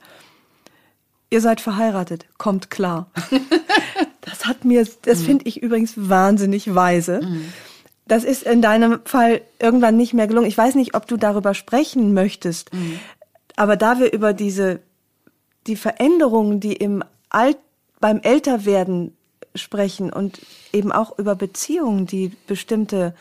[1.29, 3.11] Ihr seid verheiratet, kommt klar.
[4.21, 5.25] das hat mir, das mhm.
[5.25, 7.21] finde ich übrigens wahnsinnig weise.
[7.23, 7.53] Mhm.
[8.07, 10.47] Das ist in deinem Fall irgendwann nicht mehr gelungen.
[10.47, 13.01] Ich weiß nicht, ob du darüber sprechen möchtest, mhm.
[13.57, 14.79] aber da wir über diese,
[15.67, 17.59] die Veränderungen, die im Alt,
[18.01, 19.17] beim Älterwerden
[19.55, 20.41] sprechen und
[20.73, 23.15] eben auch über Beziehungen, die bestimmte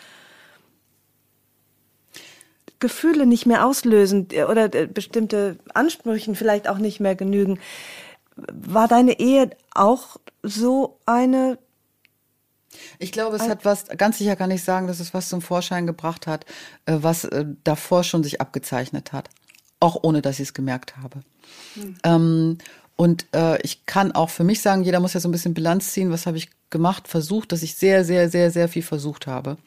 [2.80, 7.60] Gefühle nicht mehr auslösen oder äh, bestimmte Ansprüchen vielleicht auch nicht mehr genügen.
[8.36, 11.58] War deine Ehe auch so eine
[13.00, 15.88] ich glaube, es hat was, ganz sicher kann ich sagen, dass es was zum Vorschein
[15.88, 16.46] gebracht hat,
[16.86, 19.30] äh, was äh, davor schon sich abgezeichnet hat.
[19.86, 21.20] Auch ohne, dass ich es gemerkt habe.
[21.76, 21.96] Hm.
[22.04, 22.58] Ähm,
[22.96, 25.92] und äh, ich kann auch für mich sagen, jeder muss ja so ein bisschen Bilanz
[25.92, 29.58] ziehen, was habe ich gemacht, versucht, dass ich sehr, sehr, sehr, sehr viel versucht habe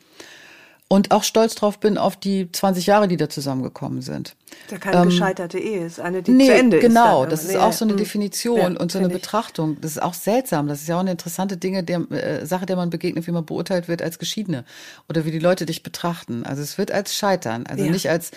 [0.88, 4.34] und auch stolz drauf bin auf die 20 Jahre, die da zusammengekommen sind.
[4.70, 6.94] Da keine ähm, gescheiterte Ehe ist, eine, die nee, zu Ende genau, ist.
[6.94, 7.98] Genau, das ist auch so eine hm.
[7.98, 9.78] Definition ja, und so eine Betrachtung.
[9.82, 10.66] Das ist auch seltsam.
[10.66, 13.44] Das ist ja auch eine interessante Dinge, der, äh, Sache, der man begegnet, wie man
[13.44, 14.64] beurteilt wird als Geschiedene
[15.10, 16.44] oder wie die Leute dich betrachten.
[16.44, 17.90] Also es wird als Scheitern, also ja.
[17.90, 18.30] nicht als,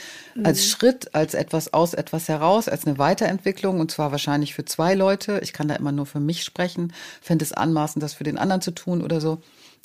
[0.44, 0.70] als mhm.
[0.70, 5.40] Schritt, als etwas aus etwas heraus, als eine Weiterentwicklung und zwar wahrscheinlich für zwei Leute.
[5.42, 6.92] Ich kann da immer nur für mich sprechen,
[7.22, 9.42] fände es anmaßend, das für den anderen zu tun oder so.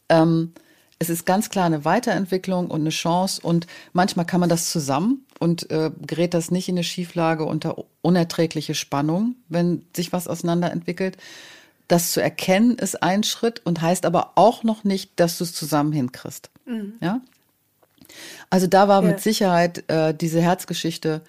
[0.08, 0.52] Ähm,
[0.98, 5.26] es ist ganz klar eine Weiterentwicklung und eine Chance und manchmal kann man das zusammen
[5.38, 11.18] und äh, gerät das nicht in eine Schieflage unter unerträgliche Spannung, wenn sich was auseinanderentwickelt.
[11.88, 15.52] Das zu erkennen ist ein Schritt und heißt aber auch noch nicht, dass du es
[15.52, 16.50] zusammen hinkriegst.
[16.64, 16.94] Mhm.
[17.00, 17.20] Ja?
[18.50, 19.10] Also da war ja.
[19.10, 21.22] mit Sicherheit äh, diese Herzgeschichte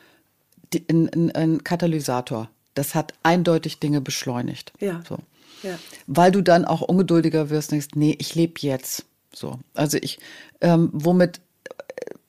[0.74, 2.50] die, ein, ein, ein Katalysator.
[2.74, 4.72] Das hat eindeutig Dinge beschleunigt.
[4.80, 5.02] Ja.
[5.08, 5.18] So.
[5.64, 5.78] Ja.
[6.06, 9.06] Weil du dann auch ungeduldiger wirst und denkst, nee, ich lebe jetzt.
[9.38, 9.60] So.
[9.74, 10.20] Also ich,
[10.62, 11.42] ähm, womit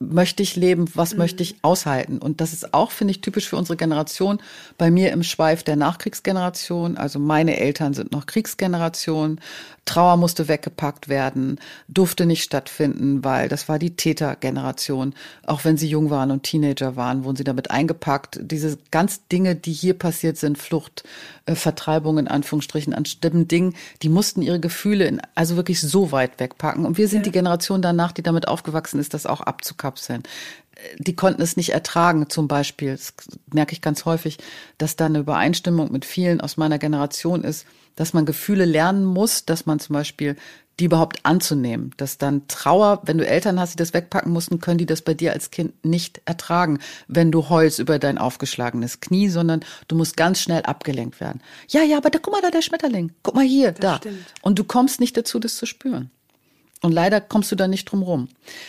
[0.00, 1.18] möchte ich leben, was mhm.
[1.18, 2.18] möchte ich aushalten.
[2.18, 4.38] Und das ist auch, finde ich, typisch für unsere Generation.
[4.76, 9.40] Bei mir im Schweif der Nachkriegsgeneration, also meine Eltern sind noch Kriegsgeneration.
[9.89, 11.59] Trauer musste weggepackt werden,
[11.89, 15.14] durfte nicht stattfinden, weil das war die Tätergeneration.
[15.47, 18.39] Auch wenn sie jung waren und Teenager waren, wurden sie damit eingepackt.
[18.43, 21.05] Diese ganz Dinge, die hier passiert sind, Flucht,
[21.47, 26.12] äh, Vertreibung in Anführungsstrichen an stimmen Dingen, die mussten ihre Gefühle in, also wirklich so
[26.12, 26.84] weit wegpacken.
[26.84, 27.24] Und wir sind ja.
[27.24, 30.22] die Generation danach, die damit aufgewachsen ist, das auch abzukapseln
[30.99, 32.93] die konnten es nicht ertragen, zum Beispiel.
[32.93, 33.12] Das
[33.53, 34.39] merke ich ganz häufig,
[34.78, 37.66] dass da eine Übereinstimmung mit vielen aus meiner Generation ist,
[37.99, 40.36] dass man Gefühle lernen muss, dass man zum Beispiel
[40.78, 44.78] die überhaupt anzunehmen, dass dann Trauer, wenn du Eltern hast, die das wegpacken mussten, können
[44.78, 46.78] die das bei dir als Kind nicht ertragen,
[47.09, 51.42] wenn du heulst über dein aufgeschlagenes Knie, sondern du musst ganz schnell abgelenkt werden.
[51.68, 53.96] Ja, ja, aber da guck mal da der Schmetterling, guck mal hier, das da.
[53.96, 54.24] Stimmt.
[54.42, 56.11] Und du kommst nicht dazu, das zu spüren.
[56.80, 58.28] Und leider kommst du da nicht drum rum.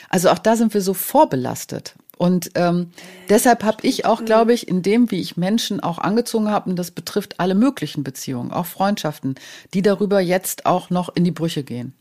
[0.10, 1.94] Also auch da sind wir so vorbelastet.
[2.20, 2.92] Und ähm,
[3.30, 6.76] deshalb habe ich auch, glaube ich, in dem, wie ich Menschen auch angezogen habe, und
[6.76, 9.36] das betrifft alle möglichen Beziehungen, auch Freundschaften,
[9.74, 11.94] die darüber jetzt auch noch in die Brüche gehen.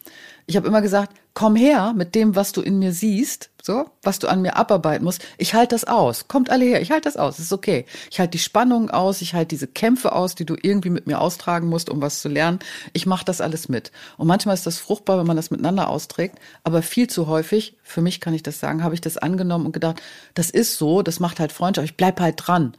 [0.49, 4.19] Ich habe immer gesagt, komm her mit dem, was du in mir siehst, so, was
[4.19, 5.23] du an mir abarbeiten musst.
[5.37, 6.27] Ich halte das aus.
[6.27, 7.39] Kommt alle her, ich halte das aus.
[7.39, 7.85] ist okay.
[8.11, 11.21] Ich halte die Spannung aus, ich halte diese Kämpfe aus, die du irgendwie mit mir
[11.21, 12.61] austragen musst, um was zu lernen.
[12.95, 13.93] Ich mache das alles mit.
[14.17, 18.01] Und manchmal ist das fruchtbar, wenn man das miteinander austrägt, aber viel zu häufig, für
[18.01, 20.01] mich kann ich das sagen, habe ich das angenommen und gedacht,
[20.33, 21.85] das ist so, das macht halt Freundschaft.
[21.85, 22.75] Ich bleib halt dran.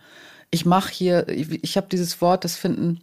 [0.50, 3.02] Ich mache hier, ich, ich habe dieses Wort, das finden,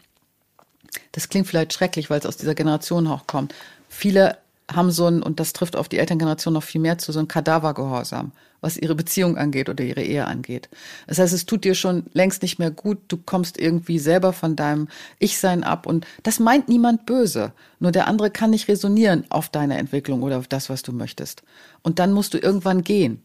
[1.12, 3.54] das klingt vielleicht schrecklich, weil es aus dieser Generation auch kommt.
[3.88, 4.36] Viele
[4.72, 7.28] haben so ein, und das trifft auf die Elterngeneration noch viel mehr zu, so ein
[7.28, 10.68] Kadavergehorsam, was ihre Beziehung angeht oder ihre Ehe angeht.
[11.06, 14.56] Das heißt, es tut dir schon längst nicht mehr gut, du kommst irgendwie selber von
[14.56, 14.88] deinem
[15.20, 17.52] Ich-Sein ab und das meint niemand böse.
[17.78, 21.42] Nur der andere kann nicht resonieren auf deine Entwicklung oder auf das, was du möchtest.
[21.82, 23.22] Und dann musst du irgendwann gehen.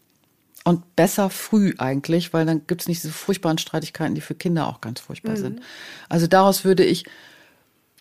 [0.63, 4.79] Und besser früh eigentlich, weil dann gibt's nicht diese furchtbaren Streitigkeiten, die für Kinder auch
[4.79, 5.37] ganz furchtbar mhm.
[5.37, 5.61] sind.
[6.07, 7.05] Also daraus würde ich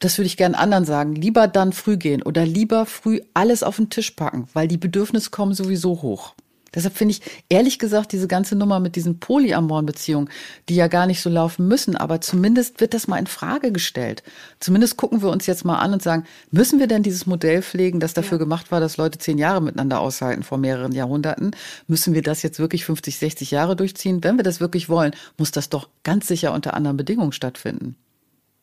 [0.00, 3.76] das würde ich gerne anderen sagen, lieber dann früh gehen oder lieber früh alles auf
[3.76, 6.34] den Tisch packen, weil die Bedürfnisse kommen sowieso hoch.
[6.74, 10.30] Deshalb finde ich ehrlich gesagt diese ganze Nummer mit diesen polyamoren Beziehungen,
[10.68, 14.22] die ja gar nicht so laufen müssen, aber zumindest wird das mal in Frage gestellt.
[14.60, 17.98] Zumindest gucken wir uns jetzt mal an und sagen, müssen wir denn dieses Modell pflegen,
[17.98, 18.44] das dafür ja.
[18.44, 21.56] gemacht war, dass Leute zehn Jahre miteinander aushalten vor mehreren Jahrhunderten?
[21.88, 24.22] Müssen wir das jetzt wirklich 50, 60 Jahre durchziehen?
[24.22, 27.96] Wenn wir das wirklich wollen, muss das doch ganz sicher unter anderen Bedingungen stattfinden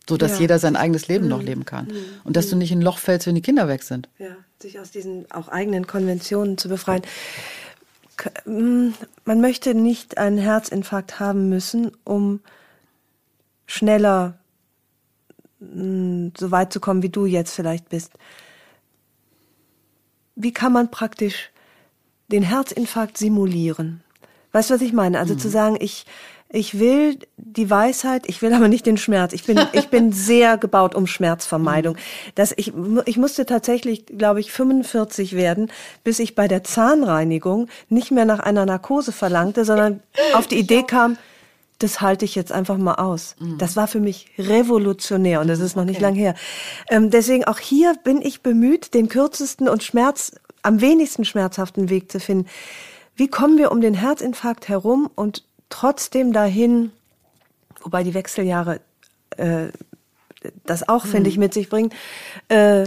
[0.09, 0.39] so dass ja.
[0.41, 1.29] jeder sein eigenes Leben mhm.
[1.29, 1.87] noch leben kann.
[1.87, 2.05] Mhm.
[2.23, 4.09] Und dass du nicht in ein Loch fällst, wenn die Kinder weg sind.
[4.17, 7.03] Ja, sich aus diesen auch eigenen Konventionen zu befreien.
[8.45, 8.89] Mm,
[9.25, 12.39] man möchte nicht einen Herzinfarkt haben müssen, um
[13.65, 14.39] schneller
[15.59, 18.13] mh, so weit zu kommen, wie du jetzt vielleicht bist.
[20.35, 21.51] Wie kann man praktisch
[22.27, 24.01] den Herzinfarkt simulieren?
[24.51, 25.19] Weißt du, was ich meine?
[25.19, 25.39] Also mhm.
[25.39, 26.05] zu sagen, ich,
[26.49, 29.33] ich will die Weisheit, ich will aber nicht den Schmerz.
[29.33, 31.95] Ich bin, ich bin sehr gebaut um Schmerzvermeidung.
[31.95, 32.31] Mhm.
[32.35, 32.71] Das, ich,
[33.05, 35.69] ich musste tatsächlich, glaube ich, 45 werden,
[36.03, 40.01] bis ich bei der Zahnreinigung nicht mehr nach einer Narkose verlangte, sondern
[40.33, 41.17] auf die Idee kam,
[41.79, 43.35] das halte ich jetzt einfach mal aus.
[43.39, 43.57] Mhm.
[43.57, 46.05] Das war für mich revolutionär und das ist noch nicht okay.
[46.05, 46.35] lang her.
[46.89, 50.31] Ähm, deswegen auch hier bin ich bemüht, den kürzesten und Schmerz,
[50.63, 52.47] am wenigsten schmerzhaften Weg zu finden.
[53.15, 56.91] Wie kommen wir um den Herzinfarkt herum und trotzdem dahin,
[57.81, 58.79] wobei die Wechseljahre
[59.37, 59.67] äh,
[60.65, 61.09] das auch, mhm.
[61.09, 61.91] finde ich, mit sich bringen,
[62.49, 62.85] äh,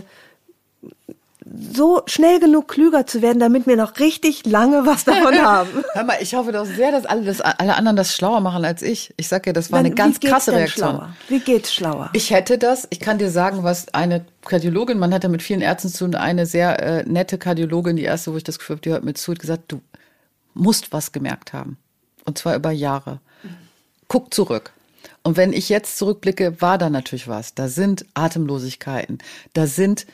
[1.72, 5.84] so schnell genug klüger zu werden, damit wir noch richtig lange was davon haben.
[5.92, 8.82] Hör mal, ich hoffe doch sehr, dass alle, das, alle anderen das schlauer machen als
[8.82, 9.12] ich.
[9.16, 10.90] Ich sag ja, das war Dann, eine ganz krasse Reaktion.
[10.90, 11.16] Schlauer?
[11.28, 12.10] Wie geht's schlauer?
[12.12, 15.60] Ich hätte das, ich kann dir sagen, was eine Kardiologin, man hat ja mit vielen
[15.60, 18.82] Ärzten zu tun, eine sehr äh, nette Kardiologin, die erste, wo ich das Gefühl habe,
[18.82, 19.80] die hört mir zu, hat gesagt, du
[20.54, 21.78] musst was gemerkt haben.
[22.24, 23.20] Und zwar über Jahre.
[24.08, 24.72] Guck zurück.
[25.22, 27.54] Und wenn ich jetzt zurückblicke, war da natürlich was.
[27.54, 29.18] Da sind Atemlosigkeiten.
[29.52, 30.06] Da sind,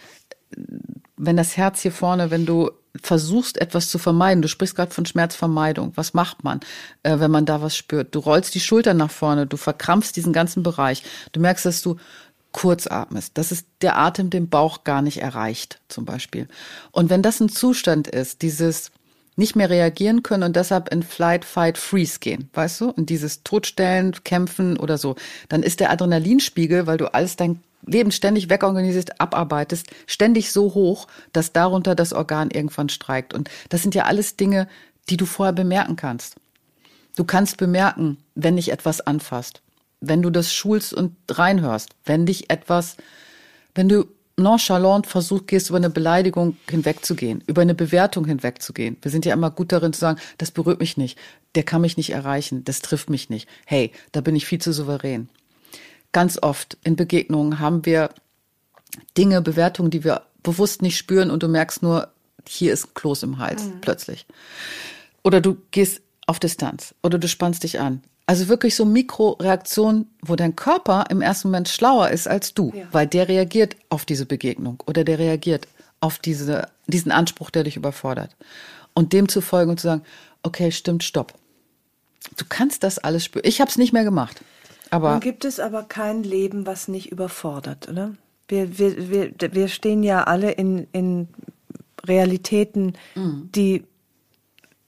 [1.16, 2.70] wenn das Herz hier vorne, wenn du
[3.02, 4.42] versuchst, etwas zu vermeiden.
[4.42, 5.92] Du sprichst gerade von Schmerzvermeidung.
[5.96, 6.60] Was macht man,
[7.02, 8.14] äh, wenn man da was spürt?
[8.14, 11.02] Du rollst die Schultern nach vorne, du verkrampfst diesen ganzen Bereich.
[11.32, 11.96] Du merkst, dass du
[12.52, 16.48] kurz atmest, dass es der Atem den Bauch gar nicht erreicht, zum Beispiel.
[16.90, 18.90] Und wenn das ein Zustand ist, dieses
[19.36, 22.90] nicht mehr reagieren können und deshalb in Flight, Fight, Freeze gehen, weißt du?
[22.90, 25.14] Und dieses Todstellen, Kämpfen oder so.
[25.48, 31.06] Dann ist der Adrenalinspiegel, weil du alles dein Leben ständig wegorganisierst, abarbeitest, ständig so hoch,
[31.32, 33.34] dass darunter das Organ irgendwann streikt.
[33.34, 34.66] Und das sind ja alles Dinge,
[35.08, 36.36] die du vorher bemerken kannst.
[37.14, 39.62] Du kannst bemerken, wenn dich etwas anfasst,
[40.00, 42.96] wenn du das schulst und reinhörst, wenn dich etwas,
[43.74, 44.06] wenn du
[44.36, 48.96] nonchalant versucht, gehst über eine Beleidigung hinwegzugehen, über eine Bewertung hinwegzugehen.
[49.00, 51.18] Wir sind ja immer gut darin zu sagen, das berührt mich nicht,
[51.54, 53.48] der kann mich nicht erreichen, das trifft mich nicht.
[53.64, 55.28] Hey, da bin ich viel zu souverän.
[56.12, 58.10] Ganz oft in Begegnungen haben wir
[59.16, 62.08] Dinge, Bewertungen, die wir bewusst nicht spüren und du merkst nur,
[62.46, 63.80] hier ist ein Kloß im Hals mhm.
[63.80, 64.26] plötzlich.
[65.24, 68.02] Oder du gehst auf Distanz oder du spannst dich an.
[68.28, 72.86] Also wirklich so Mikroreaktionen, wo dein Körper im ersten Moment schlauer ist als du, ja.
[72.90, 75.68] weil der reagiert auf diese Begegnung oder der reagiert
[76.00, 78.34] auf diese, diesen Anspruch, der dich überfordert.
[78.94, 80.02] Und dem zu folgen und zu sagen,
[80.42, 81.34] okay, stimmt, stopp.
[82.36, 83.46] Du kannst das alles spüren.
[83.46, 84.40] Ich habe es nicht mehr gemacht.
[84.90, 88.14] Aber Nun gibt es aber kein Leben, was nicht überfordert, oder?
[88.48, 91.28] Wir, wir, wir, wir stehen ja alle in, in
[92.04, 93.50] Realitäten, mhm.
[93.54, 93.84] die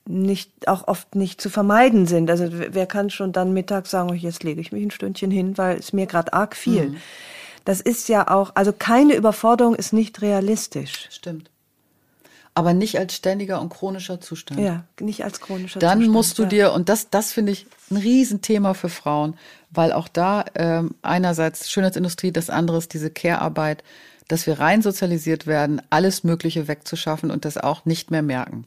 [0.08, 2.30] nicht auch oft nicht zu vermeiden sind.
[2.30, 5.58] Also wer kann schon dann mittags sagen, oh, jetzt lege ich mich ein Stündchen hin,
[5.58, 6.90] weil es mir gerade arg viel.
[6.90, 6.96] Mhm.
[7.66, 11.08] Das ist ja auch, also keine Überforderung ist nicht realistisch.
[11.10, 11.50] Stimmt.
[12.54, 14.58] Aber nicht als ständiger und chronischer Zustand.
[14.58, 16.02] Ja, nicht als chronischer dann Zustand.
[16.06, 16.48] Dann musst du ja.
[16.48, 19.36] dir, und das, das finde ich ein Riesenthema für Frauen,
[19.70, 23.84] weil auch da ähm, einerseits Schönheitsindustrie, das andere ist diese Care-Arbeit,
[24.28, 28.66] dass wir rein sozialisiert werden, alles Mögliche wegzuschaffen und das auch nicht mehr merken.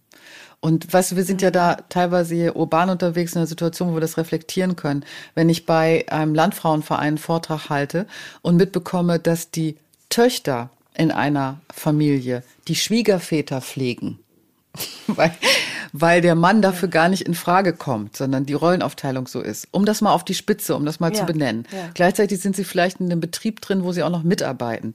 [0.59, 4.01] Und was, wir sind ja da teilweise hier urban unterwegs in einer Situation, wo wir
[4.01, 5.03] das reflektieren können.
[5.33, 8.05] Wenn ich bei einem Landfrauenverein einen Vortrag halte
[8.43, 9.75] und mitbekomme, dass die
[10.09, 14.19] Töchter in einer Familie die Schwiegerväter pflegen,
[15.07, 15.33] weil,
[15.93, 19.67] weil der Mann dafür gar nicht in Frage kommt, sondern die Rollenaufteilung so ist.
[19.71, 21.67] Um das mal auf die Spitze, um das mal ja, zu benennen.
[21.71, 21.89] Ja.
[21.95, 24.93] Gleichzeitig sind sie vielleicht in einem Betrieb drin, wo sie auch noch mitarbeiten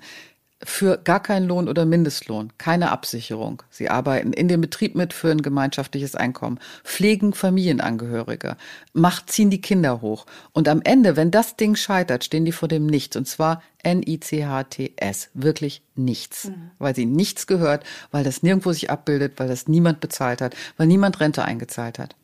[0.64, 3.62] für gar keinen Lohn oder Mindestlohn, keine Absicherung.
[3.68, 8.56] Sie arbeiten in dem Betrieb mit für ein gemeinschaftliches Einkommen, pflegen Familienangehörige,
[8.94, 10.24] macht, ziehen die Kinder hoch.
[10.52, 13.16] Und am Ende, wenn das Ding scheitert, stehen die vor dem Nichts.
[13.16, 15.28] Und zwar N-I-C-H-T-S.
[15.34, 16.44] Wirklich nichts.
[16.46, 16.70] Mhm.
[16.78, 20.86] Weil sie nichts gehört, weil das nirgendwo sich abbildet, weil das niemand bezahlt hat, weil
[20.86, 22.16] niemand Rente eingezahlt hat.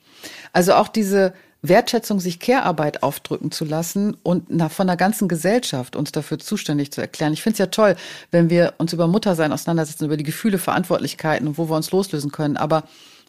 [0.53, 6.11] Also auch diese Wertschätzung, sich Care-Arbeit aufdrücken zu lassen und von der ganzen Gesellschaft uns
[6.11, 7.33] dafür zuständig zu erklären.
[7.33, 7.95] Ich finde es ja toll,
[8.33, 12.33] wenn wir uns über Muttersein auseinandersetzen, über die Gefühle, Verantwortlichkeiten und wo wir uns loslösen
[12.33, 12.57] können.
[12.57, 12.83] Aber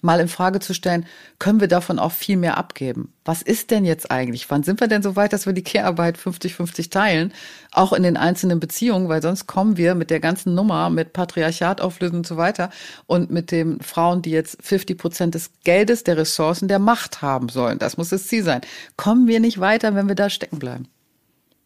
[0.04, 1.06] mal in Frage zu stellen,
[1.40, 3.14] können wir davon auch viel mehr abgeben?
[3.26, 4.50] Was ist denn jetzt eigentlich?
[4.50, 7.34] Wann sind wir denn so weit, dass wir die Care-Arbeit 50-50 teilen?
[7.72, 11.82] Auch in den einzelnen Beziehungen, weil sonst kommen wir mit der ganzen Nummer, mit Patriarchat
[11.82, 12.70] auflösen und so weiter
[13.06, 17.50] und mit den Frauen, die jetzt 50 Prozent des Geldes, der Ressourcen, der Macht haben
[17.50, 17.80] sollen.
[17.80, 18.62] Das muss das Ziel sein.
[18.98, 20.88] Kommen wir nicht weiter, wenn wir da stecken bleiben?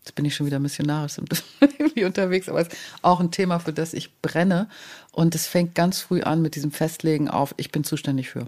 [0.08, 1.18] Jetzt bin ich schon wieder missionarisch
[2.06, 4.70] unterwegs, aber es ist auch ein Thema, für das ich brenne.
[5.18, 8.46] Und es fängt ganz früh an mit diesem Festlegen auf, ich bin zuständig für.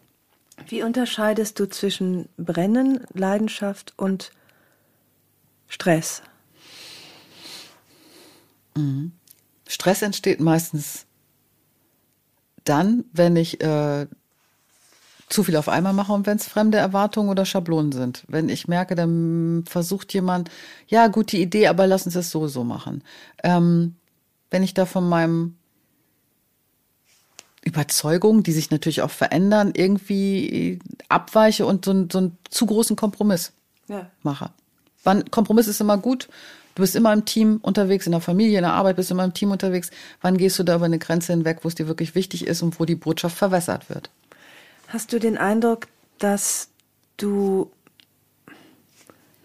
[0.68, 4.32] Wie unterscheidest du zwischen Brennen, Leidenschaft und
[5.68, 6.22] Stress?
[9.68, 11.08] Stress entsteht meistens
[12.66, 14.06] dann, wenn ich äh,
[15.28, 18.26] zu viel auf einmal mache und wenn es fremde Erwartungen oder Schablonen sind.
[18.28, 20.52] Wenn ich merke, dann versucht jemand,
[20.88, 23.04] ja, gute Idee, aber lass uns das so so machen.
[23.42, 23.96] Ähm,
[24.52, 25.56] wenn ich da von meinem
[27.70, 32.96] Überzeugungen, die sich natürlich auch verändern, irgendwie abweiche und so, einen- so einen zu großen
[32.96, 33.52] Kompromiss
[33.88, 34.10] Ja.
[34.24, 34.50] mache.
[35.04, 36.28] Wann, Kompromiss ist immer gut.
[36.76, 39.24] Du bist immer im Team unterwegs, in der Familie, in der Arbeit bist du immer
[39.26, 39.92] im Team unterwegs.
[40.22, 42.80] Wann gehst du da über eine Grenze hinweg, wo es dir wirklich wichtig ist und
[42.80, 44.10] wo die Botschaft verwässert wird?
[44.88, 45.88] Hast du den Eindruck,
[46.20, 46.70] dass
[47.18, 47.70] du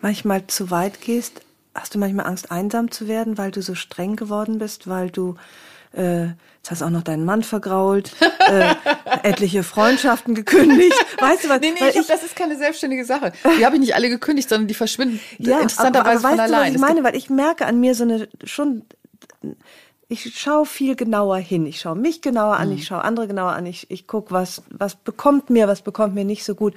[0.01, 1.41] manchmal zu weit gehst?
[1.75, 5.35] Hast du manchmal Angst, einsam zu werden, weil du so streng geworden bist, weil du
[5.97, 6.25] äh,
[6.57, 8.13] jetzt hast du auch noch deinen Mann vergrault,
[8.49, 8.75] äh,
[9.23, 10.95] etliche Freundschaften gekündigt.
[11.21, 11.61] Weißt du was?
[11.61, 13.33] Nee, nee, ich hab, das ist keine selbstständige Sache.
[13.59, 16.69] Die habe ich nicht alle gekündigt, sondern die verschwinden ja, interessanterweise von weißt du, allein.
[16.69, 17.05] was ich meine?
[17.05, 18.83] Weil ich merke an mir so eine schon.
[20.09, 21.67] Ich schaue viel genauer hin.
[21.67, 22.61] Ich schaue mich genauer Mhm.
[22.61, 23.67] an, ich schaue andere genauer an.
[23.67, 26.75] Ich, ich gucke, was, was bekommt mir, was bekommt mir nicht so gut.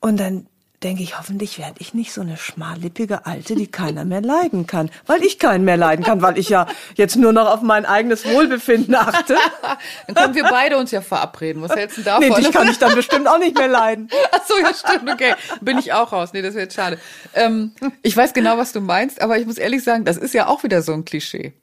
[0.00, 0.46] Und dann
[0.82, 4.90] denke ich, hoffentlich werde ich nicht so eine schmallippige Alte, die keiner mehr leiden kann.
[5.06, 8.24] Weil ich keinen mehr leiden kann, weil ich ja jetzt nur noch auf mein eigenes
[8.24, 9.36] Wohlbefinden achte.
[10.06, 11.62] Dann können wir beide uns ja verabreden.
[11.62, 12.28] Was hältst du davon?
[12.28, 14.08] Nee, dich kann ich dann bestimmt auch nicht mehr leiden.
[14.32, 15.34] Ach so, ja, stimmt, okay.
[15.60, 16.32] Bin ich auch raus.
[16.32, 16.98] Nee, das wäre jetzt schade.
[17.34, 17.72] Ähm,
[18.02, 20.62] ich weiß genau, was du meinst, aber ich muss ehrlich sagen, das ist ja auch
[20.62, 21.54] wieder so ein Klischee.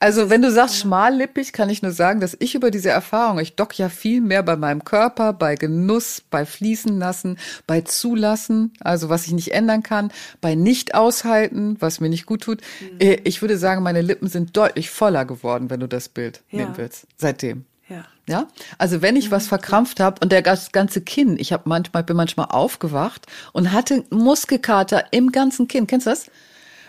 [0.00, 3.54] Also, wenn du sagst schmallippig, kann ich nur sagen, dass ich über diese Erfahrung, ich
[3.54, 9.08] dock ja viel mehr bei meinem Körper, bei Genuss, bei Fließen lassen, bei Zulassen, also
[9.08, 12.60] was ich nicht ändern kann, bei nicht aushalten, was mir nicht gut tut.
[12.98, 16.58] Äh, Ich würde sagen, meine Lippen sind deutlich voller geworden, wenn du das Bild Ja.
[16.58, 17.64] nehmen willst, seitdem.
[17.88, 18.04] Ja.
[18.28, 18.46] Ja,
[18.78, 22.46] also wenn ich was verkrampft habe und der ganze Kinn, ich habe manchmal bin manchmal
[22.50, 25.86] aufgewacht und hatte Muskelkater im ganzen Kinn.
[25.86, 26.26] Kennst du das?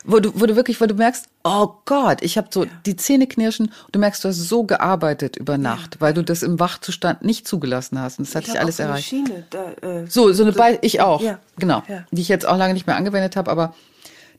[0.06, 3.26] Wo du, wo du wirklich, wo du merkst, oh Gott, ich habe so die Zähne
[3.28, 3.68] knirschen.
[3.68, 7.48] Und du merkst, du hast so gearbeitet über Nacht, weil du das im Wachzustand nicht
[7.48, 8.20] zugelassen hast.
[8.20, 9.08] Und das hatte ich, alles so erreicht.
[9.08, 11.22] Schiene, da, äh, So, so eine Be ich auch.
[11.22, 11.40] Ja.
[11.58, 11.84] Genau.
[11.88, 12.06] Ja.
[12.12, 13.74] Die ich jetzt auch lange nicht mehr angewendet habe, aber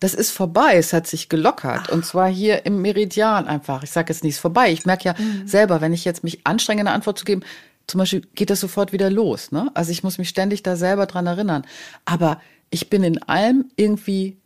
[0.01, 0.75] das ist vorbei.
[0.75, 1.89] Es hat sich gelockert.
[1.89, 3.83] Und zwar hier im Meridian einfach.
[3.85, 4.71] Ich sage jetzt nicht, es ist vorbei.
[4.71, 5.47] Ich merke ja Mhm.
[5.49, 7.43] selber, wenn ich jetzt mich anstrenge, eine Antwort zu geben,
[7.87, 9.51] zum Beispiel geht das sofort wieder los.
[9.53, 9.71] Ne?
[9.75, 11.65] Also ich muss mich ständig da selber dran erinnern.
[12.05, 12.41] Aber
[12.71, 14.37] ich bin in allem irgendwie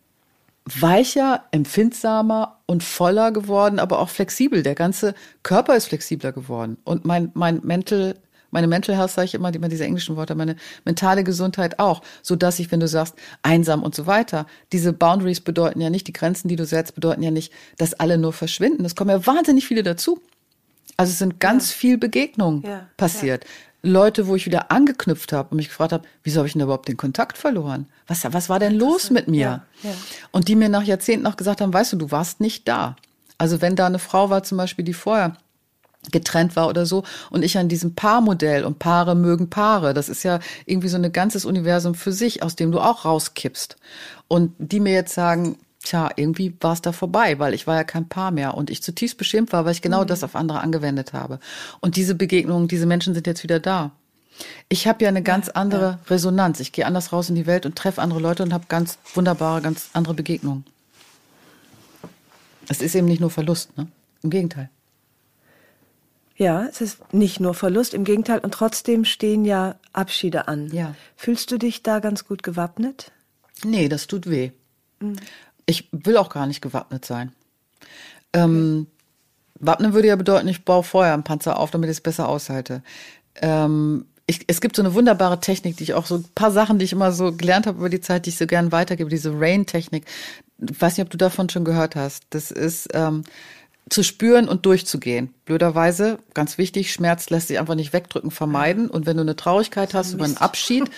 [0.81, 4.63] weicher, empfindsamer und voller geworden, aber auch flexibel.
[4.63, 6.79] Der ganze Körper ist flexibler geworden.
[6.85, 8.15] Und mein, mein Mental,
[8.51, 12.37] meine Mental Health, sage ich immer, immer diese englischen Worte, meine mentale Gesundheit auch, so
[12.37, 16.13] dass ich, wenn du sagst, einsam und so weiter, diese Boundaries bedeuten ja nicht, die
[16.13, 18.85] Grenzen, die du setzt, bedeuten ja nicht, dass alle nur verschwinden.
[18.85, 20.21] Es kommen ja wahnsinnig viele dazu.
[20.97, 23.45] Also es sind ganz viel Begegnungen Ja, passiert.
[23.83, 26.89] Leute, wo ich wieder angeknüpft habe und mich gefragt habe, wieso habe ich denn überhaupt
[26.89, 27.87] den Kontakt verloren?
[28.07, 29.39] Was, was war denn los mit mir?
[29.39, 29.91] Ja, ja.
[30.33, 32.97] Und die mir nach Jahrzehnten noch gesagt haben, weißt du, du warst nicht da.
[33.39, 35.37] Also wenn da eine Frau war zum Beispiel, die vorher
[36.11, 40.23] getrennt war oder so und ich an diesem Paarmodell und Paare mögen Paare, das ist
[40.23, 43.77] ja irgendwie so ein ganzes Universum für sich, aus dem du auch rauskippst.
[44.27, 47.85] Und die mir jetzt sagen, tja, irgendwie war es da vorbei, weil ich war ja
[47.85, 51.13] kein Paar mehr und ich zutiefst beschämt war, weil ich genau das auf andere angewendet
[51.13, 51.41] habe.
[51.81, 53.93] Und diese Begegnungen, diese Menschen sind jetzt wieder da.
[54.69, 56.61] Ich habe ja eine ganz andere Resonanz.
[56.61, 59.63] Ich gehe anders raus in die Welt und treffe andere Leute und habe ganz wunderbare,
[59.63, 60.65] ganz andere Begegnungen.
[62.69, 63.89] Es ist eben nicht nur Verlust, ne?
[64.23, 64.69] Im Gegenteil.
[66.37, 68.39] Ja, es ist nicht nur Verlust, im Gegenteil.
[68.39, 70.71] Und trotzdem stehen ja Abschiede an.
[70.73, 70.95] Ja.
[71.17, 73.11] Fühlst du dich da ganz gut gewappnet?
[73.65, 74.53] Nee, das tut weh.
[75.69, 77.33] Ich will auch gar nicht gewappnet sein.
[78.33, 78.87] Ähm,
[79.61, 82.83] Wappnen würde ja bedeuten, ich baue vorher einen Panzer auf, damit ich es besser aushalte.
[83.37, 86.79] Ähm, ich, es gibt so eine wunderbare Technik, die ich auch so ein paar Sachen,
[86.79, 89.39] die ich immer so gelernt habe über die Zeit, die ich so gern weitergebe, diese
[89.39, 90.07] Rain-Technik.
[90.59, 92.25] Ich weiß nicht, ob du davon schon gehört hast.
[92.31, 93.25] Das ist ähm,
[93.91, 95.35] zu spüren und durchzugehen.
[95.45, 98.89] Blöderweise, ganz wichtig, Schmerz lässt sich einfach nicht wegdrücken, vermeiden.
[98.89, 100.91] Und wenn du eine Traurigkeit hast über einen Abschied,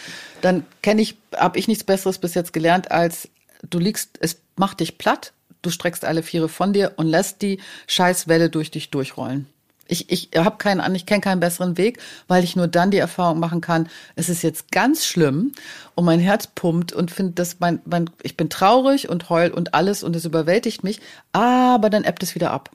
[0.43, 3.29] dann kenne ich, habe ich nichts Besseres bis jetzt gelernt, als
[3.69, 5.33] du liegst, es macht dich platt,
[5.63, 7.59] du streckst alle Viere von dir und lässt die
[7.89, 9.47] Scheißwelle durch dich durchrollen.
[9.89, 11.99] Ich, ich habe keinen ich kenne keinen besseren Weg,
[12.29, 15.53] weil ich nur dann die Erfahrung machen kann, es ist jetzt ganz schlimm
[15.97, 19.75] und mein Herz pumpt und finde, dass mein, mein, ich bin traurig und heul und
[19.75, 21.01] alles und es überwältigt mich,
[21.33, 22.71] aber dann ebbt es wieder ab.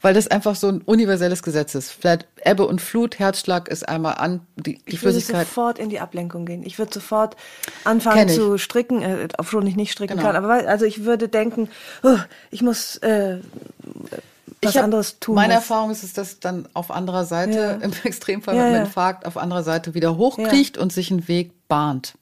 [0.00, 1.90] Weil das einfach so ein universelles Gesetz ist.
[1.90, 5.46] Vielleicht Ebbe und Flut, Herzschlag ist einmal an, die, die Ich würde Flüssigkeit.
[5.48, 6.62] sofort in die Ablenkung gehen.
[6.62, 7.36] Ich würde sofort
[7.84, 8.34] anfangen ich.
[8.36, 10.28] zu stricken, äh, obwohl ich nicht stricken Genau.
[10.32, 10.36] kann.
[10.36, 11.68] Aber also ich würde denken,
[12.04, 12.16] oh,
[12.52, 13.38] ich muss äh,
[14.62, 15.62] was hab, anderes tun Meine muss.
[15.62, 17.70] Erfahrung ist, dass das dann auf anderer Seite, Ja.
[17.72, 18.84] im Extremfall Ja, mit einem ja.
[18.86, 22.14] Infarkt, auf anderer Seite wieder hochkriecht und sich einen Weg bahnt.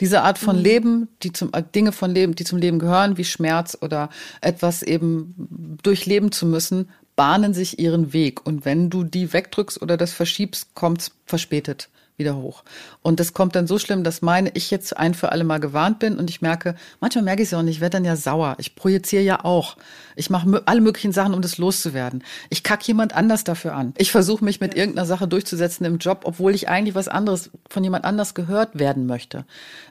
[0.00, 3.24] Diese Art von Leben, die zum äh, Dinge von Leben, die zum Leben gehören, wie
[3.24, 4.08] Schmerz oder
[4.40, 6.90] etwas eben durchleben zu müssen,
[7.22, 8.44] bahnen sich ihren Weg.
[8.44, 12.64] Und wenn du die wegdrückst oder das verschiebst, kommt's verspätet wieder hoch.
[13.00, 16.00] Und das kommt dann so schlimm, dass meine ich jetzt ein für alle Mal gewarnt
[16.00, 18.56] bin und ich merke, manchmal merke ich es auch nicht, ich werde dann ja sauer.
[18.58, 19.76] Ich projiziere ja auch.
[20.16, 22.24] Ich mache alle möglichen Sachen, um das loszuwerden.
[22.50, 23.94] Ich kack jemand anders dafür an.
[23.98, 27.84] Ich versuche mich mit irgendeiner Sache durchzusetzen im Job, obwohl ich eigentlich was anderes von
[27.84, 29.44] jemand anders gehört werden möchte.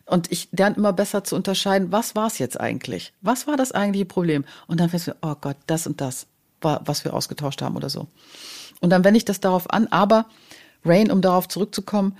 [0.05, 3.13] Und ich lerne immer besser zu unterscheiden, was war es jetzt eigentlich?
[3.21, 4.43] Was war das eigentliche Problem?
[4.67, 6.27] Und dann fängst du, oh Gott, das und das
[6.61, 8.07] war, was wir ausgetauscht haben oder so.
[8.79, 10.25] Und dann wende ich das darauf an, aber
[10.85, 12.17] Rain, um darauf zurückzukommen,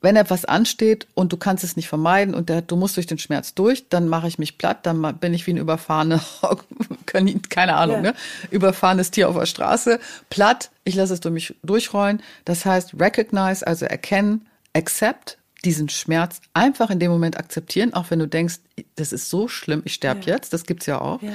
[0.00, 3.18] wenn etwas ansteht und du kannst es nicht vermeiden und der, du musst durch den
[3.18, 6.20] Schmerz durch, dann mache ich mich platt, dann bin ich wie ein überfahrene,
[7.06, 8.02] Kanin- keine Ahnung, Ja.
[8.12, 8.14] ne?
[8.50, 9.98] Überfahrenes Tier auf der Straße,
[10.30, 12.22] platt, ich lasse es durch mich durchrollen.
[12.44, 18.20] Das heißt, recognize, also erkennen, accept, diesen Schmerz einfach in dem Moment akzeptieren, auch wenn
[18.20, 18.60] du denkst,
[18.94, 21.20] das ist so schlimm, ich sterbe jetzt, das gibt's ja auch.
[21.22, 21.32] Ja.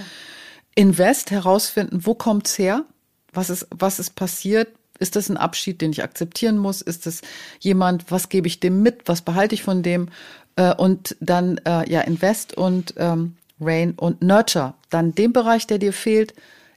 [0.76, 2.86] Invest herausfinden, wo kommt's her?
[3.32, 4.69] Was ist, was ist passiert?
[4.99, 6.82] Ist das ein Abschied, den ich akzeptieren muss?
[6.82, 7.21] Ist das
[7.59, 9.01] jemand, was gebe ich dem mit?
[9.05, 10.09] Was behalte ich von dem?
[10.55, 14.76] Äh, und dann, äh, ja, Invest und ähm, Rain und Nurture.
[14.89, 16.34] Dann den Bereich, der dir fehlt,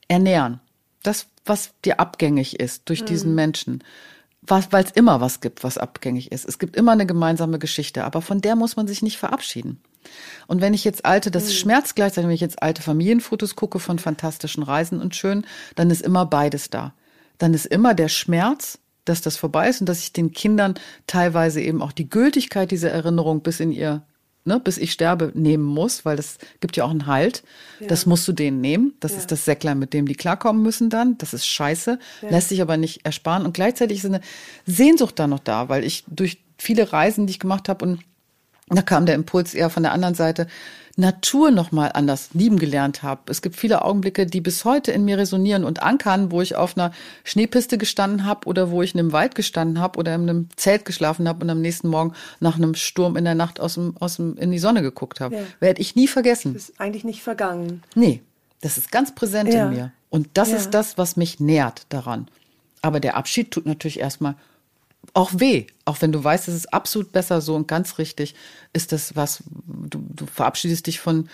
[0.08, 0.60] ernähren.
[1.02, 3.84] Das, was dir abgängig ist durch diesen Menschen.
[4.42, 6.48] Weil es immer was gibt, was abgängig ist.
[6.48, 9.80] Es gibt immer eine gemeinsame Geschichte, aber von der muss man sich nicht verabschieden.
[10.46, 13.98] Und wenn ich jetzt alte, das schmerzt gleichzeitig, wenn ich jetzt alte Familienfotos gucke von
[13.98, 15.44] fantastischen Reisen und schön,
[15.74, 16.94] dann ist immer beides da.
[17.38, 20.74] Dann ist immer der Schmerz, dass das vorbei ist und dass ich den Kindern
[21.06, 24.02] teilweise eben auch die Gültigkeit dieser Erinnerung bis in ihr,
[24.44, 27.42] ne, bis ich sterbe, nehmen muss, weil das gibt ja auch einen Halt.
[27.88, 28.94] Das musst du denen nehmen.
[29.00, 31.16] Das ist das Säcklein, mit dem die klarkommen müssen dann.
[31.18, 31.98] Das ist scheiße,
[32.28, 33.46] lässt sich aber nicht ersparen.
[33.46, 34.20] Und gleichzeitig ist eine
[34.66, 38.00] Sehnsucht da noch da, weil ich durch viele Reisen, die ich gemacht habe und
[38.68, 40.46] da kam der Impuls eher von der anderen Seite,
[40.98, 43.20] Natur noch mal anders lieben gelernt habe.
[43.30, 46.76] Es gibt viele Augenblicke, die bis heute in mir resonieren und ankern, wo ich auf
[46.76, 46.90] einer
[47.22, 50.86] Schneepiste gestanden habe oder wo ich in einem Wald gestanden habe oder in einem Zelt
[50.86, 54.16] geschlafen habe und am nächsten Morgen nach einem Sturm in der Nacht aus dem, aus
[54.16, 55.36] dem, in die Sonne geguckt habe.
[55.36, 55.42] Ja.
[55.60, 56.54] Werde ich nie vergessen.
[56.56, 57.82] ist eigentlich nicht vergangen.
[57.94, 58.22] Nee,
[58.62, 59.66] das ist ganz präsent Ja.
[59.68, 59.92] in mir.
[60.08, 60.56] Und das Ja.
[60.56, 62.26] ist das, was mich nährt daran.
[62.80, 64.34] Aber der Abschied tut natürlich erstmal
[65.14, 65.66] auch weh.
[65.84, 68.34] Auch wenn du weißt, es ist absolut besser so und ganz richtig,
[68.72, 71.28] ist das was, du, du verabschiedest dich von,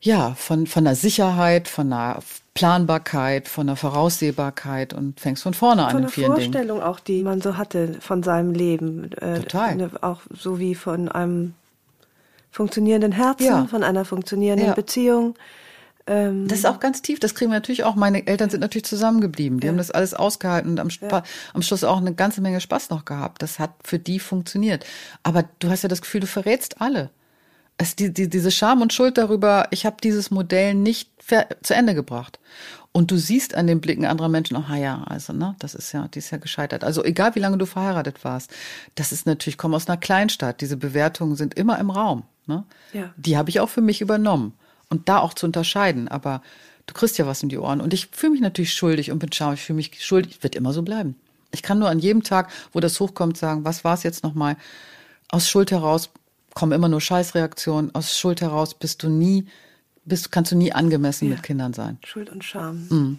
[0.00, 2.22] ja, von, von der Sicherheit, von der
[2.54, 6.52] Planbarkeit, von der Voraussehbarkeit und fängst von vorne an Von in der vielen Dingen.
[6.52, 9.12] Vorstellung auch, die man so hatte von seinem Leben.
[9.12, 9.76] Äh, Total.
[9.76, 11.54] ne, Auch so wie von einem
[12.50, 13.66] funktionierenden Herzen, Ja.
[13.66, 14.74] von einer funktionierenden Ja.
[14.74, 15.34] Beziehung.
[16.06, 17.20] Ähm, Das ist auch ganz tief.
[17.20, 17.94] Das kriegen wir natürlich auch.
[17.94, 19.60] Meine Eltern sind natürlich zusammengeblieben.
[19.60, 22.90] Die haben das alles ausgehalten und am, Spa am Schluss auch eine ganze Menge Spaß
[22.90, 23.42] noch gehabt.
[23.42, 24.84] Das hat für die funktioniert.
[25.22, 27.10] Aber du hast ja das Gefühl, du verrätst alle.
[27.78, 31.10] Es, die, die, diese Scham und Schuld darüber, ich habe dieses Modell nicht
[31.62, 32.38] zu Ende gebracht.
[32.92, 36.08] Und du siehst an den Blicken anderer Menschen, oh ja, also, ne, das ist ja,
[36.08, 36.82] die ist ja gescheitert.
[36.82, 38.50] Also egal wie lange du verheiratet warst,
[38.94, 40.62] das ist natürlich, ich komme aus einer Kleinstadt.
[40.62, 42.22] Diese Bewertungen sind immer im Raum.
[42.46, 42.64] Ne?
[42.94, 43.12] Ja.
[43.18, 44.54] Die habe ich auch für mich übernommen.
[44.88, 46.08] Und da auch zu unterscheiden.
[46.08, 46.42] Aber
[46.86, 47.80] du kriegst ja was in die Ohren.
[47.80, 50.42] Und ich fühle mich natürlich schuldig und bin schau, ich fühle mich schuldig.
[50.42, 51.16] Wird immer so bleiben.
[51.52, 54.56] Ich kann nur an jedem Tag, wo das hochkommt, sagen, was war es jetzt nochmal?
[55.28, 56.10] Aus Schuld heraus
[56.54, 57.94] kommen immer nur Scheißreaktionen.
[57.94, 59.46] Aus Schuld heraus bist du nie,
[60.04, 61.34] bist, kannst du nie angemessen Ja.
[61.34, 61.98] mit Kindern sein.
[62.04, 62.86] Schuld und Scham.
[62.90, 63.18] Mhm.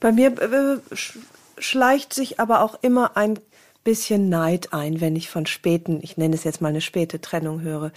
[0.00, 1.18] Bei mir äh, sch
[1.58, 3.38] schleicht sich aber auch immer ein
[3.82, 7.62] bisschen Neid ein, wenn ich von späten, ich nenne es jetzt mal eine späte Trennung
[7.62, 7.92] höre,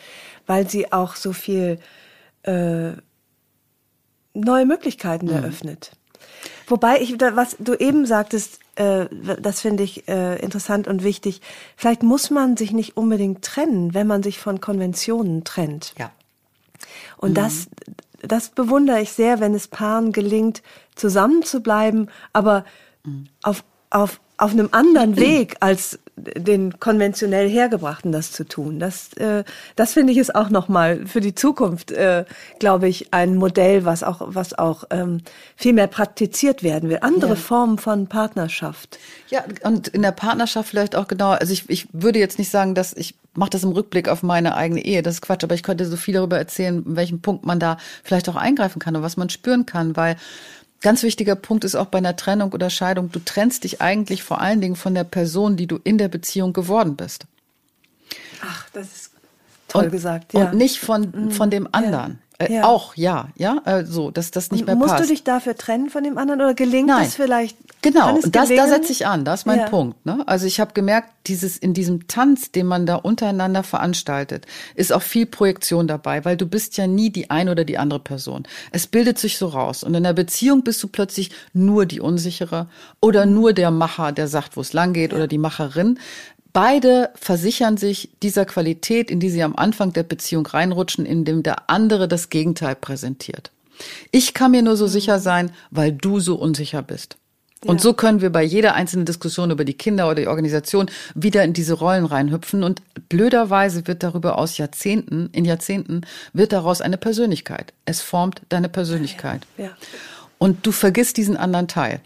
[0.47, 1.80] weil sie auch so viel
[2.50, 3.02] äh,
[4.34, 5.34] neue Möglichkeiten Mhm.
[5.34, 5.91] eröffnet.
[6.68, 9.08] Wobei ich, was du eben sagtest, äh,
[9.41, 11.41] das finde ich äh, interessant und wichtig.
[11.76, 15.93] Vielleicht muss man sich nicht unbedingt trennen, wenn man sich von Konventionen trennt.
[15.97, 16.12] Ja.
[17.18, 17.68] Und das,
[18.22, 20.62] das bewundere ich sehr, wenn es Paaren gelingt,
[20.95, 22.66] zusammen zu bleiben, aber
[23.43, 28.79] auf, auf, auf einem anderen Weg als den konventionell hergebrachten das zu tun.
[28.79, 29.43] Das, äh,
[29.75, 32.25] das finde ich ist auch nochmal für die Zukunft, äh,
[32.59, 35.21] glaube ich, ein Modell, was auch, was auch ähm,
[35.55, 36.99] viel mehr praktiziert werden will.
[37.01, 38.97] Andere Formen von Partnerschaft.
[39.29, 41.31] Ja, und in der Partnerschaft vielleicht auch genau.
[41.31, 44.55] Also ich, ich würde jetzt nicht sagen, dass ich mache das im Rückblick auf meine
[44.55, 45.01] eigene Ehe.
[45.01, 47.77] Das ist Quatsch, aber ich könnte so viel darüber erzählen, in welchem Punkt man da
[48.03, 50.17] vielleicht auch eingreifen kann und was man spüren kann, weil
[50.82, 54.41] ganz wichtiger Punkt ist auch bei einer Trennung oder Scheidung, du trennst dich eigentlich vor
[54.41, 57.25] allen Dingen von der Person, die du in der Beziehung geworden bist.
[58.41, 59.11] Ach, das ist
[59.67, 60.34] toll und, gesagt.
[60.34, 60.39] Ja.
[60.39, 60.45] Mhm.
[60.47, 62.19] Und nicht von, von dem anderen.
[62.39, 62.63] Äh, Ja.
[62.63, 65.03] Auch, ja, ja, äh, so, dass das nicht mehr Musst passt.
[65.03, 67.05] du dich dafür trennen von dem anderen oder gelingt Nein.
[67.05, 67.57] es vielleicht?
[67.81, 69.69] Genau, das, da setze ich an, das ist mein Ja.
[69.69, 70.05] Punkt.
[70.05, 70.23] Ne?
[70.25, 75.01] Also ich habe gemerkt, dieses in diesem Tanz, den man da untereinander veranstaltet, ist auch
[75.01, 78.43] viel Projektion dabei, weil du bist ja nie die eine oder die andere Person.
[78.71, 79.83] Es bildet sich so raus.
[79.83, 82.67] Und in der Beziehung bist du plötzlich nur die Unsichere
[83.01, 85.99] oder nur der Macher, der sagt, wo es lang geht, oder die Macherin.
[86.52, 91.70] Beide versichern sich dieser Qualität, in die sie am Anfang der Beziehung reinrutschen, indem der
[91.70, 93.52] andere das Gegenteil präsentiert.
[94.12, 97.18] Ich kann mir nur so sicher sein, weil du so unsicher bist.
[97.66, 101.43] Und so können wir bei jeder einzelnen Diskussion über die Kinder oder die Organisation wieder
[101.43, 102.64] in diese Rollen reinhüpfen.
[102.64, 107.74] Und blöderweise wird darüber aus Jahrzehnten, in Jahrzehnten, wird daraus eine Persönlichkeit.
[107.84, 109.45] Es formt deine Persönlichkeit.
[109.58, 109.72] Ja.
[110.38, 112.00] Und du vergisst diesen anderen Teil,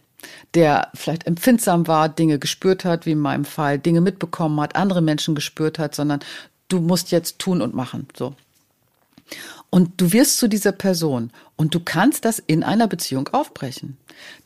[0.54, 5.02] der vielleicht empfindsam war, Dinge gespürt hat, wie in meinem Fall, Dinge mitbekommen hat, andere
[5.02, 6.20] Menschen gespürt hat, sondern
[6.68, 8.36] du musst jetzt tun und machen, so.
[9.70, 13.98] Und du wirst zu dieser Person und du kannst das in einer Beziehung aufbrechen.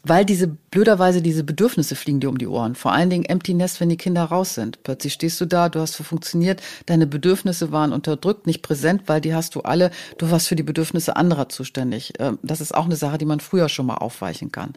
[0.03, 2.75] Weil diese, blöderweise, diese Bedürfnisse fliegen dir um die Ohren.
[2.75, 4.83] Vor allen Dingen Empty Nest, wenn die Kinder raus sind.
[4.83, 9.33] Plötzlich stehst du da, du hast funktioniert, deine Bedürfnisse waren unterdrückt, nicht präsent, weil die
[9.33, 12.13] hast du alle, du warst für die Bedürfnisse anderer zuständig.
[12.19, 14.73] Ähm, Das ist auch eine Sache, die man früher schon mal aufweichen kann.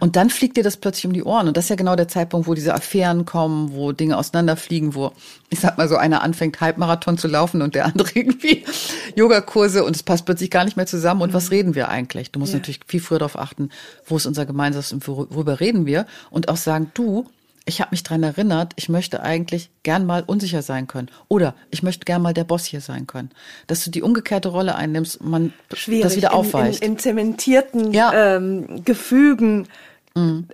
[0.00, 1.48] Und dann fliegt dir das plötzlich um die Ohren.
[1.48, 5.12] Und das ist ja genau der Zeitpunkt, wo diese Affären kommen, wo Dinge auseinanderfliegen, wo,
[5.50, 8.64] ich sag mal so, einer anfängt, Halbmarathon zu laufen und der andere irgendwie
[9.14, 11.22] Yogakurse und es passt plötzlich gar nicht mehr zusammen.
[11.22, 12.30] Und was reden wir eigentlich?
[12.30, 13.70] Du musst natürlich viel früher darauf achten,
[14.04, 17.26] wo ist unser gemeinsames und worüber reden wir und auch sagen, du,
[17.64, 21.08] ich habe mich dran erinnert, ich möchte eigentlich gern mal unsicher sein können.
[21.28, 23.30] Oder ich möchte gern mal der Boss hier sein können.
[23.66, 26.02] Dass du die umgekehrte Rolle einnimmst und man Schwierig.
[26.02, 26.80] das wieder aufweicht.
[26.80, 28.36] In, in, in zementierten Ja.
[28.36, 29.66] Ähm, Gefügen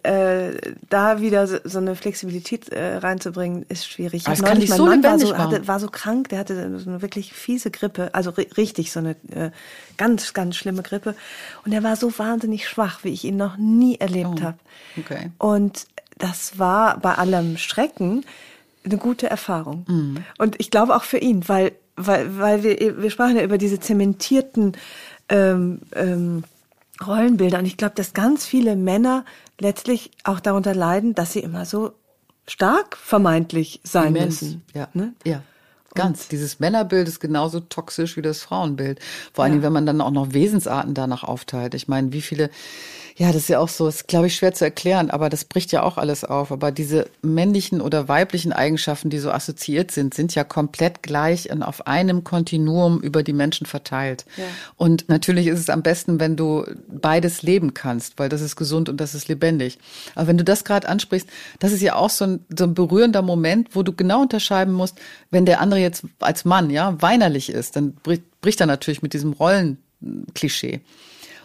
[0.03, 0.51] äh,
[0.91, 4.23] da wieder so, so eine Flexibilität äh, reinzubringen, ist schwierig.
[4.23, 6.79] Ich Aber kann neulich- mein so Mann war so, hatte, war so krank, der hatte
[6.81, 9.51] so eine wirklich fiese Grippe, also ri richtig so eine äh,
[9.97, 11.15] ganz, ganz schlimme Grippe.
[11.65, 14.59] Und er war so wahnsinnig schwach, wie ich ihn noch nie erlebt Oh, habe.
[14.99, 15.31] okay.
[15.39, 15.87] Und
[16.19, 18.25] das war bei allem Schrecken
[18.85, 19.85] eine gute Erfahrung.
[19.89, 20.17] Mhm.
[20.39, 23.79] Und ich glaube auch für ihn, weil, weil, weil wir, wir sprachen ja über diese
[23.79, 24.73] zementierten
[25.29, 26.43] ähm, ähm,
[27.05, 27.59] Rollenbilder.
[27.59, 29.25] Und ich glaube, dass ganz viele Männer
[29.61, 31.93] letztlich auch darunter leiden, dass sie immer so
[32.47, 34.43] stark vermeintlich sein Immens.
[34.43, 34.63] müssen.
[34.75, 35.15] Ja, Ne?
[35.25, 35.43] ja.
[35.95, 36.29] Ganz.
[36.29, 38.99] Dieses Männerbild ist genauso toxisch wie das Frauenbild.
[39.35, 41.75] Vor allen Dingen, wenn man dann auch noch Wesensarten danach aufteilt.
[41.75, 42.49] Ich meine, wie viele,
[43.17, 45.73] ja, das ist ja auch so, ist glaube ich schwer zu erklären, aber das bricht
[45.73, 46.51] ja auch alles auf.
[46.51, 51.63] Aber diese männlichen oder weiblichen Eigenschaften, die so assoziiert sind, sind ja komplett gleich und
[51.63, 54.25] auf einem Kontinuum über die Menschen verteilt.
[54.37, 54.45] Ja.
[54.77, 58.89] Und natürlich ist es am besten, wenn du beides leben kannst, weil das ist gesund
[58.89, 59.79] und das ist lebendig.
[60.15, 63.23] Aber wenn du das gerade ansprichst, das ist ja auch so ein, so ein berührender
[63.23, 64.99] Moment, wo du genau unterscheiden musst,
[65.31, 69.13] wenn der andere jetzt als Mann, ja, weinerlich ist, dann bricht, bricht er natürlich mit
[69.13, 70.81] diesem Rollenklischee.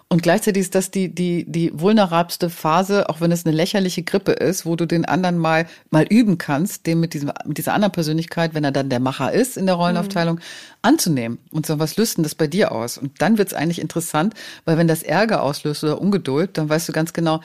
[0.10, 4.32] Und gleichzeitig ist das die, die, die vulnerabelste Phase, auch wenn es eine lächerliche Grippe
[4.32, 7.92] ist, wo du den anderen mal, mal üben kannst, den mit diesem, mit dieser anderen
[7.92, 10.40] Persönlichkeit, wenn er dann der Macher ist in der Rollenaufteilung,
[10.82, 12.98] anzunehmen und so, was löst denn das bei dir aus?
[12.98, 14.34] Und dann wird's eigentlich interessant,
[14.64, 17.42] weil wenn das Ärger auslöst oder Ungeduld, dann weißt du ganz genau,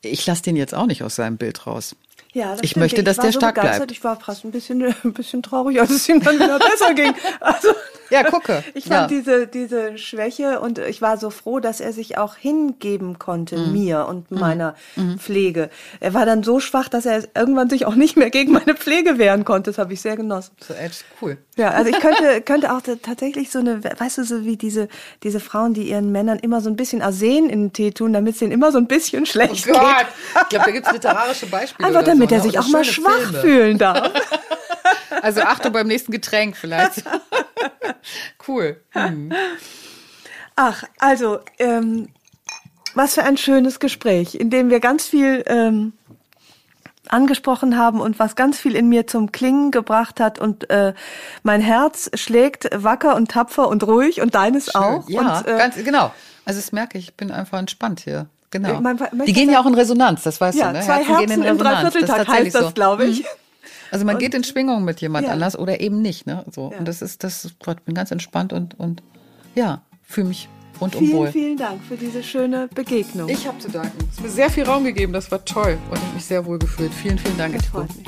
[0.00, 1.94] ich lasse den jetzt auch nicht aus seinem Bild raus.
[2.34, 3.90] Ja, das ich möchte, dass war der so stark bleibt.
[3.92, 7.12] Ich war fast ein bisschen, ein bisschen traurig, als es ihm dann wieder besser ging.
[7.40, 7.68] Also,
[8.10, 8.62] Ja, gucke.
[8.74, 9.18] Ich fand Ja.
[9.18, 13.72] diese, diese Schwäche und ich war so froh, dass er sich auch hingeben konnte, Mhm.
[13.72, 14.74] mir und meiner
[15.18, 15.68] Pflege.
[16.00, 19.18] Er war dann so schwach, dass er irgendwann sich auch nicht mehr gegen meine Pflege
[19.18, 19.70] wehren konnte.
[19.70, 20.52] Das habe ich sehr genossen.
[20.66, 21.36] So, echt cool.
[21.56, 24.88] Ja, also ich könnte, könnte auch ta- tatsächlich so eine, weißt du, so wie diese,
[25.22, 28.34] diese Frauen, die ihren Männern immer so ein bisschen Arsen in den Tee tun, damit
[28.34, 29.74] es denen immer so ein bisschen schlecht geht.
[29.74, 29.80] Oh
[30.42, 31.88] Ich glaube, da gibt's literarische Beispiele.
[31.88, 33.40] Einfach oder damit er sich auch mal schwach Filme.
[33.40, 34.10] fühlen darf.
[35.20, 37.04] Also Achtung beim nächsten Getränk vielleicht.
[38.48, 38.80] cool.
[38.90, 39.32] Hm.
[40.56, 42.08] Ach, also, ähm,
[42.94, 45.92] was für ein schönes Gespräch, in dem wir ganz viel ähm,
[47.08, 50.92] angesprochen haben und was ganz viel in mir zum Klingen gebracht hat und äh,
[51.44, 55.08] mein Herz schlägt wacker und tapfer und ruhig und deines auch.
[55.08, 56.12] Ja, und, äh, ganz genau.
[56.44, 58.26] Also das merke ich, ich bin einfach entspannt hier.
[58.52, 58.80] Genau.
[58.80, 60.84] Man möchte Die gehen ja auch in Resonanz, das weißt ja, du, ne?
[60.84, 63.20] zwei Herzen Herzen im Dreivierteltag heißt tatsächlich das, glaube ich.
[63.22, 63.26] Mhm.
[63.90, 65.32] Also man geht in Schwingung mit jemand Ja.
[65.32, 66.44] anders oder eben nicht, ne?
[66.50, 66.70] So.
[66.70, 66.78] Ja.
[66.78, 69.02] Und das ist, das Gott, bin ganz entspannt und, und
[69.54, 70.48] ja, fühle mich
[70.80, 71.28] rundum Vielen, wohl.
[71.32, 73.28] vielen Dank für diese schöne Begegnung.
[73.30, 73.96] Ich habe zu danken.
[74.10, 76.44] Es hat mir sehr viel Raum gegeben, das war toll und ich habe mich sehr
[76.44, 76.92] wohl gefühlt.
[76.92, 77.54] Vielen, vielen Dank.
[77.54, 78.06] das freut mich.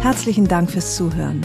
[0.00, 1.44] Herzlichen Dank fürs Zuhören.